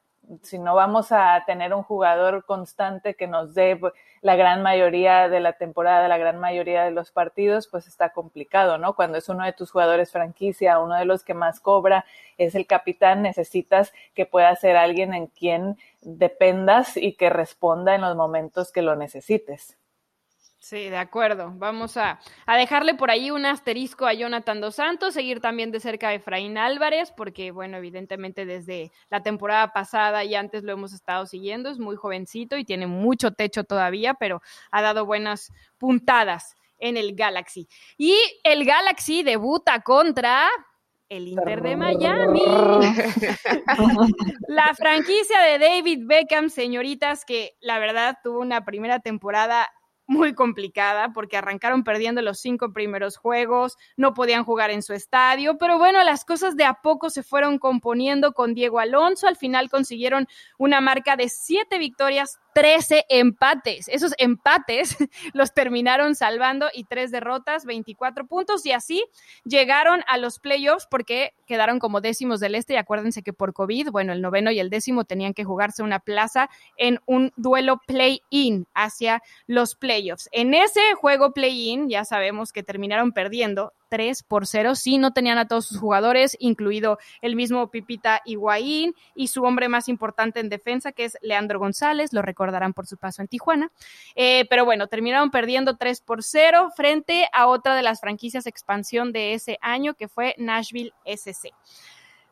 si 0.43 0.59
no 0.59 0.75
vamos 0.75 1.11
a 1.11 1.43
tener 1.45 1.73
un 1.73 1.83
jugador 1.83 2.45
constante 2.45 3.15
que 3.15 3.27
nos 3.27 3.53
dé 3.53 3.75
pues, 3.75 3.93
la 4.21 4.35
gran 4.35 4.61
mayoría 4.61 5.29
de 5.29 5.39
la 5.39 5.53
temporada, 5.53 6.07
la 6.07 6.17
gran 6.17 6.39
mayoría 6.39 6.83
de 6.83 6.91
los 6.91 7.11
partidos, 7.11 7.67
pues 7.67 7.87
está 7.87 8.09
complicado, 8.09 8.77
¿no? 8.77 8.95
Cuando 8.95 9.17
es 9.17 9.29
uno 9.29 9.45
de 9.45 9.53
tus 9.53 9.71
jugadores 9.71 10.11
franquicia, 10.11 10.79
uno 10.79 10.95
de 10.95 11.05
los 11.05 11.23
que 11.23 11.33
más 11.33 11.59
cobra, 11.59 12.05
es 12.37 12.55
el 12.55 12.67
capitán, 12.67 13.21
necesitas 13.21 13.93
que 14.13 14.25
pueda 14.25 14.55
ser 14.55 14.75
alguien 14.75 15.13
en 15.13 15.27
quien 15.27 15.77
dependas 16.01 16.97
y 16.97 17.13
que 17.13 17.29
responda 17.29 17.95
en 17.95 18.01
los 18.01 18.15
momentos 18.15 18.71
que 18.71 18.81
lo 18.81 18.95
necesites. 18.95 19.78
Sí, 20.61 20.89
de 20.89 20.97
acuerdo. 20.97 21.53
Vamos 21.55 21.95
a, 21.95 22.19
a, 22.45 22.57
dejarle 22.57 22.93
por 22.93 23.09
ahí 23.09 23.31
un 23.31 23.45
asterisco 23.45 24.05
a 24.05 24.13
Jonathan 24.13 24.59
Dos 24.59 24.75
Santos, 24.75 25.13
seguir 25.13 25.39
también 25.39 25.71
de 25.71 25.79
cerca 25.79 26.09
a 26.09 26.13
Efraín 26.13 26.57
Álvarez, 26.57 27.13
porque, 27.15 27.51
bueno, 27.51 27.77
evidentemente 27.77 28.45
desde 28.45 28.91
la 29.09 29.23
temporada 29.23 29.71
pasada 29.71 30.25
y 30.25 30.35
antes 30.35 30.63
lo 30.63 30.73
hemos 30.73 30.91
estado 30.91 31.25
siguiendo, 31.25 31.69
es 31.69 31.79
muy 31.79 31.95
jovencito 31.95 32.57
y 32.57 32.65
tiene 32.65 32.87
mucho 32.87 33.31
techo 33.31 33.63
todavía, 33.63 34.15
pero 34.15 34.41
ha 34.69 34.81
dado 34.81 35.05
buenas 35.05 35.53
puntadas 35.77 36.55
en 36.77 36.97
el 36.97 37.15
Galaxy. 37.15 37.69
Y 37.97 38.15
el 38.43 38.65
Galaxy 38.65 39.23
debuta 39.23 39.81
contra 39.81 40.49
el 41.07 41.27
Inter 41.27 41.61
de 41.61 41.77
Miami. 41.77 42.43
la 44.47 44.75
franquicia 44.75 45.41
de 45.41 45.57
David 45.57 46.03
Beckham, 46.05 46.49
señoritas, 46.49 47.25
que 47.25 47.55
la 47.61 47.79
verdad 47.79 48.17
tuvo 48.23 48.41
una 48.41 48.63
primera 48.63 48.99
temporada 48.99 49.67
muy 50.09 50.33
complicada 50.33 51.13
porque 51.13 51.37
arrancaron 51.37 51.83
perdiendo 51.83 52.23
los 52.23 52.39
cinco 52.39 52.73
primeros 52.73 53.15
juegos, 53.15 53.77
no 53.95 54.15
podían 54.15 54.43
jugar 54.43 54.71
en 54.71 54.81
su 54.81 54.93
estadio, 54.93 55.59
pero 55.59 55.77
bueno, 55.77 56.03
las 56.03 56.25
cosas 56.25 56.55
de 56.55 56.65
a 56.65 56.81
poco 56.81 57.11
se 57.11 57.21
fueron 57.21 57.59
componiendo 57.59 58.33
con 58.33 58.55
Diego 58.55 58.79
Alonso, 58.79 59.27
al 59.27 59.35
final 59.35 59.69
consiguieron 59.69 60.27
una 60.57 60.81
marca 60.81 61.15
de 61.15 61.29
siete 61.29 61.77
victorias, 61.77 62.39
13 62.55 63.05
empates. 63.09 63.87
Esos 63.87 64.15
empates 64.17 64.97
los 65.33 65.53
terminaron 65.53 66.15
salvando 66.15 66.69
y 66.73 66.85
tres 66.85 67.11
derrotas, 67.11 67.65
24 67.65 68.25
puntos 68.25 68.65
y 68.65 68.71
así 68.71 69.05
llegaron 69.45 70.01
a 70.07 70.17
los 70.17 70.39
playoffs 70.39 70.87
porque 70.89 71.33
quedaron 71.45 71.77
como 71.77 72.01
décimos 72.01 72.39
del 72.39 72.55
este 72.55 72.73
y 72.73 72.77
acuérdense 72.77 73.21
que 73.21 73.31
por 73.31 73.53
COVID, 73.53 73.91
bueno, 73.91 74.11
el 74.11 74.21
noveno 74.21 74.49
y 74.49 74.59
el 74.59 74.71
décimo 74.71 75.05
tenían 75.05 75.35
que 75.35 75.43
jugarse 75.43 75.83
una 75.83 75.99
plaza 75.99 76.49
en 76.77 76.99
un 77.05 77.31
duelo 77.35 77.79
play-in 77.85 78.65
hacia 78.73 79.21
los 79.45 79.75
playoffs. 79.75 79.98
En 80.31 80.53
ese 80.53 80.81
juego 80.99 81.33
play-in 81.33 81.89
ya 81.89 82.05
sabemos 82.05 82.51
que 82.53 82.63
terminaron 82.63 83.11
perdiendo 83.11 83.73
3 83.89 84.23
por 84.23 84.47
0. 84.47 84.75
Sí, 84.75 84.97
no 84.97 85.13
tenían 85.13 85.37
a 85.37 85.47
todos 85.47 85.65
sus 85.65 85.79
jugadores, 85.79 86.37
incluido 86.39 86.99
el 87.21 87.35
mismo 87.35 87.69
Pipita 87.69 88.21
Higuaín 88.25 88.93
y 89.15 89.27
su 89.27 89.43
hombre 89.43 89.67
más 89.67 89.89
importante 89.89 90.39
en 90.39 90.49
defensa, 90.49 90.91
que 90.91 91.05
es 91.05 91.17
Leandro 91.21 91.59
González, 91.59 92.13
lo 92.13 92.21
recordarán 92.21 92.73
por 92.73 92.87
su 92.87 92.97
paso 92.97 93.21
en 93.21 93.27
Tijuana. 93.27 93.71
Eh, 94.15 94.45
pero 94.49 94.65
bueno, 94.65 94.87
terminaron 94.87 95.31
perdiendo 95.31 95.77
3 95.77 96.01
por 96.01 96.23
0 96.23 96.69
frente 96.75 97.27
a 97.33 97.47
otra 97.47 97.75
de 97.75 97.83
las 97.83 97.99
franquicias 97.99 98.45
expansión 98.47 99.11
de 99.11 99.33
ese 99.33 99.57
año, 99.61 99.95
que 99.95 100.07
fue 100.07 100.35
Nashville 100.37 100.93
SC. 101.05 101.53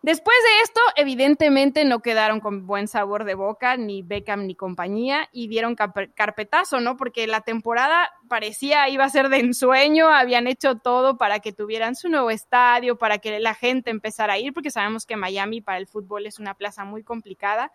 Después 0.04 0.38
de 0.44 0.64
esto, 0.64 0.80
evidentemente 0.96 1.84
no 1.84 2.00
quedaron 2.00 2.40
con 2.40 2.68
buen 2.68 2.88
sabor 2.88 3.24
de 3.24 3.34
boca 3.34 3.78
ni 3.78 4.04
Beckham 4.04 4.46
ni 4.46 4.56
compañía 4.56 5.28
y 5.32 5.48
dieron 5.48 5.76
carpetazo, 5.76 6.80
¿no? 6.80 6.98
Porque 6.98 7.26
la 7.26 7.42
temporada 7.42 8.12
parecía 8.30 8.88
iba 8.90 9.04
a 9.06 9.10
ser 9.10 9.30
de 9.30 9.40
ensueño, 9.40 10.10
habían 10.10 10.48
hecho 10.48 10.76
todo 10.76 11.18
para 11.18 11.40
que 11.40 11.52
tuvieran 11.52 11.96
su 11.96 12.10
nuevo 12.10 12.30
estadio, 12.30 12.98
para 12.98 13.18
que 13.18 13.40
la 13.40 13.56
gente 13.56 13.90
empezara 13.90 14.34
a 14.34 14.38
ir, 14.38 14.54
porque 14.54 14.72
sabemos 14.72 15.06
que 15.06 15.16
Miami 15.16 15.62
para 15.62 15.80
el 15.80 15.88
fútbol 15.88 16.28
es 16.28 16.38
una 16.38 16.54
plaza 16.54 16.86
muy 16.86 17.04
complicada. 17.04 17.72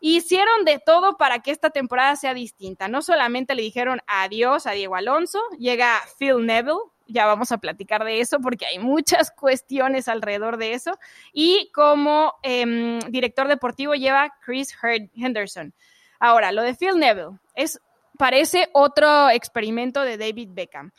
hicieron 0.00 0.64
de 0.64 0.80
todo 0.84 1.16
para 1.16 1.38
que 1.38 1.52
esta 1.52 1.70
temporada 1.70 2.16
sea 2.16 2.34
distinta. 2.34 2.88
No 2.88 3.00
solamente 3.00 3.54
le 3.54 3.62
dijeron 3.62 4.00
adiós 4.06 4.66
a 4.66 4.72
Diego 4.72 4.96
Alonso, 4.96 5.40
llega 5.58 6.00
Phil 6.18 6.44
Neville, 6.44 6.80
ya 7.10 7.26
vamos 7.26 7.52
a 7.52 7.58
platicar 7.58 8.04
de 8.04 8.20
eso 8.20 8.40
porque 8.40 8.66
hay 8.66 8.78
muchas 8.78 9.30
cuestiones 9.36 10.08
alrededor 10.08 10.56
de 10.56 10.74
eso. 10.74 10.98
Y 11.32 11.70
como 11.74 12.34
em, 12.42 13.00
director 13.10 13.48
deportivo 13.48 13.94
lleva 13.94 14.34
Chris 14.44 14.74
Henderson. 15.14 15.74
Ahora, 16.18 16.52
lo 16.52 16.62
de 16.62 16.74
Phil 16.74 16.98
Neville 16.98 17.38
es, 17.54 17.80
parece 18.18 18.68
otro 18.72 19.30
experimento 19.30 20.02
de 20.02 20.18
David 20.18 20.50
Beckham. 20.52 20.92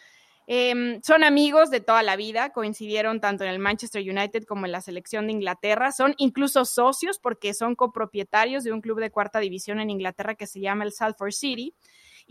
Em, 0.48 1.02
son 1.02 1.24
amigos 1.24 1.70
de 1.70 1.80
toda 1.80 2.04
la 2.04 2.16
vida, 2.16 2.50
coincidieron 2.50 3.22
tanto 3.22 3.44
en 3.44 3.52
el 3.52 3.60
Manchester 3.60 4.02
United 4.02 4.44
como 4.44 4.66
en 4.66 4.72
la 4.72 4.82
selección 4.82 5.28
de 5.28 5.34
Inglaterra, 5.34 5.92
son 5.92 6.14
incluso 6.18 6.66
socios 6.66 7.20
porque 7.20 7.54
son 7.54 7.76
copropietarios 7.76 8.64
de 8.64 8.74
un 8.74 8.82
club 8.82 9.00
de 9.00 9.12
cuarta 9.12 9.40
división 9.40 9.80
en 9.80 9.90
Inglaterra 9.90 10.36
que 10.36 10.48
se 10.48 10.60
llama 10.60 10.84
el 10.84 10.92
Salford 10.92 11.32
City. 11.32 11.74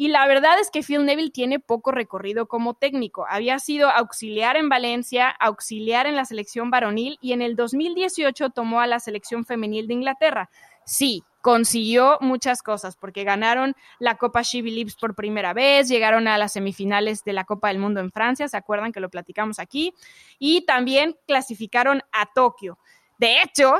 Y 0.00 0.08
la 0.08 0.26
verdad 0.26 0.58
es 0.58 0.70
que 0.70 0.82
Phil 0.82 1.04
Neville 1.04 1.30
tiene 1.30 1.60
poco 1.60 1.92
recorrido 1.92 2.48
como 2.48 2.72
técnico. 2.72 3.26
Había 3.28 3.58
sido 3.58 3.90
auxiliar 3.90 4.56
en 4.56 4.70
Valencia, 4.70 5.28
auxiliar 5.28 6.06
en 6.06 6.16
la 6.16 6.24
selección 6.24 6.70
varonil 6.70 7.18
y 7.20 7.34
en 7.34 7.42
el 7.42 7.54
2018 7.54 8.48
tomó 8.48 8.80
a 8.80 8.86
la 8.86 8.98
selección 8.98 9.44
femenil 9.44 9.88
de 9.88 9.92
Inglaterra. 9.92 10.48
Sí, 10.86 11.22
consiguió 11.42 12.16
muchas 12.22 12.62
cosas 12.62 12.96
porque 12.96 13.24
ganaron 13.24 13.76
la 13.98 14.16
Copa 14.16 14.40
She 14.40 14.62
Believes 14.62 14.96
por 14.96 15.14
primera 15.14 15.52
vez, 15.52 15.90
llegaron 15.90 16.28
a 16.28 16.38
las 16.38 16.54
semifinales 16.54 17.22
de 17.22 17.34
la 17.34 17.44
Copa 17.44 17.68
del 17.68 17.78
Mundo 17.78 18.00
en 18.00 18.10
Francia, 18.10 18.48
¿se 18.48 18.56
acuerdan 18.56 18.92
que 18.92 19.00
lo 19.00 19.10
platicamos 19.10 19.58
aquí? 19.58 19.92
Y 20.38 20.64
también 20.64 21.14
clasificaron 21.26 22.00
a 22.10 22.24
Tokio. 22.34 22.78
De 23.20 23.42
hecho, 23.42 23.74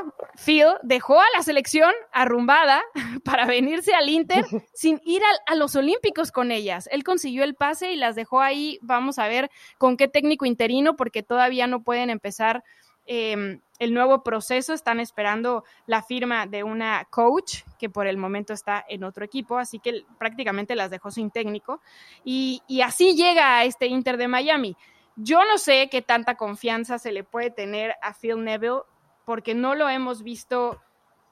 Phil 0.45 0.67
dejó 0.83 1.19
a 1.19 1.25
la 1.35 1.41
selección 1.41 1.91
arrumbada 2.11 2.83
para 3.25 3.47
venirse 3.47 3.91
al 3.95 4.07
Inter 4.07 4.45
sin 4.75 5.01
ir 5.03 5.23
a, 5.47 5.55
los 5.55 5.75
Olímpicos 5.75 6.31
con 6.31 6.51
ellas. 6.51 6.87
Él 6.91 7.03
consiguió 7.03 7.43
el 7.43 7.55
pase 7.55 7.91
y 7.91 7.95
las 7.95 8.15
dejó 8.15 8.41
ahí. 8.41 8.77
Vamos 8.83 9.17
a 9.17 9.27
ver 9.27 9.49
con 9.79 9.97
qué 9.97 10.07
técnico 10.07 10.45
interino, 10.45 10.95
porque 10.95 11.23
todavía 11.23 11.65
no 11.65 11.81
pueden 11.81 12.11
empezar 12.11 12.63
em, 13.07 13.61
el 13.79 13.95
nuevo 13.95 14.21
proceso. 14.21 14.73
Están 14.73 14.99
esperando 14.99 15.63
la 15.87 16.03
firma 16.03 16.45
de 16.45 16.63
una 16.63 17.07
coach 17.09 17.63
que 17.79 17.89
por 17.89 18.05
el 18.05 18.17
momento 18.17 18.53
está 18.53 18.85
en 18.87 19.03
otro 19.03 19.25
equipo, 19.25 19.57
así 19.57 19.79
que 19.79 20.05
prácticamente 20.19 20.75
las 20.75 20.91
dejó 20.91 21.09
sin 21.09 21.31
técnico. 21.31 21.81
Y, 22.23 22.61
y 22.67 22.81
así 22.81 23.15
llega 23.15 23.57
a 23.57 23.63
este 23.63 23.87
Inter 23.87 24.17
de 24.17 24.27
Miami. 24.27 24.77
Yo 25.15 25.39
no 25.45 25.57
sé 25.57 25.89
qué 25.89 26.03
tanta 26.03 26.35
confianza 26.35 26.99
se 26.99 27.11
le 27.11 27.23
puede 27.23 27.49
tener 27.49 27.95
a 28.03 28.13
Phil 28.13 28.43
Neville 28.43 28.81
porque 29.25 29.55
no 29.55 29.75
lo 29.75 29.89
hemos 29.89 30.23
visto 30.23 30.81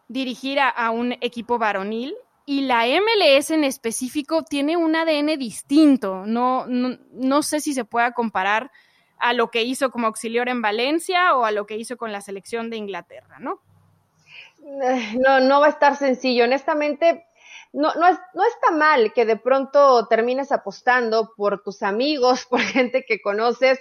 dirigir 0.07 0.59
a, 0.59 0.89
un 0.91 1.13
equipo 1.21 1.57
varonil 1.57 2.15
y 2.45 2.61
la 2.61 2.85
MLS 2.85 3.51
en 3.51 3.63
específico 3.63 4.43
tiene 4.43 4.75
un 4.75 4.95
ADN 4.95 5.37
distinto. 5.37 6.23
No, 6.25 6.65
no, 6.67 7.41
sé 7.43 7.59
si 7.59 7.73
se 7.73 7.85
pueda 7.85 8.11
comparar 8.13 8.71
a 9.19 9.33
lo 9.33 9.51
que 9.51 9.63
hizo 9.63 9.91
como 9.91 10.07
auxiliar 10.07 10.49
en 10.49 10.61
Valencia 10.61 11.35
o 11.35 11.45
a 11.45 11.51
lo 11.51 11.67
que 11.67 11.77
hizo 11.77 11.95
con 11.95 12.11
la 12.11 12.21
selección 12.21 12.69
de 12.69 12.77
Inglaterra, 12.77 13.37
¿no? 13.39 13.61
Eh, 14.63 15.15
no, 15.19 15.39
no 15.41 15.59
va 15.59 15.67
a 15.67 15.69
estar 15.69 15.95
sencillo. 15.95 16.45
Honestamente, 16.45 17.27
no, 17.71 17.93
no, 17.93 18.07
es, 18.07 18.17
no 18.33 18.43
está 18.45 18.71
mal 18.71 19.13
que 19.13 19.25
de 19.25 19.35
pronto 19.35 20.07
termines 20.07 20.51
apostando 20.51 21.33
por 21.35 21.61
tus 21.61 21.83
amigos, 21.83 22.45
por 22.49 22.61
gente 22.61 23.05
que 23.07 23.21
conoces, 23.21 23.79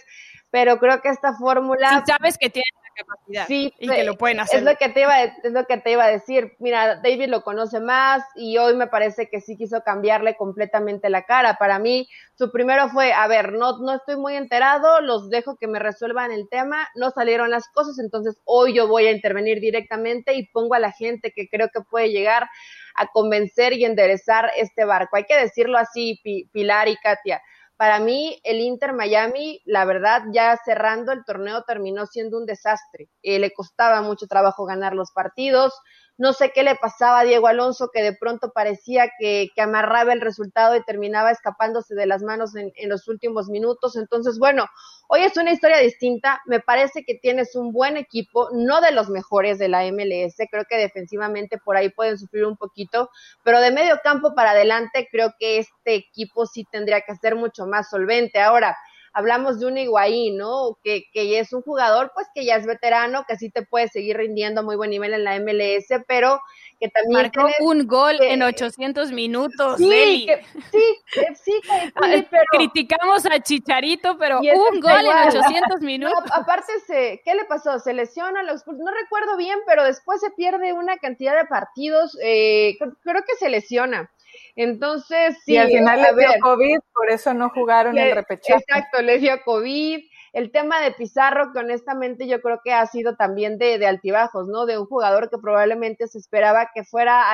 pero 0.50 0.78
creo 0.78 1.00
que 1.00 1.08
esta 1.08 1.34
fórmula... 1.34 2.02
Si 2.04 2.12
sabes 2.12 2.38
que 2.38 2.50
tienes 2.50 2.72
capacidad 2.98 3.46
sí, 3.46 3.72
y 3.78 3.88
que 3.88 4.04
lo 4.04 4.16
pueden 4.16 4.40
hacer. 4.40 4.58
Es 4.58 4.64
lo 4.64 4.76
que 4.76 4.88
te 4.88 5.02
iba, 5.02 5.22
es 5.22 5.52
lo 5.52 5.64
que 5.66 5.78
te 5.78 5.92
iba 5.92 6.04
a 6.04 6.10
decir. 6.10 6.56
Mira, 6.58 6.96
David 6.96 7.28
lo 7.28 7.42
conoce 7.42 7.80
más 7.80 8.22
y 8.34 8.58
hoy 8.58 8.74
me 8.74 8.86
parece 8.86 9.28
que 9.28 9.40
sí 9.40 9.56
quiso 9.56 9.82
cambiarle 9.82 10.36
completamente 10.36 11.08
la 11.10 11.22
cara. 11.22 11.56
Para 11.58 11.78
mí, 11.78 12.08
su 12.34 12.50
primero 12.50 12.88
fue, 12.88 13.12
a 13.12 13.26
ver, 13.26 13.52
no, 13.52 13.78
no 13.78 13.94
estoy 13.94 14.16
muy 14.16 14.34
enterado, 14.36 15.00
los 15.00 15.30
dejo 15.30 15.56
que 15.56 15.68
me 15.68 15.78
resuelvan 15.78 16.32
el 16.32 16.48
tema, 16.48 16.88
no 16.94 17.10
salieron 17.10 17.50
las 17.50 17.68
cosas, 17.68 17.98
entonces 17.98 18.40
hoy 18.44 18.74
yo 18.74 18.88
voy 18.88 19.06
a 19.06 19.12
intervenir 19.12 19.60
directamente 19.60 20.34
y 20.34 20.46
pongo 20.48 20.74
a 20.74 20.78
la 20.78 20.92
gente 20.92 21.32
que 21.32 21.48
creo 21.48 21.68
que 21.72 21.80
puede 21.80 22.10
llegar 22.10 22.48
a 22.94 23.06
convencer 23.08 23.72
y 23.74 23.84
enderezar 23.84 24.50
este 24.56 24.84
barco. 24.84 25.16
Hay 25.16 25.24
que 25.24 25.36
decirlo 25.36 25.78
así, 25.78 26.20
Pilar 26.52 26.88
y 26.88 26.96
Katia 26.96 27.40
para 27.78 28.00
mí, 28.00 28.40
el 28.42 28.58
Inter 28.60 28.92
Miami, 28.92 29.62
la 29.64 29.84
verdad, 29.84 30.24
ya 30.32 30.58
cerrando 30.64 31.12
el 31.12 31.24
torneo 31.24 31.62
terminó 31.62 32.06
siendo 32.06 32.36
un 32.36 32.44
desastre. 32.44 33.08
Eh, 33.22 33.38
le 33.38 33.52
costaba 33.52 34.02
mucho 34.02 34.26
trabajo 34.26 34.64
ganar 34.66 34.94
los 34.94 35.12
partidos. 35.12 35.72
No 36.18 36.32
sé 36.32 36.50
qué 36.52 36.64
le 36.64 36.74
pasaba 36.74 37.20
a 37.20 37.24
Diego 37.24 37.46
Alonso, 37.46 37.90
que 37.92 38.02
de 38.02 38.12
pronto 38.12 38.50
parecía 38.52 39.08
que, 39.18 39.50
amarraba 39.56 40.12
el 40.12 40.20
resultado 40.20 40.74
y 40.76 40.82
terminaba 40.82 41.30
escapándose 41.30 41.94
de 41.94 42.06
las 42.06 42.22
manos 42.22 42.56
en, 42.56 42.72
en, 42.74 42.88
los 42.88 43.06
últimos 43.06 43.48
minutos. 43.48 43.96
Entonces, 43.96 44.38
bueno, 44.38 44.66
hoy 45.06 45.22
es 45.22 45.36
una 45.36 45.52
historia 45.52 45.78
distinta. 45.78 46.42
Me 46.46 46.58
parece 46.58 47.04
que 47.04 47.14
tienes 47.14 47.54
un 47.54 47.72
buen 47.72 47.96
equipo, 47.96 48.48
no 48.52 48.80
de 48.80 48.90
los 48.90 49.08
mejores 49.08 49.58
de 49.58 49.68
la 49.68 49.84
MLS. 49.84 50.36
Creo 50.50 50.64
que 50.68 50.76
defensivamente 50.76 51.58
por 51.58 51.76
ahí 51.76 51.88
pueden 51.88 52.18
sufrir 52.18 52.46
un 52.46 52.56
poquito, 52.56 53.10
pero 53.44 53.60
de 53.60 53.70
medio 53.70 54.00
campo 54.02 54.34
para 54.34 54.50
adelante 54.50 55.08
creo 55.12 55.34
que 55.38 55.58
este 55.58 55.94
equipo 55.94 56.46
sí 56.46 56.66
tendría 56.70 57.00
que 57.02 57.14
ser 57.14 57.36
mucho 57.36 57.66
más 57.66 57.90
solvente. 57.90 58.40
Ahora, 58.40 58.76
hablamos 59.18 59.58
de 59.58 59.66
un 59.66 59.76
Higuaín, 59.76 60.36
¿no? 60.36 60.78
Que, 60.84 61.02
que 61.12 61.40
es 61.40 61.52
un 61.52 61.62
jugador, 61.62 62.12
pues 62.14 62.28
que 62.32 62.44
ya 62.44 62.54
es 62.54 62.66
veterano, 62.66 63.24
que 63.26 63.36
sí 63.36 63.50
te 63.50 63.66
puede 63.66 63.88
seguir 63.88 64.16
rindiendo 64.16 64.60
a 64.60 64.64
muy 64.64 64.76
buen 64.76 64.90
nivel 64.90 65.12
en 65.12 65.24
la 65.24 65.38
MLS, 65.40 65.88
pero 66.06 66.40
que 66.78 66.88
también... 66.88 67.22
Marcó 67.22 67.48
un 67.64 67.86
gol 67.88 68.16
en 68.20 68.42
800 68.42 69.10
minutos, 69.10 69.78
sí, 69.78 70.28
sí, 70.70 71.20
sí, 71.42 71.60
ah, 71.96 72.22
pero... 72.30 72.44
Criticamos 72.52 73.26
a 73.26 73.40
Chicharito, 73.40 74.16
pero 74.18 74.38
un 74.38 74.80
gol 74.80 75.04
en 75.04 75.28
800 75.28 75.80
minutos. 75.80 76.22
aparte, 76.32 76.72
se, 76.86 77.20
¿qué 77.24 77.34
le 77.34 77.44
pasó? 77.44 77.80
Se 77.80 77.94
lesiona, 77.94 78.44
los, 78.44 78.64
no 78.68 78.92
recuerdo 78.92 79.36
bien, 79.36 79.58
pero 79.66 79.82
después 79.82 80.20
se 80.20 80.30
pierde 80.30 80.72
una 80.72 80.98
cantidad 80.98 81.36
de 81.36 81.46
partidos, 81.46 82.16
eh, 82.22 82.76
creo 83.02 83.22
que 83.26 83.34
se 83.36 83.50
lesiona. 83.50 84.08
Entonces, 84.56 85.36
sí. 85.44 85.54
Y 85.54 85.56
al 85.56 85.68
final 85.68 86.02
le 86.02 86.14
dio 86.14 86.28
COVID, 86.40 86.78
por 86.92 87.10
eso 87.10 87.34
no 87.34 87.50
jugaron 87.50 87.96
el 87.96 88.14
repechaje. 88.14 88.60
Exacto, 88.60 89.02
le 89.02 89.18
dio 89.18 89.40
COVID. 89.44 90.00
El 90.32 90.52
tema 90.52 90.80
de 90.80 90.92
Pizarro, 90.92 91.52
que 91.52 91.60
honestamente 91.60 92.26
yo 92.26 92.40
creo 92.40 92.60
que 92.62 92.72
ha 92.72 92.86
sido 92.86 93.16
también 93.16 93.58
de, 93.58 93.84
altibajos, 93.86 94.46
¿no? 94.48 94.66
De 94.66 94.78
un 94.78 94.86
jugador 94.86 95.30
que 95.30 95.38
probablemente 95.38 96.06
se 96.06 96.18
esperaba 96.18 96.70
que 96.74 96.84
fuera 96.84 97.24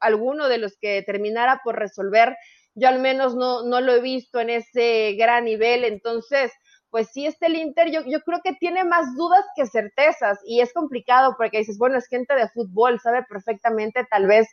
alguno 0.00 0.48
de 0.48 0.58
los 0.58 0.76
que 0.78 1.02
terminara 1.02 1.60
por 1.64 1.78
resolver. 1.78 2.36
Yo 2.74 2.88
al 2.88 3.00
menos 3.00 3.34
no, 3.34 3.62
no 3.62 3.80
lo 3.80 3.94
he 3.94 4.00
visto 4.00 4.40
en 4.40 4.50
ese 4.50 5.14
gran 5.14 5.44
nivel. 5.44 5.84
Entonces, 5.84 6.52
pues 6.92 7.08
sí, 7.10 7.26
este 7.26 7.46
el 7.46 7.56
Inter, 7.56 7.90
yo, 7.90 8.02
yo 8.06 8.20
creo 8.20 8.40
que 8.44 8.52
tiene 8.52 8.84
más 8.84 9.16
dudas 9.16 9.42
que 9.56 9.66
certezas 9.66 10.38
y 10.46 10.60
es 10.60 10.74
complicado 10.74 11.36
porque 11.38 11.58
dices, 11.58 11.78
bueno, 11.78 11.96
es 11.96 12.06
gente 12.06 12.34
de 12.34 12.50
fútbol, 12.50 13.00
sabe 13.00 13.24
perfectamente 13.24 14.06
tal 14.10 14.26
vez 14.26 14.46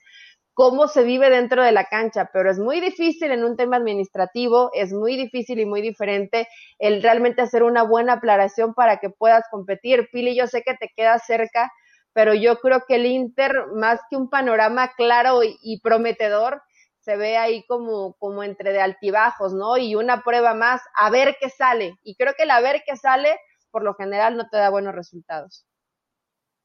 cómo 0.59 0.89
se 0.89 1.05
vive 1.05 1.29
dentro 1.29 1.63
de 1.63 1.71
la 1.71 1.85
cancha, 1.85 2.31
pero 2.33 2.51
es 2.51 2.59
muy 2.59 2.81
difícil 2.81 3.31
en 3.31 3.45
un 3.45 3.55
tema 3.55 3.77
administrativo, 3.77 4.71
es 4.73 4.91
muy 4.91 5.15
difícil 5.15 5.57
y 5.61 5.65
muy 5.65 5.81
diferente 5.81 6.49
el 6.79 7.01
realmente 7.01 7.41
hacer 7.41 7.63
una 7.63 7.83
buena 7.83 8.15
aclaración 8.15 8.73
para 8.73 8.97
que 8.97 9.09
puedas 9.09 9.45
competir. 9.49 10.09
Pili, 10.11 10.35
yo 10.35 10.47
sé 10.47 10.63
que 10.63 10.73
te 10.73 10.91
queda 10.93 11.17
cerca, 11.19 11.71
pero 12.11 12.33
yo 12.33 12.59
creo 12.59 12.83
que 12.85 12.95
el 12.95 13.05
Inter, 13.05 13.67
más 13.73 14.01
que 14.09 14.17
un 14.17 14.29
panorama 14.29 14.91
claro 14.97 15.43
y, 15.43 15.79
prometedor, 15.79 16.61
se 16.99 17.15
ve 17.15 17.37
ahí 17.37 17.63
como, 17.65 18.15
como 18.19 18.43
entre 18.43 18.73
de 18.73 18.81
altibajos, 18.81 19.53
¿no? 19.53 19.77
Y 19.77 19.95
una 19.95 20.23
prueba 20.23 20.55
más, 20.55 20.81
a 20.93 21.09
ver 21.09 21.37
qué 21.39 21.49
sale. 21.49 21.95
Y 22.03 22.15
creo 22.17 22.33
que 22.33 22.43
el 22.43 22.51
a 22.51 22.59
ver 22.59 22.83
qué 22.85 22.97
sale, 22.97 23.39
por 23.71 23.83
lo 23.83 23.93
general, 23.93 24.35
no 24.35 24.49
te 24.49 24.57
da 24.57 24.69
buenos 24.69 24.93
resultados. 24.93 25.68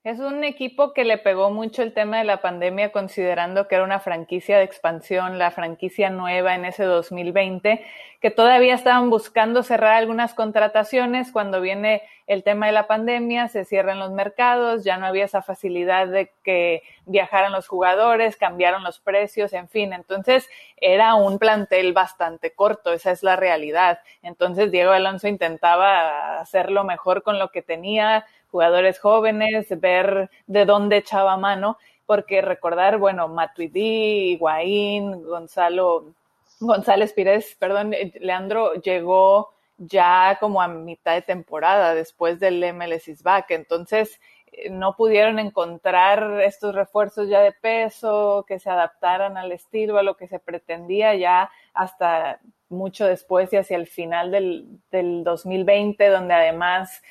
Es 0.04 0.20
un 0.20 0.44
equipo 0.44 0.92
que 0.92 1.02
le 1.02 1.16
pegó 1.16 1.50
mucho 1.50 1.82
el 1.82 1.94
tema 1.94 2.18
de 2.18 2.24
la 2.24 2.42
pandemia, 2.42 2.92
considerando 2.92 3.66
que 3.66 3.76
era 3.76 3.84
una 3.84 4.00
franquicia 4.00 4.58
de 4.58 4.64
expansión, 4.64 5.38
la 5.38 5.50
franquicia 5.50 6.10
nueva 6.10 6.54
en 6.54 6.66
ese 6.66 6.84
2020, 6.84 7.82
que 8.20 8.30
todavía 8.30 8.74
estaban 8.74 9.08
buscando 9.08 9.62
cerrar 9.62 9.94
algunas 9.94 10.34
contrataciones. 10.34 11.32
Cuando 11.32 11.62
viene 11.62 12.02
el 12.26 12.42
tema 12.42 12.66
de 12.66 12.72
la 12.72 12.86
pandemia, 12.86 13.48
se 13.48 13.64
cierran 13.64 13.98
los 13.98 14.10
mercados, 14.10 14.84
ya 14.84 14.98
no 14.98 15.06
había 15.06 15.24
esa 15.24 15.40
facilidad 15.40 16.06
de 16.08 16.30
que 16.42 16.82
viajaran 17.06 17.52
los 17.52 17.66
jugadores, 17.66 18.36
cambiaron 18.36 18.84
los 18.84 19.00
precios, 19.00 19.54
en 19.54 19.70
fin. 19.70 19.94
Entonces, 19.94 20.50
era 20.76 21.14
un 21.14 21.38
plantel 21.38 21.94
bastante 21.94 22.52
corto, 22.52 22.92
esa 22.92 23.10
es 23.10 23.22
la 23.22 23.36
realidad. 23.36 24.00
Entonces, 24.22 24.70
Diego 24.70 24.92
Alonso 24.92 25.28
intentaba 25.28 26.40
hacerlo 26.40 26.84
mejor 26.84 27.22
con 27.22 27.38
lo 27.38 27.50
que 27.50 27.62
tenía 27.62 28.26
jugadores 28.54 29.00
jóvenes, 29.00 29.66
ver 29.80 30.30
de 30.46 30.64
dónde 30.64 30.98
echaba 30.98 31.36
mano, 31.36 31.76
porque 32.06 32.40
recordar, 32.40 32.98
bueno, 32.98 33.26
Matuidi, 33.26 34.34
Higuaín, 34.34 35.24
Gonzalo, 35.24 36.12
González 36.60 37.12
Pires, 37.12 37.56
perdón, 37.58 37.94
eh, 37.94 38.12
Leandro 38.20 38.74
llegó 38.74 39.54
ya 39.76 40.36
como 40.38 40.62
a 40.62 40.68
mitad 40.68 41.14
de 41.14 41.22
temporada 41.22 41.96
después 41.96 42.38
del 42.38 42.62
MLS 42.72 43.24
back, 43.24 43.50
entonces 43.50 44.20
eh, 44.52 44.70
no 44.70 44.94
pudieron 44.94 45.40
encontrar 45.40 46.40
estos 46.42 46.76
refuerzos 46.76 47.28
ya 47.28 47.40
de 47.40 47.50
peso 47.50 48.44
que 48.46 48.60
se 48.60 48.70
adaptaran 48.70 49.36
al 49.36 49.50
estilo, 49.50 49.98
a 49.98 50.04
lo 50.04 50.16
que 50.16 50.28
se 50.28 50.38
pretendía 50.38 51.16
ya 51.16 51.50
hasta 51.72 52.38
mucho 52.68 53.04
después 53.04 53.52
y 53.52 53.56
hacia 53.56 53.76
el 53.76 53.88
final 53.88 54.30
del, 54.30 54.78
del 54.92 55.24
2020, 55.24 56.08
donde 56.08 56.34
además 56.34 57.02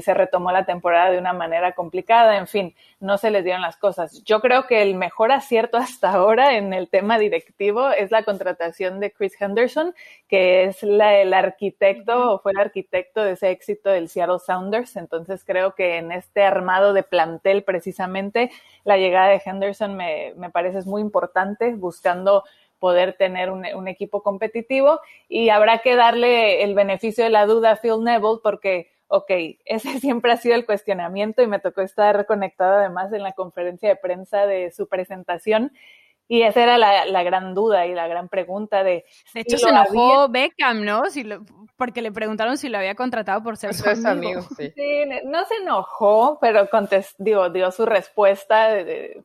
se 0.00 0.14
retomó 0.14 0.50
la 0.50 0.64
temporada 0.64 1.10
de 1.10 1.18
una 1.18 1.34
manera 1.34 1.72
complicada, 1.72 2.38
en 2.38 2.46
fin, 2.46 2.74
no 3.00 3.18
se 3.18 3.30
les 3.30 3.44
dieron 3.44 3.60
las 3.60 3.76
cosas. 3.76 4.24
Yo 4.24 4.40
creo 4.40 4.66
que 4.66 4.80
el 4.80 4.94
mejor 4.94 5.30
acierto 5.30 5.76
hasta 5.76 6.10
ahora 6.12 6.56
en 6.56 6.72
el 6.72 6.88
tema 6.88 7.18
directivo 7.18 7.90
es 7.90 8.10
la 8.10 8.22
contratación 8.22 8.98
de 8.98 9.12
Chris 9.12 9.40
Henderson, 9.40 9.94
que 10.26 10.64
es 10.64 10.82
el 10.82 11.00
arquitecto 11.34 12.32
o 12.32 12.38
fue 12.38 12.52
el 12.52 12.58
arquitecto 12.58 13.22
de 13.22 13.32
ese 13.32 13.50
éxito 13.50 13.90
del 13.90 14.08
Seattle 14.08 14.38
Sounders. 14.38 14.96
Entonces 14.96 15.44
creo 15.44 15.74
que 15.74 15.98
en 15.98 16.12
este 16.12 16.42
armado 16.42 16.92
de 16.92 17.02
plantel 17.02 17.62
precisamente 17.62 18.50
la 18.84 18.96
llegada 18.96 19.28
de 19.28 19.42
Henderson 19.44 19.96
me, 19.96 20.32
me 20.36 20.50
parece 20.50 20.78
es 20.78 20.86
muy 20.86 21.02
importante, 21.02 21.74
buscando 21.74 22.44
poder 22.78 23.14
tener 23.14 23.50
un, 23.50 23.66
un, 23.74 23.88
equipo 23.88 24.22
competitivo 24.22 25.00
y 25.28 25.48
habrá 25.48 25.78
que 25.78 25.96
darle 25.96 26.62
el 26.62 26.74
beneficio 26.74 27.24
de 27.24 27.30
la 27.30 27.44
duda 27.44 27.72
a 27.72 27.76
Phil 27.76 28.04
Neville 28.04 28.38
porque 28.42 28.92
ok, 29.08 29.30
ese 29.64 30.00
siempre 30.00 30.32
ha 30.32 30.36
sido 30.36 30.54
el 30.54 30.66
cuestionamiento 30.66 31.42
y 31.42 31.46
me 31.46 31.58
tocó 31.58 31.82
estar 31.82 32.26
conectada 32.26 32.80
además 32.80 33.12
en 33.12 33.22
la 33.22 33.32
conferencia 33.32 33.88
de 33.88 33.96
prensa 33.96 34.46
de 34.46 34.70
su 34.70 34.88
presentación. 34.88 35.72
Y 36.30 36.42
esa 36.42 36.62
era 36.62 36.76
la, 36.76 37.22
gran 37.22 37.54
duda 37.54 37.86
y 37.86 37.94
la 37.94 38.06
gran 38.06 38.28
pregunta 38.28 38.84
de... 38.84 39.06
De 39.32 39.40
hecho, 39.40 39.56
se 39.56 39.70
enojó 39.70 40.28
Beckham, 40.28 40.84
¿no? 40.84 41.08
Si 41.08 41.26
porque 41.74 42.02
le 42.02 42.12
preguntaron 42.12 42.58
si 42.58 42.68
lo 42.68 42.76
había 42.76 42.94
contratado 42.94 43.42
por 43.42 43.56
ser 43.56 43.72
su 43.72 43.88
amigo. 44.06 44.42
sí. 44.58 44.74
no 45.24 45.46
se 45.46 45.54
enojó, 45.62 46.38
pero 46.38 46.68
digo, 47.16 47.48
dio 47.48 47.72
su 47.72 47.86
respuesta 47.86 48.74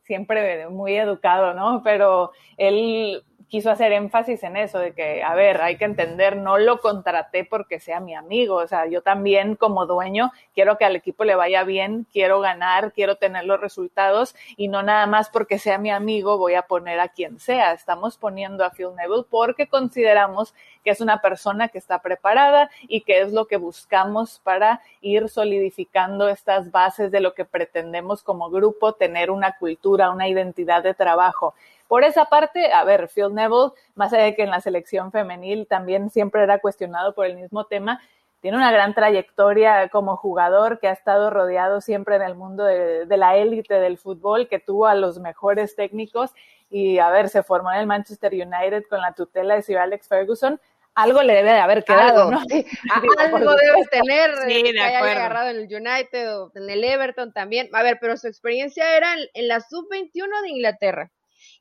siempre 0.04 0.66
muy 0.70 0.96
educado, 0.96 1.52
¿no? 1.52 1.82
Pero 1.84 2.32
él 2.56 3.22
quiso 3.48 3.70
hacer 3.70 3.92
énfasis 3.92 4.42
en 4.42 4.56
eso, 4.56 4.78
de 4.78 4.92
que, 4.94 5.22
a 5.22 5.34
ver, 5.34 5.60
hay 5.62 5.76
que 5.76 5.84
entender, 5.84 6.36
no 6.36 6.58
lo 6.58 6.80
contraté 6.80 7.44
porque 7.44 7.80
sea 7.80 8.00
mi 8.00 8.14
amigo, 8.14 8.56
o 8.56 8.66
sea, 8.66 8.86
yo 8.86 9.02
también 9.02 9.56
como 9.56 9.86
dueño 9.86 10.32
quiero 10.54 10.78
que 10.78 10.84
al 10.84 10.96
equipo 10.96 11.24
le 11.24 11.34
vaya 11.34 11.64
bien, 11.64 12.06
quiero 12.12 12.40
ganar, 12.40 12.92
quiero 12.92 13.16
tener 13.16 13.44
los 13.44 13.60
resultados 13.60 14.34
y 14.56 14.68
no 14.68 14.82
nada 14.82 15.06
más 15.06 15.30
porque 15.30 15.58
sea 15.58 15.78
mi 15.78 15.90
amigo 15.90 16.38
voy 16.38 16.54
a 16.54 16.62
poner 16.62 17.00
a 17.00 17.08
quien 17.08 17.38
sea. 17.38 17.72
Estamos 17.72 18.16
poniendo 18.16 18.64
a 18.64 18.70
Phil 18.70 18.94
Neville 18.96 19.24
porque 19.28 19.68
consideramos 19.68 20.54
que 20.84 20.90
es 20.90 21.00
una 21.00 21.20
persona 21.20 21.68
que 21.68 21.78
está 21.78 22.00
preparada 22.00 22.70
y 22.82 23.02
que 23.02 23.20
es 23.20 23.32
lo 23.32 23.46
que 23.46 23.56
buscamos 23.56 24.40
para 24.44 24.80
ir 25.00 25.28
solidificando 25.28 26.28
estas 26.28 26.70
bases 26.70 27.10
de 27.10 27.20
lo 27.20 27.34
que 27.34 27.44
pretendemos 27.44 28.22
como 28.22 28.50
grupo, 28.50 28.92
tener 28.92 29.30
una 29.30 29.56
cultura, 29.56 30.10
una 30.10 30.28
identidad 30.28 30.82
de 30.82 30.94
trabajo. 30.94 31.54
Por 31.94 32.02
esa 32.02 32.24
parte, 32.24 32.72
a 32.72 32.82
ver, 32.82 33.08
Phil 33.08 33.32
Neville, 33.32 33.70
más 33.94 34.12
allá 34.12 34.24
de 34.24 34.34
que 34.34 34.42
en 34.42 34.50
la 34.50 34.60
selección 34.60 35.12
femenil 35.12 35.68
también 35.68 36.10
siempre 36.10 36.42
era 36.42 36.58
cuestionado 36.58 37.14
por 37.14 37.24
el 37.24 37.36
mismo 37.36 37.66
tema, 37.66 38.00
tiene 38.40 38.56
una 38.56 38.72
gran 38.72 38.94
trayectoria 38.94 39.88
como 39.90 40.16
jugador 40.16 40.80
que 40.80 40.88
ha 40.88 40.92
estado 40.92 41.30
rodeado 41.30 41.80
siempre 41.80 42.16
en 42.16 42.22
el 42.22 42.34
mundo 42.34 42.64
de, 42.64 43.06
la 43.16 43.36
élite 43.36 43.74
del 43.74 43.96
fútbol, 43.96 44.48
que 44.48 44.58
tuvo 44.58 44.86
a 44.86 44.96
los 44.96 45.20
mejores 45.20 45.76
técnicos 45.76 46.32
y, 46.68 46.98
a 46.98 47.10
ver, 47.10 47.28
se 47.28 47.44
formó 47.44 47.70
en 47.70 47.78
el 47.78 47.86
Manchester 47.86 48.32
United 48.32 48.86
con 48.90 49.00
la 49.00 49.12
tutela 49.12 49.54
de 49.54 49.62
Sir 49.62 49.78
Alex 49.78 50.08
Ferguson. 50.08 50.60
Algo 50.96 51.22
le 51.22 51.34
debe 51.34 51.52
de 51.52 51.60
haber 51.60 51.84
quedado, 51.84 52.28
¿no? 52.28 52.40
algo 53.18 53.54
debe 53.54 53.84
tener, 53.92 54.34
sí, 54.48 54.64
que 54.64 54.80
haya 54.80 54.98
agarrado 54.98 55.50
en 55.50 55.58
el 55.58 55.72
United 55.72 56.40
o 56.40 56.50
en 56.56 56.70
el 56.70 56.82
Everton 56.82 57.32
también. 57.32 57.68
A 57.72 57.84
ver, 57.84 57.98
pero 58.00 58.16
su 58.16 58.26
experiencia 58.26 58.96
era 58.96 59.14
en 59.32 59.46
la 59.46 59.60
sub-21 59.60 60.42
de 60.42 60.48
Inglaterra 60.48 61.12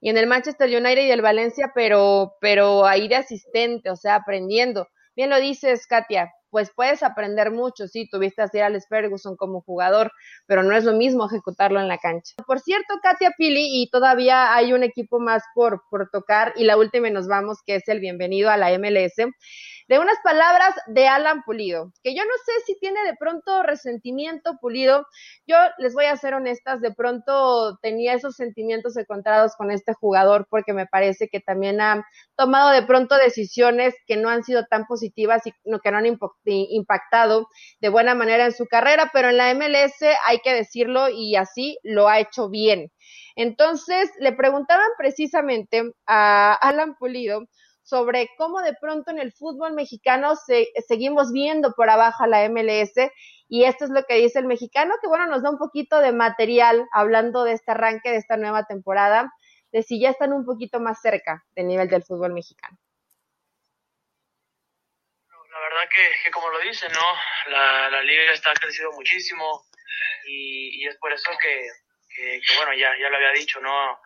y 0.04 0.10
en 0.10 0.18
el 0.18 0.28
Manchester 0.28 0.68
United 0.68 1.06
y 1.06 1.12
el 1.12 1.22
Valencia, 1.22 1.72
pero, 1.74 2.34
pero 2.42 2.86
ahí 2.86 3.08
de 3.08 3.16
asistente, 3.16 3.90
o 3.90 3.96
sea, 3.96 4.16
aprendiendo. 4.16 4.90
Bien 5.16 5.30
lo 5.30 5.40
dices, 5.40 5.88
Katia, 5.88 6.30
pues 6.54 6.72
puedes 6.76 7.02
aprender 7.02 7.50
mucho, 7.50 7.88
sí, 7.88 8.08
tuviste 8.08 8.44
a 8.44 8.48
Sir 8.48 8.80
Ferguson 8.88 9.36
como 9.36 9.62
jugador, 9.62 10.12
pero 10.46 10.62
no 10.62 10.76
es 10.76 10.84
lo 10.84 10.94
mismo 10.94 11.26
ejecutarlo 11.26 11.80
en 11.80 11.88
la 11.88 11.98
cancha. 11.98 12.36
Por 12.46 12.60
cierto, 12.60 12.94
Katia 13.02 13.32
Pili, 13.36 13.82
y 13.82 13.90
todavía 13.90 14.54
hay 14.54 14.72
un 14.72 14.84
equipo 14.84 15.20
más 15.20 15.42
por, 15.56 15.82
por 15.90 16.12
tocar, 16.12 16.54
y 16.56 16.66
la 16.66 16.78
última 16.78 17.08
y 17.08 17.12
nos 17.12 17.28
vamos, 17.28 17.58
que 17.66 17.78
es 17.78 17.88
el 17.88 18.00
bienvenido 18.00 18.52
a 18.52 18.58
la 18.58 18.70
MLS 18.78 19.16
de 19.88 20.00
unas 20.00 20.18
palabras 20.24 20.74
de 20.88 21.08
Alan 21.08 21.44
Pulido, 21.44 21.92
que 22.04 22.16
yo 22.16 22.24
no 22.24 22.32
sé 22.46 22.52
si 22.66 22.80
tiene 22.80 23.04
de 23.04 23.16
pronto 23.18 23.64
resentimiento 23.64 24.58
Pulido. 24.62 25.06
Yo 25.46 25.58
les 25.78 25.94
voy 25.94 26.06
a 26.06 26.18
ser 26.18 26.34
honestas, 26.34 26.82
de 26.82 26.94
pronto 26.94 27.78
tenía 27.82 28.14
esos 28.14 28.36
sentimientos 28.36 28.96
encontrados 28.98 29.56
con 29.58 29.72
este 29.72 29.94
jugador 29.94 30.48
porque 30.50 30.74
me 30.74 30.86
parece 30.86 31.28
que 31.28 31.40
también 31.40 31.82
ha 31.82 32.06
tomado 32.38 32.70
de 32.70 32.84
pronto 32.84 33.16
decisiones 33.18 33.94
que 34.08 34.18
no 34.18 34.30
han 34.30 34.44
sido 34.44 34.66
tan 34.70 34.86
positivas 34.86 35.46
y 35.48 35.52
que 35.52 35.92
no 35.92 35.98
han 35.98 36.06
de 36.46 37.90
buena 37.90 38.16
manera 38.16 38.46
en 38.46 38.52
su 38.52 38.66
carrera, 38.66 39.10
pero 39.14 39.30
en 39.30 39.38
la 39.38 39.54
MLS 39.54 40.02
hay 40.28 40.40
que 40.40 40.54
decirlo 40.54 41.10
y 41.10 41.36
así 41.36 41.78
lo 41.84 42.08
ha 42.08 42.20
hecho 42.20 42.50
bien. 42.50 42.92
Entonces, 43.36 44.12
le 44.20 44.34
preguntaban 44.34 44.90
precisamente 44.98 45.84
a 46.06 46.54
Alan 46.54 46.96
Pulido 46.96 47.46
sobre 47.84 48.30
cómo 48.38 48.62
de 48.62 48.76
pronto 48.80 49.12
en 49.12 49.20
el 49.20 49.34
fútbol 49.34 49.74
mexicano 49.74 50.36
se, 50.36 50.68
seguimos 50.88 51.32
viendo 51.32 51.74
por 51.74 51.90
abajo 51.90 52.24
a 52.24 52.28
la 52.28 52.48
MLS 52.50 52.94
y 53.50 53.66
esto 53.66 53.86
es 53.86 53.92
lo 53.92 54.04
que 54.04 54.16
dice 54.16 54.40
el 54.40 54.46
mexicano, 54.46 54.96
que 55.02 55.08
bueno, 55.08 55.28
nos 55.28 55.44
da 55.44 55.52
un 55.52 55.58
poquito 55.58 56.00
de 56.00 56.14
material 56.14 56.88
hablando 56.92 57.44
de 57.44 57.54
este 57.54 57.72
arranque 57.72 58.10
de 58.10 58.18
esta 58.18 58.38
nueva 58.38 58.66
temporada, 58.66 59.32
de 59.72 59.84
si 59.84 60.00
ya 60.00 60.10
están 60.10 60.34
un 60.34 60.46
poquito 60.46 60.80
más 60.80 61.02
cerca 61.02 61.44
del 61.56 61.68
nivel 61.68 61.90
del 61.90 62.04
fútbol 62.04 62.34
mexicano. 62.34 62.78
La 65.64 65.70
verdad 65.70 65.90
que, 65.96 66.32
como 66.32 66.50
lo 66.50 66.60
dice, 66.60 66.90
¿no? 66.90 67.50
La, 67.50 68.02
liga 68.02 68.34
está 68.34 68.54
crecido 68.54 68.92
muchísimo 68.92 69.64
y, 70.26 70.86
es 70.86 70.98
por 70.98 71.14
eso 71.14 71.32
que, 71.42 71.70
que, 72.14 72.42
bueno, 72.58 72.74
ya, 72.74 72.94
ya 73.00 73.10
lo 73.10 73.16
había 73.16 73.32
dicho, 73.32 73.62
¿no? 73.62 73.98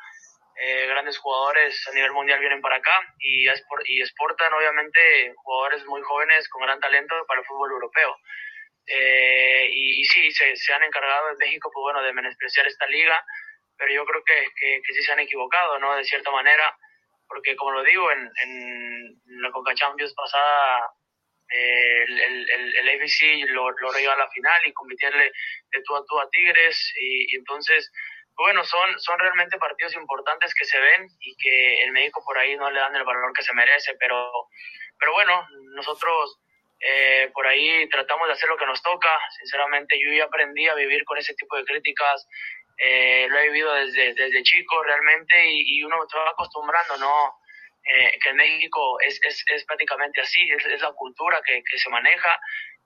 Eh, 0.55 0.85
grandes 0.85 1.17
jugadores 1.17 1.87
a 1.87 1.93
nivel 1.93 2.11
mundial 2.11 2.39
vienen 2.39 2.61
para 2.61 2.75
acá 2.75 3.11
y, 3.17 3.47
y 3.85 4.01
exportan 4.01 4.53
obviamente 4.53 5.33
jugadores 5.37 5.83
muy 5.85 5.99
jóvenes 6.03 6.47
con 6.49 6.61
gran 6.61 6.79
talento 6.79 7.15
para 7.27 7.41
el 7.41 7.47
fútbol 7.47 7.71
europeo. 7.71 8.15
Eh, 8.85 9.67
y, 9.71 10.05
sí, 10.05 10.31
se, 10.31 10.55
se, 10.55 10.73
han 10.73 10.83
encargado 10.83 11.31
en 11.31 11.37
México 11.37 11.71
pues 11.73 11.81
bueno, 11.81 12.03
de 12.03 12.13
menospreciar 12.13 12.67
esta 12.67 12.85
liga, 12.85 13.19
pero 13.75 13.91
yo 13.91 14.05
creo 14.05 14.23
que, 14.23 14.47
que, 14.55 14.93
sí 14.93 15.01
se 15.01 15.11
han 15.11 15.21
equivocado, 15.21 15.79
¿no? 15.79 15.95
De 15.95 16.03
cierta 16.03 16.29
manera, 16.29 16.77
porque 17.27 17.55
como 17.55 17.71
lo 17.71 17.83
digo, 17.83 18.11
en, 18.11 18.31
en 18.43 19.41
la 19.41 19.49
Coca 19.49 19.73
Champions 19.73 20.13
pasada 20.13 20.93
eh, 21.49 22.03
el, 22.03 22.49
el, 22.49 22.75
el, 22.75 22.89
ABC 22.89 23.49
lo, 23.51 23.71
lo 23.71 23.89
a 23.89 24.17
la 24.17 24.29
final 24.29 24.61
y 24.65 24.73
convirtieron 24.73 25.19
de 25.19 25.81
tú 25.83 25.95
a 25.95 26.05
tú 26.05 26.19
a 26.19 26.29
Tigres 26.29 26.93
y, 26.99 27.35
entonces 27.35 27.91
bueno, 28.35 28.63
son, 28.63 28.99
son 28.99 29.17
realmente 29.17 29.57
partidos 29.57 29.95
importantes 29.95 30.53
que 30.53 30.65
se 30.65 30.79
ven 30.79 31.07
y 31.21 31.35
que 31.37 31.83
en 31.83 31.93
México 31.93 32.21
por 32.23 32.37
ahí 32.37 32.55
no 32.55 32.69
le 32.69 32.79
dan 32.79 32.95
el 32.95 33.03
valor 33.03 33.33
que 33.33 33.41
se 33.41 33.53
merece, 33.53 33.95
pero, 33.99 34.31
pero 34.99 35.13
bueno, 35.13 35.47
nosotros 35.73 36.39
eh, 36.79 37.31
por 37.33 37.47
ahí 37.47 37.89
tratamos 37.89 38.27
de 38.27 38.33
hacer 38.33 38.49
lo 38.49 38.57
que 38.57 38.65
nos 38.65 38.81
toca. 38.81 39.09
Sinceramente, 39.39 39.97
yo 39.99 40.13
ya 40.13 40.25
aprendí 40.25 40.67
a 40.67 40.75
vivir 40.75 41.03
con 41.05 41.17
ese 41.17 41.33
tipo 41.33 41.57
de 41.57 41.65
críticas. 41.65 42.27
Eh, 42.77 43.27
lo 43.29 43.39
he 43.39 43.47
vivido 43.47 43.73
desde, 43.73 44.13
desde 44.13 44.43
chico 44.43 44.83
realmente 44.83 45.35
y, 45.49 45.83
uno 45.83 45.97
se 46.07 46.17
acostumbrando, 46.19 46.97
¿no? 46.97 47.39
Eh, 47.89 48.19
que 48.21 48.29
en 48.29 48.35
México 48.35 48.99
es, 49.01 49.19
es, 49.23 49.43
es 49.47 49.65
prácticamente 49.65 50.21
así, 50.21 50.41
es, 50.49 50.65
es 50.65 50.81
la 50.81 50.91
cultura 50.91 51.41
que, 51.45 51.63
que, 51.63 51.77
se 51.77 51.89
maneja. 51.89 52.39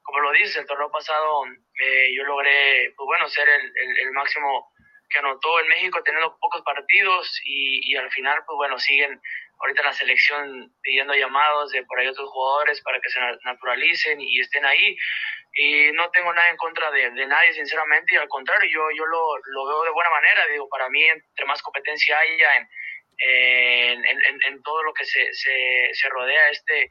Como 0.04 0.20
lo 0.20 0.32
dices, 0.32 0.58
el 0.58 0.66
torneo 0.68 0.92
pasado 0.92 1.44
yo 2.16 2.24
logré, 2.24 2.94
pues 2.96 3.06
bueno, 3.06 3.28
ser 3.28 3.50
el, 3.50 3.72
el, 3.76 3.98
el 4.00 4.12
máximo 4.12 4.72
que 5.12 5.20
anotó 5.20 5.60
en 5.60 5.68
México 5.68 6.02
teniendo 6.04 6.38
pocos 6.40 6.62
partidos 6.62 7.40
y, 7.44 7.92
y, 7.92 7.98
al 7.98 8.10
final, 8.12 8.40
pues 8.46 8.56
bueno, 8.56 8.80
siguen 8.80 9.22
ahorita 9.60 9.84
la 9.84 9.94
selección 9.94 10.74
pidiendo 10.82 11.14
llamados 11.14 11.72
de 11.72 11.84
por 11.84 12.00
ahí 12.00 12.08
otros 12.08 12.30
jugadores 12.30 12.82
para 12.82 13.00
que 13.00 13.10
se 13.10 13.20
naturalicen 13.44 14.20
y 14.22 14.40
estén 14.40 14.66
ahí. 14.66 14.98
Y 15.54 15.92
no 15.92 16.10
tengo 16.12 16.34
nada 16.34 16.50
en 16.50 16.58
contra 16.58 16.90
de, 16.92 17.12
de 17.12 17.26
nadie, 17.28 17.54
sinceramente, 17.54 18.16
y 18.16 18.18
al 18.18 18.30
contrario, 18.30 18.70
yo, 18.72 18.90
yo 18.96 19.06
lo, 19.06 19.38
lo, 19.38 19.68
veo 19.68 19.84
de 19.84 19.92
buena 19.92 20.10
manera. 20.10 20.48
Digo, 20.48 20.70
para 20.70 20.90
mí, 20.90 21.04
entre 21.04 21.46
más 21.46 21.62
competencia 21.62 22.18
haya 22.18 22.56
en, 22.56 22.70
en, 23.22 24.06
en, 24.06 24.40
en 24.46 24.62
todo 24.64 24.84
lo 24.84 24.94
que 24.94 25.06
se, 25.06 25.34
se, 25.34 25.90
se 25.94 26.10
rodea 26.10 26.50
este 26.50 26.90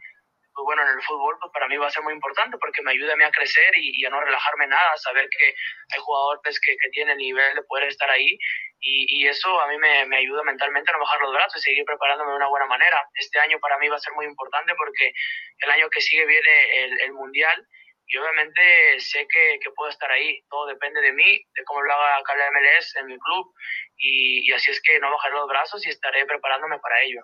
pues 0.55 0.65
bueno, 0.65 0.83
en 0.83 0.99
el 0.99 1.03
fútbol, 1.03 1.37
pues 1.41 1.53
para 1.53 1.69
mí 1.69 1.77
va 1.77 1.87
a 1.87 1.91
ser 1.91 2.03
muy 2.03 2.13
importante 2.13 2.59
porque 2.59 2.83
me 2.83 2.91
ayuda 2.91 3.13
a 3.13 3.17
mí 3.17 3.25
a 3.25 3.31
crecer 3.31 3.73
y, 3.77 4.05
a 4.05 4.11
no 4.11 4.21
relajarme 4.21 4.67
nada, 4.67 4.97
saber 4.97 5.29
que 5.31 5.47
hay 5.47 6.01
jugadores 6.01 6.61
que, 6.61 6.77
que 6.77 6.91
tienen 6.91 7.17
nivel 7.19 7.55
de 7.55 7.63
poder 7.63 7.89
estar 7.89 8.11
ahí 8.11 8.37
y, 8.81 9.23
y 9.23 9.29
eso 9.29 9.61
a 9.61 9.69
mí 9.69 9.79
me, 9.79 10.07
me, 10.07 10.19
ayuda 10.19 10.43
mentalmente 10.43 10.91
a 10.91 10.95
no 10.95 11.01
bajar 11.01 11.21
los 11.21 11.33
brazos 11.33 11.61
y 11.61 11.71
seguir 11.71 11.85
preparándome 11.85 12.31
de 12.31 12.37
una 12.37 12.49
buena 12.49 12.67
manera. 12.67 13.01
Este 13.15 13.39
año 13.39 13.59
para 13.61 13.79
mí 13.79 13.89
va 13.89 13.97
a 13.97 14.01
ser 14.01 14.13
muy 14.15 14.27
importante 14.27 14.75
porque 14.77 15.13
el 15.59 15.71
año 15.71 15.89
que 15.91 16.01
sigue 16.01 16.27
viene 16.27 16.85
el, 16.85 17.01
el 17.01 17.13
Mundial 17.13 17.67
y 18.07 18.17
obviamente 18.17 18.99
sé 18.99 19.27
que, 19.29 19.59
que, 19.63 19.71
puedo 19.71 19.89
estar 19.91 20.11
ahí. 20.11 20.43
Todo 20.51 20.67
depende 20.67 21.01
de 21.01 21.13
mí, 21.13 21.45
de 21.55 21.65
cómo 21.65 21.81
lo 21.83 21.93
haga 21.93 22.17
acá 22.17 22.35
la 22.35 22.51
MLS 22.51 22.97
en 22.97 23.07
mi 23.07 23.19
club 23.19 23.55
y, 24.01 24.53
así 24.53 24.71
es 24.71 24.81
que 24.83 24.99
no 24.99 25.11
bajaré 25.11 25.35
los 25.35 25.49
brazos 25.49 25.87
y 25.87 25.91
estaré 25.91 26.25
preparándome 26.27 26.79
para 26.79 27.03
ello. 27.03 27.21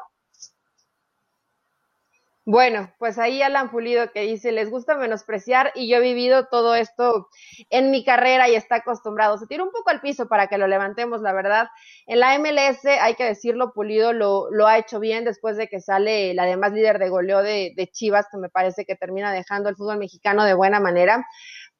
Bueno, 2.49 2.95
pues 3.01 3.18
ahí 3.18 3.43
Alan 3.43 3.72
Pulido 3.72 4.12
que 4.12 4.20
dice, 4.20 4.53
les 4.53 4.70
gusta 4.70 4.95
menospreciar 4.95 5.72
y 5.74 5.89
yo 5.91 5.97
he 5.97 6.01
vivido 6.01 6.47
todo 6.47 6.77
esto 6.77 7.29
en 7.70 7.91
mi 7.91 8.05
carrera 8.05 8.49
y 8.49 8.55
está 8.55 8.77
acostumbrado. 8.77 9.37
Se 9.37 9.49
tira 9.49 9.64
un 9.64 9.72
poco 9.72 9.91
al 9.91 10.01
piso 10.01 10.29
para 10.29 10.47
que 10.47 10.57
lo 10.57 10.68
levantemos, 10.68 11.22
la 11.22 11.33
verdad. 11.33 11.66
En 12.07 12.20
la 12.20 12.39
MLS, 12.39 12.85
hay 12.85 13.16
que 13.16 13.24
decirlo, 13.24 13.72
Pulido 13.72 14.12
lo, 14.12 14.49
lo 14.53 14.68
ha 14.68 14.79
hecho 14.79 15.01
bien 15.01 15.24
después 15.24 15.57
de 15.57 15.66
que 15.66 15.81
sale 15.81 16.35
la 16.35 16.45
además 16.45 16.72
líder 16.72 17.01
de 17.01 17.09
goleo 17.09 17.43
de, 17.43 17.72
de 17.74 17.89
Chivas, 17.89 18.29
que 18.31 18.39
me 18.39 18.49
parece 18.49 18.85
que 18.85 18.95
termina 18.95 19.33
dejando 19.33 19.68
el 19.68 19.74
fútbol 19.74 19.99
mexicano 19.99 20.45
de 20.45 20.55
buena 20.55 20.79
manera. 20.79 21.27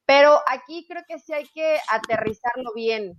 Pero 0.05 0.41
aquí 0.47 0.85
creo 0.85 1.03
que 1.07 1.19
sí 1.19 1.31
hay 1.31 1.47
que 1.47 1.77
aterrizarlo 1.89 2.73
bien 2.75 3.17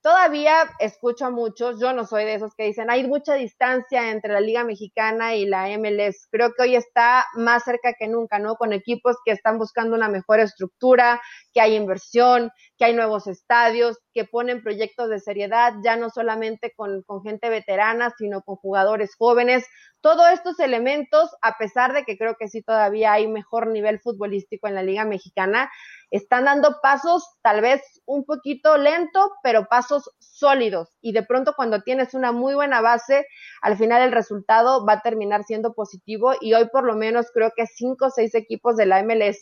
todavía 0.00 0.70
escucho 0.78 1.26
a 1.26 1.30
muchos, 1.30 1.80
yo 1.80 1.92
no 1.92 2.06
soy 2.06 2.24
de 2.24 2.34
esos 2.34 2.54
que 2.56 2.64
dicen, 2.64 2.90
hay 2.90 3.06
mucha 3.06 3.34
distancia 3.34 4.10
entre 4.10 4.32
la 4.32 4.40
Liga 4.40 4.64
Mexicana 4.64 5.34
y 5.34 5.44
la 5.44 5.68
MLS. 5.76 6.28
Creo 6.30 6.52
que 6.54 6.62
hoy 6.62 6.76
está 6.76 7.24
más 7.34 7.64
cerca 7.64 7.94
que 7.98 8.06
nunca, 8.06 8.38
¿no? 8.38 8.54
Con 8.56 8.72
equipos 8.72 9.16
que 9.24 9.32
están 9.32 9.58
buscando 9.58 9.96
una 9.96 10.08
mejor 10.08 10.40
estructura, 10.40 11.20
que 11.52 11.60
hay 11.60 11.74
inversión, 11.74 12.50
que 12.78 12.84
hay 12.84 12.94
nuevos 12.94 13.26
estadios, 13.26 13.98
que 14.12 14.24
ponen 14.24 14.62
proyectos 14.62 15.08
de 15.08 15.18
seriedad, 15.18 15.74
ya 15.82 15.96
no 15.96 16.10
solamente 16.10 16.72
con, 16.76 17.04
gente 17.22 17.48
veterana, 17.48 18.12
sino 18.18 18.42
con 18.42 18.56
jugadores 18.56 19.14
jóvenes. 19.16 19.66
Todos 20.02 20.30
estos 20.30 20.60
elementos, 20.60 21.30
a 21.40 21.56
pesar 21.56 21.94
de 21.94 22.04
que 22.04 22.18
creo 22.18 22.36
que 22.38 22.48
sí 22.48 22.62
todavía 22.62 23.12
hay 23.12 23.28
mejor 23.28 23.68
nivel 23.68 23.98
futbolístico 24.00 24.68
en 24.68 24.74
la 24.74 24.82
Liga 24.82 25.04
Mexicana, 25.04 25.70
están 26.10 26.44
dando 26.44 26.76
pasos 26.82 27.24
tal 27.42 27.60
vez 27.60 27.82
un 28.04 28.24
poquito 28.24 28.76
lento, 28.76 29.32
pero 29.42 29.66
pasos 29.66 30.10
sólidos. 30.18 30.96
Y 31.00 31.12
de 31.12 31.22
pronto 31.22 31.54
cuando 31.56 31.82
tienes 31.82 32.14
una 32.14 32.30
muy 32.30 32.54
buena 32.54 32.80
base, 32.80 33.26
al 33.62 33.76
final 33.76 34.02
el 34.02 34.12
resultado 34.12 34.84
va 34.86 34.94
a 34.94 35.02
terminar 35.02 35.44
siendo 35.44 35.74
positivo 35.74 36.34
y 36.40 36.54
hoy 36.54 36.68
por 36.70 36.84
lo 36.84 36.94
menos 36.94 37.26
creo 37.32 37.52
que 37.56 37.66
cinco 37.66 38.06
o 38.06 38.10
seis 38.10 38.34
equipos 38.34 38.76
de 38.76 38.86
la 38.86 39.02
MLS 39.02 39.40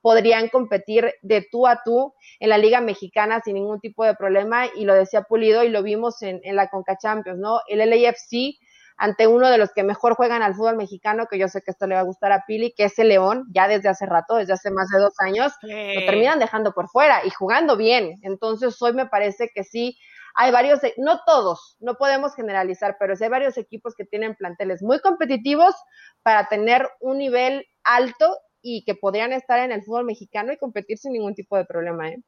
podrían 0.00 0.48
competir 0.48 1.14
de 1.22 1.46
tú 1.50 1.66
a 1.66 1.82
tú 1.84 2.14
en 2.38 2.48
la 2.48 2.58
Liga 2.58 2.80
Mexicana 2.80 3.40
sin 3.44 3.54
ningún 3.54 3.80
tipo 3.80 4.04
de 4.04 4.14
problema 4.14 4.66
y 4.74 4.84
lo 4.84 4.94
decía 4.94 5.22
Pulido 5.22 5.62
y 5.64 5.68
lo 5.68 5.82
vimos 5.82 6.22
en, 6.22 6.40
en 6.44 6.56
la 6.56 6.68
Conca 6.68 6.96
Champions, 6.96 7.38
¿no? 7.38 7.60
El 7.68 7.78
LAFC 7.78 8.58
ante 9.00 9.26
uno 9.26 9.48
de 9.48 9.56
los 9.56 9.72
que 9.72 9.82
mejor 9.82 10.14
juegan 10.14 10.42
al 10.42 10.54
fútbol 10.54 10.76
mexicano, 10.76 11.26
que 11.26 11.38
yo 11.38 11.48
sé 11.48 11.62
que 11.62 11.70
esto 11.70 11.86
le 11.86 11.94
va 11.94 12.02
a 12.02 12.04
gustar 12.04 12.32
a 12.32 12.44
Pili, 12.46 12.74
que 12.74 12.84
es 12.84 12.98
el 12.98 13.08
León, 13.08 13.46
ya 13.50 13.66
desde 13.66 13.88
hace 13.88 14.04
rato, 14.04 14.34
desde 14.34 14.52
hace 14.52 14.70
más 14.70 14.88
de 14.90 14.98
dos 14.98 15.14
años, 15.20 15.54
lo 15.62 16.04
terminan 16.04 16.38
dejando 16.38 16.72
por 16.72 16.86
fuera 16.90 17.24
y 17.24 17.30
jugando 17.30 17.78
bien. 17.78 18.16
Entonces 18.20 18.80
hoy 18.82 18.92
me 18.92 19.06
parece 19.06 19.50
que 19.54 19.64
sí, 19.64 19.96
hay 20.34 20.52
varios, 20.52 20.80
no 20.98 21.20
todos, 21.24 21.78
no 21.80 21.94
podemos 21.94 22.34
generalizar, 22.34 22.96
pero 23.00 23.16
sí 23.16 23.24
hay 23.24 23.30
varios 23.30 23.56
equipos 23.56 23.94
que 23.94 24.04
tienen 24.04 24.34
planteles 24.34 24.82
muy 24.82 25.00
competitivos 25.00 25.74
para 26.22 26.48
tener 26.48 26.86
un 27.00 27.16
nivel 27.16 27.66
alto 27.84 28.36
y 28.62 28.84
que 28.84 28.94
podrían 28.94 29.32
estar 29.32 29.58
en 29.60 29.72
el 29.72 29.82
fútbol 29.82 30.04
mexicano 30.04 30.52
y 30.52 30.58
competir 30.58 30.98
sin 30.98 31.12
ningún 31.12 31.34
tipo 31.34 31.56
de 31.56 31.64
problema. 31.64 32.08
¿eh? 32.08 32.22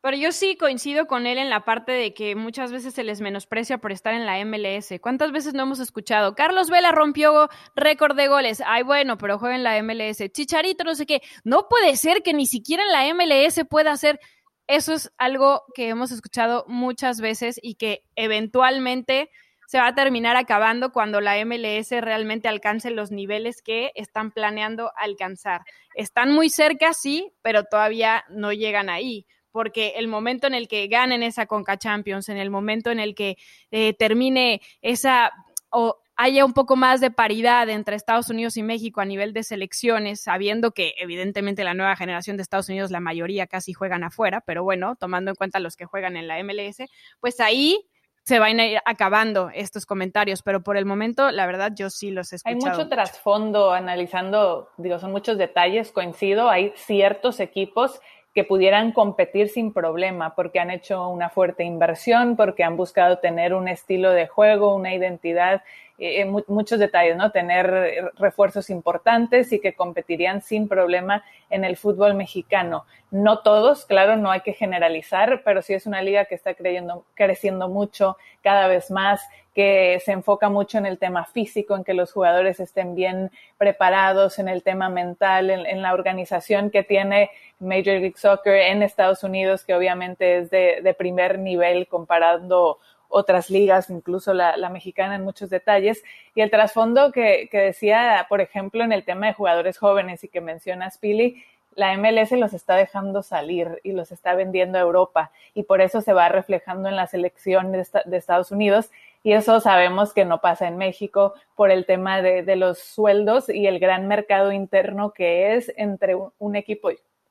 Pero 0.00 0.16
yo 0.16 0.30
sí 0.30 0.56
coincido 0.56 1.06
con 1.06 1.26
él 1.26 1.38
en 1.38 1.50
la 1.50 1.64
parte 1.64 1.90
de 1.90 2.14
que 2.14 2.36
muchas 2.36 2.70
veces 2.70 2.94
se 2.94 3.02
les 3.02 3.20
menosprecia 3.20 3.78
por 3.78 3.90
estar 3.90 4.14
en 4.14 4.26
la 4.26 4.42
MLS. 4.44 5.00
¿Cuántas 5.00 5.32
veces 5.32 5.54
no 5.54 5.64
hemos 5.64 5.80
escuchado? 5.80 6.36
Carlos 6.36 6.70
Vela 6.70 6.92
rompió 6.92 7.48
récord 7.74 8.16
de 8.16 8.28
goles. 8.28 8.62
Ay, 8.64 8.84
bueno, 8.84 9.18
pero 9.18 9.40
juega 9.40 9.56
en 9.56 9.64
la 9.64 9.82
MLS. 9.82 10.18
Chicharito, 10.30 10.84
no 10.84 10.94
sé 10.94 11.04
qué. 11.04 11.20
No 11.42 11.66
puede 11.68 11.96
ser 11.96 12.22
que 12.22 12.32
ni 12.32 12.46
siquiera 12.46 12.84
en 12.84 12.92
la 12.92 13.12
MLS 13.12 13.60
pueda 13.68 13.90
hacer. 13.90 14.20
Eso 14.68 14.92
es 14.92 15.12
algo 15.18 15.64
que 15.74 15.88
hemos 15.88 16.12
escuchado 16.12 16.64
muchas 16.68 17.20
veces 17.20 17.58
y 17.60 17.74
que 17.74 18.04
eventualmente 18.14 19.30
se 19.68 19.76
va 19.76 19.88
a 19.88 19.94
terminar 19.94 20.34
acabando 20.36 20.92
cuando 20.92 21.20
la 21.20 21.44
MLS 21.44 21.90
realmente 21.90 22.48
alcance 22.48 22.90
los 22.90 23.10
niveles 23.10 23.60
que 23.60 23.92
están 23.96 24.30
planeando 24.30 24.92
alcanzar. 24.96 25.60
Están 25.94 26.32
muy 26.32 26.48
cerca, 26.48 26.94
sí, 26.94 27.34
pero 27.42 27.64
todavía 27.64 28.24
no 28.30 28.54
llegan 28.54 28.88
ahí 28.88 29.26
porque 29.50 29.94
el 29.96 30.08
momento 30.08 30.46
en 30.46 30.54
el 30.54 30.68
que 30.68 30.86
ganen 30.88 31.22
esa 31.22 31.44
Conca 31.44 31.76
Champions, 31.76 32.30
en 32.30 32.38
el 32.38 32.48
momento 32.48 32.90
en 32.90 32.98
el 32.98 33.14
que 33.14 33.36
eh, 33.70 33.92
termine 33.92 34.62
esa 34.80 35.32
o 35.70 35.98
haya 36.16 36.46
un 36.46 36.54
poco 36.54 36.74
más 36.74 37.02
de 37.02 37.10
paridad 37.10 37.68
entre 37.68 37.94
Estados 37.94 38.30
Unidos 38.30 38.56
y 38.56 38.62
México 38.62 39.02
a 39.02 39.04
nivel 39.04 39.34
de 39.34 39.42
selecciones, 39.42 40.22
sabiendo 40.22 40.72
que 40.72 40.94
evidentemente 40.96 41.62
la 41.62 41.74
nueva 41.74 41.94
generación 41.94 42.38
de 42.38 42.42
Estados 42.42 42.70
Unidos, 42.70 42.90
la 42.90 43.00
mayoría 43.00 43.46
casi 43.46 43.74
juegan 43.74 44.02
afuera, 44.02 44.40
pero 44.40 44.64
bueno, 44.64 44.96
tomando 44.96 45.30
en 45.30 45.36
cuenta 45.36 45.60
los 45.60 45.76
que 45.76 45.84
juegan 45.84 46.16
en 46.16 46.26
la 46.26 46.42
MLS, 46.42 46.88
pues 47.20 47.38
ahí 47.40 47.86
se 48.28 48.38
van 48.38 48.60
a 48.60 48.66
ir 48.66 48.78
acabando 48.84 49.48
estos 49.54 49.86
comentarios, 49.86 50.42
pero 50.42 50.60
por 50.60 50.76
el 50.76 50.84
momento, 50.84 51.30
la 51.30 51.46
verdad, 51.46 51.72
yo 51.74 51.88
sí 51.88 52.10
los 52.10 52.30
he 52.30 52.36
escuchado. 52.36 52.72
Hay 52.72 52.76
mucho 52.76 52.88
trasfondo 52.90 53.72
analizando, 53.72 54.68
digo, 54.76 54.98
son 54.98 55.12
muchos 55.12 55.38
detalles, 55.38 55.92
coincido, 55.92 56.50
hay 56.50 56.74
ciertos 56.76 57.40
equipos 57.40 58.02
que 58.34 58.44
pudieran 58.44 58.92
competir 58.92 59.48
sin 59.48 59.72
problema, 59.72 60.34
porque 60.34 60.60
han 60.60 60.70
hecho 60.70 61.08
una 61.08 61.30
fuerte 61.30 61.64
inversión, 61.64 62.36
porque 62.36 62.64
han 62.64 62.76
buscado 62.76 63.16
tener 63.16 63.54
un 63.54 63.66
estilo 63.66 64.10
de 64.10 64.26
juego, 64.26 64.74
una 64.74 64.94
identidad, 64.94 65.62
eh, 65.98 66.22
eh 66.22 66.24
muchos 66.46 66.78
detalles, 66.78 67.16
¿no? 67.16 67.30
Tener 67.30 68.12
refuerzos 68.16 68.70
importantes 68.70 69.52
y 69.52 69.60
que 69.60 69.74
competirían 69.74 70.42
sin 70.42 70.68
problema 70.68 71.24
en 71.50 71.64
el 71.64 71.76
fútbol 71.76 72.14
mexicano. 72.14 72.84
No 73.10 73.40
todos, 73.40 73.86
claro, 73.86 74.16
no 74.16 74.30
hay 74.30 74.40
que 74.40 74.52
generalizar, 74.52 75.42
pero 75.44 75.62
sí 75.62 75.74
es 75.74 75.86
una 75.86 76.02
liga 76.02 76.26
que 76.26 76.34
está 76.34 76.54
creyendo, 76.54 77.04
creciendo 77.14 77.68
mucho 77.68 78.18
cada 78.42 78.68
vez 78.68 78.90
más, 78.90 79.20
que 79.58 80.00
se 80.04 80.12
enfoca 80.12 80.48
mucho 80.50 80.78
en 80.78 80.86
el 80.86 80.98
tema 80.98 81.24
físico, 81.24 81.74
en 81.74 81.82
que 81.82 81.92
los 81.92 82.12
jugadores 82.12 82.60
estén 82.60 82.94
bien 82.94 83.32
preparados, 83.56 84.38
en 84.38 84.46
el 84.46 84.62
tema 84.62 84.88
mental, 84.88 85.50
en, 85.50 85.82
la 85.82 85.94
organización 85.94 86.70
que 86.70 86.84
tiene 86.84 87.30
Major 87.58 87.98
League 87.98 88.14
Soccer 88.14 88.54
en 88.54 88.84
Estados 88.84 89.24
Unidos, 89.24 89.64
que 89.64 89.74
obviamente 89.74 90.38
es 90.38 90.50
de, 90.50 90.94
primer 90.96 91.40
nivel 91.40 91.88
comparando 91.88 92.78
otras 93.08 93.50
ligas, 93.50 93.90
incluso 93.90 94.34
la, 94.34 94.56
mexicana 94.70 95.14
en 95.14 95.24
muchos 95.24 95.50
detalles, 95.50 96.02
y 96.34 96.40
el 96.40 96.50
trasfondo 96.50 97.12
que, 97.12 97.48
que, 97.50 97.58
decía, 97.58 98.26
por 98.28 98.40
ejemplo, 98.40 98.84
en 98.84 98.92
el 98.92 99.04
tema 99.04 99.26
de 99.26 99.34
jugadores 99.34 99.78
jóvenes 99.78 100.24
y 100.24 100.28
que 100.28 100.40
mencionas, 100.40 100.98
Pili, 100.98 101.42
la 101.74 101.96
MLS 101.96 102.32
los 102.32 102.54
está 102.54 102.74
dejando 102.74 103.22
salir 103.22 103.80
y 103.84 103.92
los 103.92 104.10
está 104.10 104.34
vendiendo 104.34 104.78
a 104.78 104.82
Europa, 104.82 105.30
y 105.54 105.62
por 105.62 105.80
eso 105.80 106.00
se 106.00 106.12
va 106.12 106.28
reflejando 106.28 106.88
en 106.88 106.96
la 106.96 107.06
selección 107.06 107.72
de, 107.72 107.86
de 108.04 108.16
Estados 108.16 108.50
Unidos, 108.50 108.90
y 109.22 109.32
eso 109.32 109.60
sabemos 109.60 110.12
que 110.12 110.24
no 110.24 110.40
pasa 110.40 110.68
en 110.68 110.76
México 110.76 111.34
por 111.56 111.70
el 111.70 111.86
tema 111.86 112.22
de, 112.22 112.42
de 112.42 112.56
los 112.56 112.78
sueldos 112.78 113.48
y 113.48 113.66
el 113.66 113.78
gran 113.78 114.06
mercado 114.06 114.52
interno 114.52 115.12
que 115.12 115.54
es 115.56 115.72
entre 115.76 116.16
un, 116.38 116.56
equipo 116.56 116.90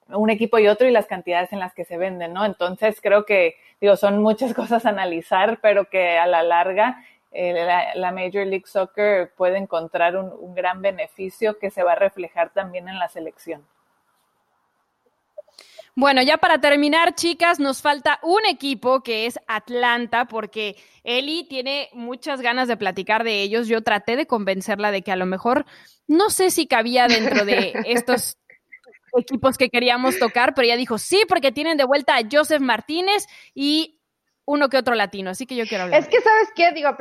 un 0.09 0.29
equipo 0.29 0.59
y 0.59 0.67
otro 0.67 0.87
y 0.87 0.91
las 0.91 1.07
cantidades 1.07 1.51
en 1.53 1.59
las 1.59 1.73
que 1.73 1.85
se 1.85 1.97
venden, 1.97 2.33
¿no? 2.33 2.45
Entonces 2.45 2.99
creo 3.01 3.25
que, 3.25 3.55
digo, 3.81 3.95
son 3.95 4.21
muchas 4.21 4.53
cosas 4.55 4.85
a 4.85 4.89
analizar, 4.89 5.59
pero 5.61 5.89
que 5.89 6.17
a 6.17 6.27
la 6.27 6.43
larga 6.43 7.03
eh, 7.31 7.53
la, 7.95 8.11
Major 8.11 8.47
League 8.47 8.65
Soccer 8.65 9.31
puede 9.35 9.57
encontrar 9.57 10.15
un, 10.15 10.55
gran 10.55 10.81
beneficio 10.81 11.59
que 11.59 11.69
se 11.69 11.83
va 11.83 11.91
a 11.91 11.95
reflejar 11.95 12.51
también 12.51 12.87
en 12.87 12.97
la 12.97 13.09
selección. 13.09 13.65
Bueno, 15.93 16.21
ya 16.21 16.37
para 16.37 16.61
terminar, 16.61 17.15
chicas, 17.15 17.59
nos 17.59 17.81
falta 17.81 18.19
un 18.21 18.45
equipo 18.47 19.01
que 19.01 19.25
es 19.25 19.39
Atlanta, 19.47 20.25
porque 20.25 20.77
Eli 21.03 21.47
tiene 21.47 21.89
muchas 21.93 22.41
ganas 22.41 22.67
de 22.67 22.77
platicar 22.77 23.23
de 23.23 23.41
ellos. 23.41 23.67
Yo 23.67 23.81
traté 23.81 24.15
de 24.15 24.27
convencerla 24.27 24.91
de 24.91 25.01
que 25.01 25.11
a 25.11 25.15
lo 25.15 25.25
mejor 25.25 25.65
no 26.07 26.29
sé 26.29 26.51
si 26.51 26.67
cabía 26.67 27.07
dentro 27.07 27.45
de 27.45 27.73
estos 27.85 28.37
equipos 29.17 29.57
que 29.57 29.69
queríamos 29.69 30.19
tocar, 30.19 30.53
pero 30.53 30.65
ella 30.65 30.77
dijo 30.77 30.97
sí, 30.97 31.23
porque 31.27 31.51
tienen 31.51 31.77
de 31.77 31.85
vuelta 31.85 32.15
a 32.17 32.21
Joseph 32.29 32.61
Martínez 32.61 33.27
y 33.53 33.96
uno 34.49 34.69
que 34.69 34.77
otro 34.77 34.95
latino, 34.95 35.29
así 35.29 35.45
que 35.45 35.57
yo 35.57 35.65
quiero 35.65 35.83
hablar. 35.83 35.99
Es 35.99 36.07
que, 36.07 36.21
¿sabes 36.21 36.47
qué? 36.55 36.71
Digo, 36.71 36.87
a 36.87 36.97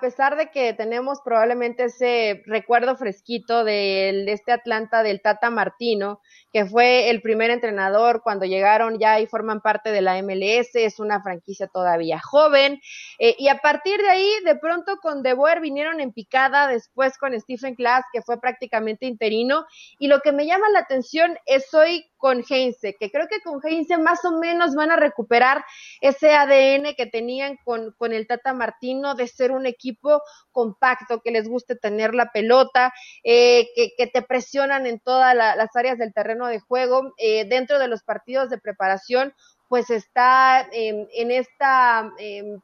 pesar, 0.00 0.36
de 0.36 0.50
que 0.50 0.72
tenemos 0.72 1.20
probablemente 1.24 1.84
ese 1.84 2.42
recuerdo 2.44 2.96
fresquito 2.96 3.62
de 3.62 4.24
este 4.26 4.50
Atlanta 4.50 5.04
del 5.04 5.22
Tata 5.22 5.48
Martino, 5.48 6.20
que 6.52 6.66
fue 6.66 7.08
el 7.10 7.22
primer 7.22 7.50
entrenador 7.50 8.22
cuando 8.24 8.46
llegaron 8.46 8.98
ya 8.98 9.20
y 9.20 9.28
forman 9.28 9.60
parte 9.60 9.92
de 9.92 10.00
la 10.00 10.20
MLS, 10.22 10.74
es 10.74 10.98
una 10.98 11.22
franquicia 11.22 11.68
todavía 11.68 12.18
joven, 12.18 12.80
eh, 13.20 13.36
y 13.38 13.48
a 13.48 13.58
partir 13.58 14.00
de 14.00 14.08
ahí, 14.08 14.30
de 14.44 14.56
pronto 14.56 14.96
con 15.00 15.22
De 15.22 15.34
Boer 15.34 15.60
vinieron 15.60 16.00
en 16.00 16.12
picada, 16.12 16.66
después 16.66 17.16
con 17.16 17.38
Stephen 17.38 17.76
Glass, 17.76 18.06
que 18.12 18.22
fue 18.22 18.40
prácticamente 18.40 19.06
interino, 19.06 19.66
y 20.00 20.08
lo 20.08 20.18
que 20.18 20.32
me 20.32 20.46
llama 20.46 20.68
la 20.70 20.80
atención 20.80 21.38
es 21.46 21.72
hoy 21.72 22.04
con 22.16 22.44
Heinze, 22.48 22.96
que 22.98 23.10
creo 23.10 23.28
que 23.28 23.40
con 23.40 23.60
Heinze 23.64 23.96
más 23.98 24.24
o 24.24 24.32
menos 24.32 24.74
van 24.74 24.90
a 24.90 24.96
recuperar 24.96 25.64
ese 26.00 26.34
ADN 26.34 26.87
que 26.94 27.06
tenían 27.06 27.56
con, 27.64 27.92
con 27.98 28.12
el 28.12 28.26
Tata 28.26 28.52
Martino 28.52 29.14
de 29.14 29.28
ser 29.28 29.50
un 29.50 29.66
equipo 29.66 30.22
compacto, 30.52 31.20
que 31.20 31.30
les 31.30 31.48
guste 31.48 31.76
tener 31.76 32.14
la 32.14 32.30
pelota, 32.32 32.92
eh, 33.24 33.68
que, 33.74 33.92
que, 33.96 34.06
te 34.06 34.22
presionan 34.22 34.86
en 34.86 35.00
todas 35.00 35.34
las 35.34 35.74
áreas 35.76 35.98
del 35.98 36.12
terreno 36.12 36.46
de 36.46 36.60
juego, 36.60 37.14
eh, 37.18 37.44
dentro 37.48 37.78
de 37.78 37.88
los 37.88 38.02
partidos 38.02 38.50
de 38.50 38.58
preparación, 38.58 39.34
pues 39.68 39.90
está 39.90 40.66
en 40.72 41.30
este 41.30 41.64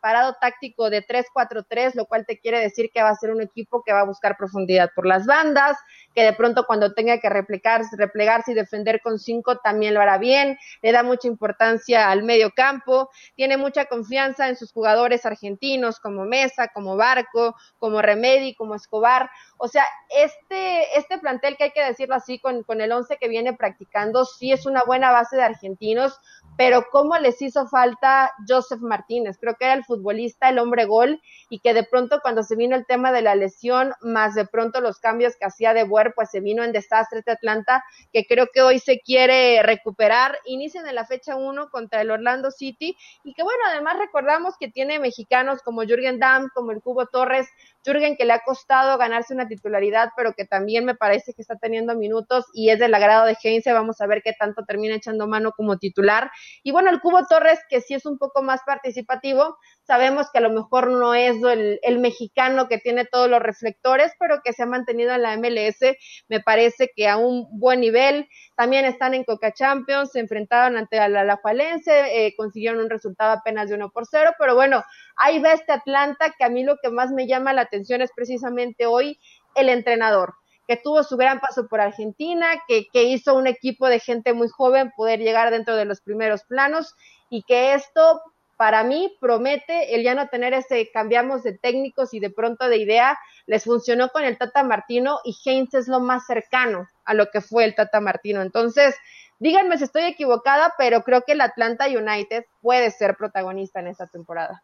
parado 0.00 0.36
táctico 0.40 0.88
de 0.88 1.06
3-4-3, 1.06 1.94
lo 1.94 2.06
cual 2.06 2.24
te 2.26 2.38
quiere 2.38 2.60
decir 2.60 2.90
que 2.92 3.02
va 3.02 3.10
a 3.10 3.16
ser 3.16 3.30
un 3.30 3.42
equipo 3.42 3.82
que 3.82 3.92
va 3.92 4.00
a 4.00 4.06
buscar 4.06 4.36
profundidad 4.36 4.90
por 4.94 5.06
las 5.06 5.26
bandas, 5.26 5.76
que 6.14 6.22
de 6.22 6.32
pronto 6.32 6.64
cuando 6.66 6.94
tenga 6.94 7.18
que 7.18 7.28
replicarse, 7.28 7.96
replegarse 7.96 8.52
y 8.52 8.54
defender 8.54 9.00
con 9.02 9.18
cinco 9.18 9.58
también 9.58 9.94
lo 9.94 10.00
hará 10.00 10.18
bien, 10.18 10.58
le 10.82 10.92
da 10.92 11.02
mucha 11.02 11.28
importancia 11.28 12.10
al 12.10 12.22
medio 12.22 12.52
campo, 12.52 13.10
tiene 13.34 13.56
mucha 13.56 13.86
confianza 13.86 14.48
en 14.48 14.56
sus 14.56 14.72
jugadores 14.72 15.26
argentinos 15.26 16.00
como 16.00 16.24
Mesa, 16.24 16.68
como 16.68 16.96
Barco, 16.96 17.54
como 17.78 18.00
Remedi, 18.00 18.54
como 18.54 18.74
Escobar. 18.74 19.30
O 19.58 19.68
sea, 19.68 19.84
este, 20.16 20.98
este 20.98 21.18
plantel 21.18 21.56
que 21.56 21.64
hay 21.64 21.70
que 21.72 21.84
decirlo 21.84 22.14
así, 22.14 22.38
con, 22.38 22.62
con 22.62 22.80
el 22.80 22.92
once 22.92 23.16
que 23.18 23.28
viene 23.28 23.52
practicando, 23.52 24.24
sí 24.24 24.52
es 24.52 24.66
una 24.66 24.84
buena 24.84 25.10
base 25.10 25.36
de 25.36 25.42
argentinos, 25.42 26.18
pero 26.56 26.84
cómo 26.90 27.18
les 27.18 27.40
hizo 27.42 27.66
falta 27.66 28.32
Joseph 28.48 28.80
Martínez. 28.80 29.38
Creo 29.38 29.54
que 29.56 29.64
era 29.64 29.74
el 29.74 29.84
futbolista, 29.84 30.48
el 30.48 30.58
hombre 30.58 30.84
gol, 30.84 31.20
y 31.48 31.58
que 31.60 31.74
de 31.74 31.84
pronto 31.84 32.20
cuando 32.22 32.42
se 32.42 32.56
vino 32.56 32.76
el 32.76 32.86
tema 32.86 33.12
de 33.12 33.22
la 33.22 33.34
lesión, 33.34 33.92
más 34.00 34.34
de 34.34 34.46
pronto 34.46 34.80
los 34.80 34.98
cambios 34.98 35.36
que 35.36 35.46
hacía 35.46 35.74
de 35.74 35.84
Buer, 35.84 36.12
pues 36.14 36.30
se 36.30 36.40
vino 36.40 36.62
en 36.62 36.72
desastre 36.72 37.22
de 37.24 37.32
Atlanta, 37.32 37.84
que 38.12 38.24
creo 38.24 38.48
que 38.52 38.62
hoy 38.62 38.78
se 38.78 39.00
quiere 39.00 39.62
recuperar. 39.62 40.38
Inician 40.44 40.86
en 40.86 40.94
la 40.94 41.06
fecha 41.06 41.36
1 41.36 41.70
contra 41.70 42.00
el 42.00 42.10
Orlando 42.10 42.50
City, 42.50 42.96
y 43.24 43.34
que 43.34 43.42
bueno, 43.42 43.60
además 43.66 43.98
recordamos 43.98 44.56
que 44.58 44.68
tiene 44.68 44.98
mexicanos 44.98 45.62
como 45.62 45.82
Jürgen 45.82 46.18
Damm, 46.18 46.48
como 46.54 46.70
el 46.70 46.80
Cubo 46.80 47.06
Torres, 47.06 47.48
Jürgen 47.84 48.16
que 48.16 48.24
le 48.24 48.32
ha 48.32 48.40
costado 48.40 48.96
ganarse 48.98 49.34
una 49.34 49.46
titularidad, 49.46 50.10
pero 50.16 50.32
que 50.32 50.44
también 50.44 50.84
me 50.84 50.94
parece 50.94 51.34
que 51.34 51.42
está 51.42 51.56
teniendo 51.56 51.94
minutos 51.94 52.46
y 52.54 52.70
es 52.70 52.78
del 52.78 52.94
agrado 52.94 53.26
de 53.26 53.36
Heinze. 53.42 53.72
Vamos 53.72 54.00
a 54.00 54.06
ver 54.06 54.22
qué 54.22 54.32
tanto 54.32 54.64
termina 54.64 54.94
echando 54.94 55.26
mano 55.26 55.52
como 55.52 55.78
titular. 55.78 56.30
Y 56.62 56.72
bueno, 56.72 56.90
el 56.90 57.00
Cubo 57.00 57.26
Torres, 57.26 57.60
que 57.68 57.80
sí 57.80 57.94
es 57.94 58.06
un 58.06 58.18
poco 58.18 58.42
más 58.42 58.60
participativo, 58.66 59.58
sabemos 59.82 60.28
que 60.32 60.38
a 60.38 60.42
lo 60.42 60.50
mejor 60.50 60.90
no 60.90 61.14
es 61.14 61.36
el, 61.42 61.78
el 61.82 61.98
mexicano 61.98 62.68
que 62.68 62.78
tiene 62.78 63.04
todos 63.04 63.28
los 63.28 63.40
reflectores, 63.40 64.12
pero 64.18 64.40
que 64.42 64.52
se 64.52 64.62
ha 64.62 64.66
mantenido 64.66 65.12
en 65.14 65.22
la 65.22 65.36
MLS, 65.36 65.96
me 66.28 66.40
parece 66.40 66.90
que 66.94 67.08
a 67.08 67.16
un 67.16 67.46
buen 67.58 67.80
nivel. 67.80 68.28
También 68.56 68.84
están 68.84 69.14
en 69.14 69.24
Coca 69.24 69.52
Champions, 69.52 70.12
se 70.12 70.20
enfrentaron 70.20 70.76
ante 70.76 70.96
la 70.96 71.20
Alajualense, 71.20 72.26
eh, 72.26 72.34
consiguieron 72.36 72.80
un 72.80 72.90
resultado 72.90 73.32
apenas 73.32 73.68
de 73.68 73.74
1 73.74 73.90
por 73.90 74.06
0, 74.06 74.32
pero 74.38 74.54
bueno, 74.54 74.84
ahí 75.16 75.40
va 75.40 75.52
este 75.52 75.72
Atlanta 75.72 76.32
que 76.38 76.44
a 76.44 76.48
mí 76.48 76.62
lo 76.62 76.76
que 76.82 76.90
más 76.90 77.10
me 77.10 77.26
llama 77.26 77.52
la 77.52 77.62
atención 77.62 78.00
es 78.00 78.12
precisamente 78.14 78.86
hoy 78.86 79.18
el 79.54 79.68
entrenador 79.68 80.34
que 80.66 80.76
tuvo 80.76 81.02
su 81.02 81.16
gran 81.16 81.40
paso 81.40 81.68
por 81.68 81.80
Argentina, 81.80 82.46
que, 82.66 82.86
que, 82.90 83.04
hizo 83.04 83.34
un 83.34 83.46
equipo 83.46 83.86
de 83.88 84.00
gente 84.00 84.32
muy 84.32 84.48
joven 84.48 84.92
poder 84.96 85.20
llegar 85.20 85.50
dentro 85.50 85.76
de 85.76 85.84
los 85.84 86.00
primeros 86.00 86.44
planos 86.44 86.94
y 87.28 87.42
que 87.42 87.74
esto 87.74 88.22
para 88.56 88.84
mí 88.84 89.16
promete 89.20 89.94
el 89.94 90.02
ya 90.02 90.14
no 90.14 90.28
tener 90.28 90.54
ese 90.54 90.90
cambiamos 90.92 91.42
de 91.42 91.56
técnicos 91.58 92.14
y 92.14 92.20
de 92.20 92.30
pronto 92.30 92.68
de 92.68 92.78
idea, 92.78 93.18
les 93.46 93.64
funcionó 93.64 94.10
con 94.10 94.24
el 94.24 94.38
Tata 94.38 94.62
Martino 94.62 95.20
y 95.24 95.36
Heinz 95.44 95.74
es 95.74 95.88
lo 95.88 96.00
más 96.00 96.26
cercano 96.26 96.88
a 97.04 97.14
lo 97.14 97.30
que 97.30 97.40
fue 97.40 97.64
el 97.64 97.74
Tata 97.74 98.00
Martino. 98.00 98.42
Entonces, 98.42 98.94
díganme 99.38 99.78
si 99.78 99.84
estoy 99.84 100.04
equivocada, 100.04 100.74
pero 100.78 101.02
creo 101.02 101.22
que 101.22 101.32
el 101.32 101.40
Atlanta 101.40 101.86
United 101.86 102.44
puede 102.60 102.90
ser 102.90 103.16
protagonista 103.16 103.80
en 103.80 103.88
esta 103.88 104.06
temporada. 104.06 104.62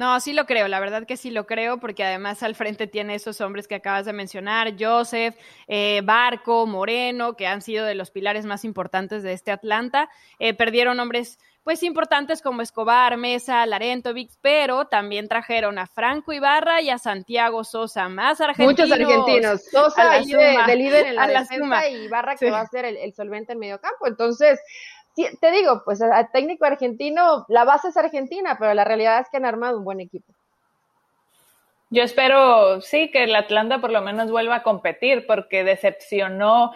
No, 0.00 0.18
sí 0.18 0.32
lo 0.32 0.46
creo, 0.46 0.66
la 0.66 0.80
verdad 0.80 1.04
que 1.04 1.18
sí 1.18 1.30
lo 1.30 1.46
creo, 1.46 1.78
porque 1.78 2.02
además 2.02 2.42
al 2.42 2.54
frente 2.54 2.86
tiene 2.86 3.16
esos 3.16 3.42
hombres 3.42 3.68
que 3.68 3.74
acabas 3.74 4.06
de 4.06 4.14
mencionar, 4.14 4.74
Joseph, 4.80 5.36
eh, 5.68 6.00
Barco, 6.02 6.64
Moreno, 6.64 7.36
que 7.36 7.46
han 7.46 7.60
sido 7.60 7.84
de 7.84 7.94
los 7.94 8.10
pilares 8.10 8.46
más 8.46 8.64
importantes 8.64 9.22
de 9.22 9.34
este 9.34 9.50
Atlanta. 9.52 10.08
Eh, 10.38 10.54
perdieron 10.54 10.98
hombres 11.00 11.38
pues 11.64 11.82
importantes 11.82 12.40
como 12.40 12.62
Escobar, 12.62 13.18
Mesa, 13.18 13.66
Larentovic, 13.66 14.30
pero 14.40 14.86
también 14.86 15.28
trajeron 15.28 15.78
a 15.78 15.86
Franco 15.86 16.32
Ibarra 16.32 16.80
y 16.80 16.88
a 16.88 16.96
Santiago 16.96 17.62
Sosa, 17.62 18.08
más 18.08 18.40
argentinos. 18.40 18.88
Muchos 18.88 18.92
argentinos. 18.92 19.64
Sosa 19.70 20.12
ahí 20.12 20.32
de, 20.32 20.76
líder 20.76 21.08
en 21.08 21.16
la, 21.16 21.26
defensa 21.40 21.88
y 21.90 22.04
Ibarra 22.04 22.36
que 22.36 22.50
va 22.50 22.60
a 22.60 22.66
ser 22.66 22.86
el, 22.86 22.96
el 22.96 23.12
solvente 23.12 23.52
en 23.52 23.58
medio 23.58 23.78
campo. 23.78 24.06
Entonces, 24.06 24.58
te 25.14 25.50
digo, 25.50 25.82
pues 25.84 26.00
a 26.02 26.28
técnico 26.28 26.64
argentino, 26.64 27.44
la 27.48 27.64
base 27.64 27.88
es 27.88 27.96
argentina, 27.96 28.56
pero 28.58 28.74
la 28.74 28.84
realidad 28.84 29.20
es 29.20 29.28
que 29.28 29.36
han 29.36 29.44
armado 29.44 29.78
un 29.78 29.84
buen 29.84 30.00
equipo. 30.00 30.32
Yo 31.90 32.04
espero, 32.04 32.80
sí, 32.80 33.10
que 33.10 33.24
el 33.24 33.34
Atlanta 33.34 33.80
por 33.80 33.90
lo 33.90 34.00
menos 34.00 34.30
vuelva 34.30 34.56
a 34.56 34.62
competir, 34.62 35.26
porque 35.26 35.64
decepcionó 35.64 36.70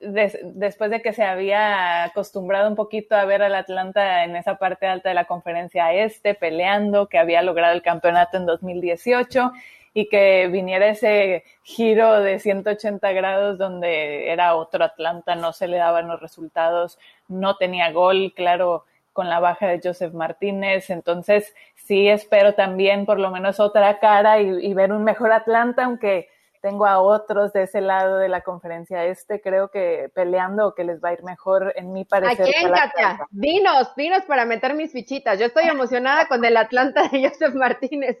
después 0.00 0.90
de 0.90 1.00
que 1.00 1.14
se 1.14 1.24
había 1.24 2.04
acostumbrado 2.04 2.68
un 2.68 2.76
poquito 2.76 3.16
a 3.16 3.24
ver 3.24 3.42
al 3.42 3.54
Atlanta 3.54 4.24
en 4.24 4.36
esa 4.36 4.58
parte 4.58 4.86
alta 4.86 5.08
de 5.08 5.14
la 5.14 5.24
conferencia 5.24 5.94
este, 5.94 6.34
peleando, 6.34 7.08
que 7.08 7.18
había 7.18 7.40
logrado 7.40 7.72
el 7.72 7.80
campeonato 7.80 8.36
en 8.36 8.44
2018 8.44 9.50
y 9.98 10.08
que 10.08 10.46
viniera 10.46 10.90
ese 10.90 11.42
giro 11.64 12.20
de 12.20 12.38
180 12.38 13.10
grados 13.10 13.58
donde 13.58 14.30
era 14.30 14.54
otro 14.54 14.84
Atlanta, 14.84 15.34
no 15.34 15.52
se 15.52 15.66
le 15.66 15.76
daban 15.76 16.06
los 16.06 16.20
resultados, 16.20 17.00
no 17.26 17.56
tenía 17.56 17.90
gol, 17.90 18.32
claro, 18.36 18.84
con 19.12 19.28
la 19.28 19.40
baja 19.40 19.66
de 19.66 19.80
Joseph 19.82 20.14
Martínez. 20.14 20.90
Entonces, 20.90 21.52
sí 21.74 22.06
espero 22.08 22.54
también 22.54 23.06
por 23.06 23.18
lo 23.18 23.32
menos 23.32 23.58
otra 23.58 23.98
cara 23.98 24.40
y, 24.40 24.66
y 24.66 24.72
ver 24.72 24.92
un 24.92 25.02
mejor 25.02 25.32
Atlanta, 25.32 25.86
aunque 25.86 26.28
tengo 26.60 26.86
a 26.86 27.00
otros 27.00 27.52
de 27.52 27.64
ese 27.64 27.80
lado 27.80 28.18
de 28.18 28.28
la 28.28 28.42
conferencia 28.42 29.04
este, 29.04 29.40
creo 29.40 29.70
que 29.70 30.10
peleando 30.14 30.74
que 30.74 30.84
les 30.84 31.02
va 31.02 31.10
a 31.10 31.12
ir 31.14 31.22
mejor 31.22 31.72
en 31.76 31.92
mi 31.92 32.04
parecer. 32.04 32.46
¿A 32.46 32.50
quién, 32.50 32.72
Katia? 32.72 33.26
Dinos, 33.30 33.94
dinos 33.96 34.22
para 34.24 34.44
meter 34.44 34.74
mis 34.74 34.92
fichitas. 34.92 35.38
Yo 35.38 35.46
estoy 35.46 35.68
emocionada 35.68 36.26
con 36.26 36.44
el 36.44 36.56
Atlanta 36.56 37.08
de 37.08 37.28
Joseph 37.28 37.54
Martínez. 37.54 38.18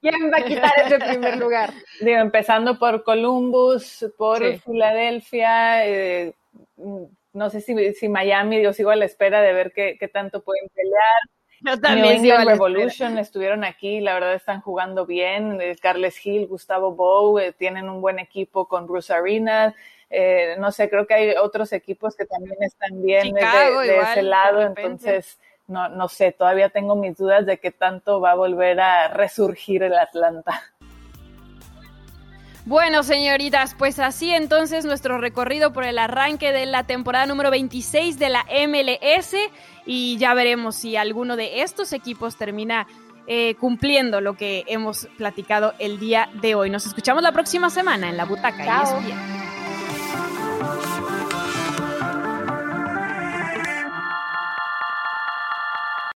¿Quién 0.00 0.30
va 0.32 0.38
a 0.38 0.44
quitar 0.44 0.72
ese 0.84 0.98
primer 0.98 1.36
lugar? 1.38 1.70
Digo, 2.00 2.18
empezando 2.18 2.78
por 2.78 3.04
Columbus, 3.04 4.06
por 4.16 4.42
Filadelfia, 4.58 5.86
eh, 5.86 6.34
no 7.32 7.50
sé 7.50 7.60
si, 7.60 7.94
si 7.94 8.08
Miami, 8.08 8.62
yo 8.62 8.72
sigo 8.72 8.90
a 8.90 8.96
la 8.96 9.04
espera 9.04 9.40
de 9.42 9.52
ver 9.52 9.72
qué, 9.72 9.96
qué 9.98 10.08
tanto 10.08 10.42
pueden 10.42 10.68
pelear. 10.74 11.20
Yo 11.60 11.78
también 11.80 12.22
New 12.22 12.32
England 12.32 12.48
Revolution 12.48 13.18
estuvieron 13.18 13.64
aquí, 13.64 14.00
la 14.00 14.14
verdad 14.14 14.34
están 14.34 14.60
jugando 14.60 15.06
bien. 15.06 15.60
Eh, 15.60 15.76
Carles 15.80 16.24
Hill, 16.24 16.46
Gustavo 16.46 16.92
Bow, 16.92 17.38
eh, 17.38 17.52
tienen 17.52 17.88
un 17.88 18.00
buen 18.00 18.18
equipo 18.18 18.66
con 18.66 18.86
Bruce 18.86 19.12
Arena. 19.12 19.74
Eh, 20.10 20.56
no 20.58 20.70
sé, 20.70 20.88
creo 20.88 21.06
que 21.06 21.14
hay 21.14 21.30
otros 21.36 21.72
equipos 21.72 22.14
que 22.14 22.26
también 22.26 22.56
están 22.60 23.02
bien 23.02 23.32
de, 23.32 23.98
ese 23.98 24.22
lado, 24.22 24.62
entonces 24.62 25.38
no, 25.66 25.88
no 25.88 26.08
sé, 26.08 26.30
todavía 26.30 26.68
tengo 26.68 26.94
mis 26.94 27.16
dudas 27.16 27.44
de 27.44 27.58
qué 27.58 27.72
tanto 27.72 28.20
va 28.20 28.32
a 28.32 28.36
volver 28.36 28.78
a 28.80 29.08
resurgir 29.08 29.82
el 29.82 29.94
Atlanta. 29.94 30.62
Bueno, 32.66 33.04
señoritas, 33.04 33.76
pues 33.78 34.00
así 34.00 34.32
entonces 34.32 34.84
nuestro 34.84 35.18
recorrido 35.18 35.72
por 35.72 35.84
el 35.84 35.98
arranque 36.00 36.50
de 36.50 36.66
la 36.66 36.82
temporada 36.82 37.24
número 37.24 37.48
26 37.52 38.18
de 38.18 38.28
la 38.28 38.44
MLS 38.66 39.36
y 39.86 40.18
ya 40.18 40.34
veremos 40.34 40.74
si 40.74 40.96
alguno 40.96 41.36
de 41.36 41.62
estos 41.62 41.92
equipos 41.92 42.34
termina 42.34 42.88
eh, 43.28 43.54
cumpliendo 43.60 44.20
lo 44.20 44.34
que 44.34 44.64
hemos 44.66 45.06
platicado 45.16 45.74
el 45.78 46.00
día 46.00 46.28
de 46.42 46.56
hoy. 46.56 46.68
Nos 46.68 46.86
escuchamos 46.86 47.22
la 47.22 47.30
próxima 47.30 47.70
semana 47.70 48.10
en 48.10 48.16
la 48.16 48.24
butaca. 48.24 48.64
Chao. 48.64 49.00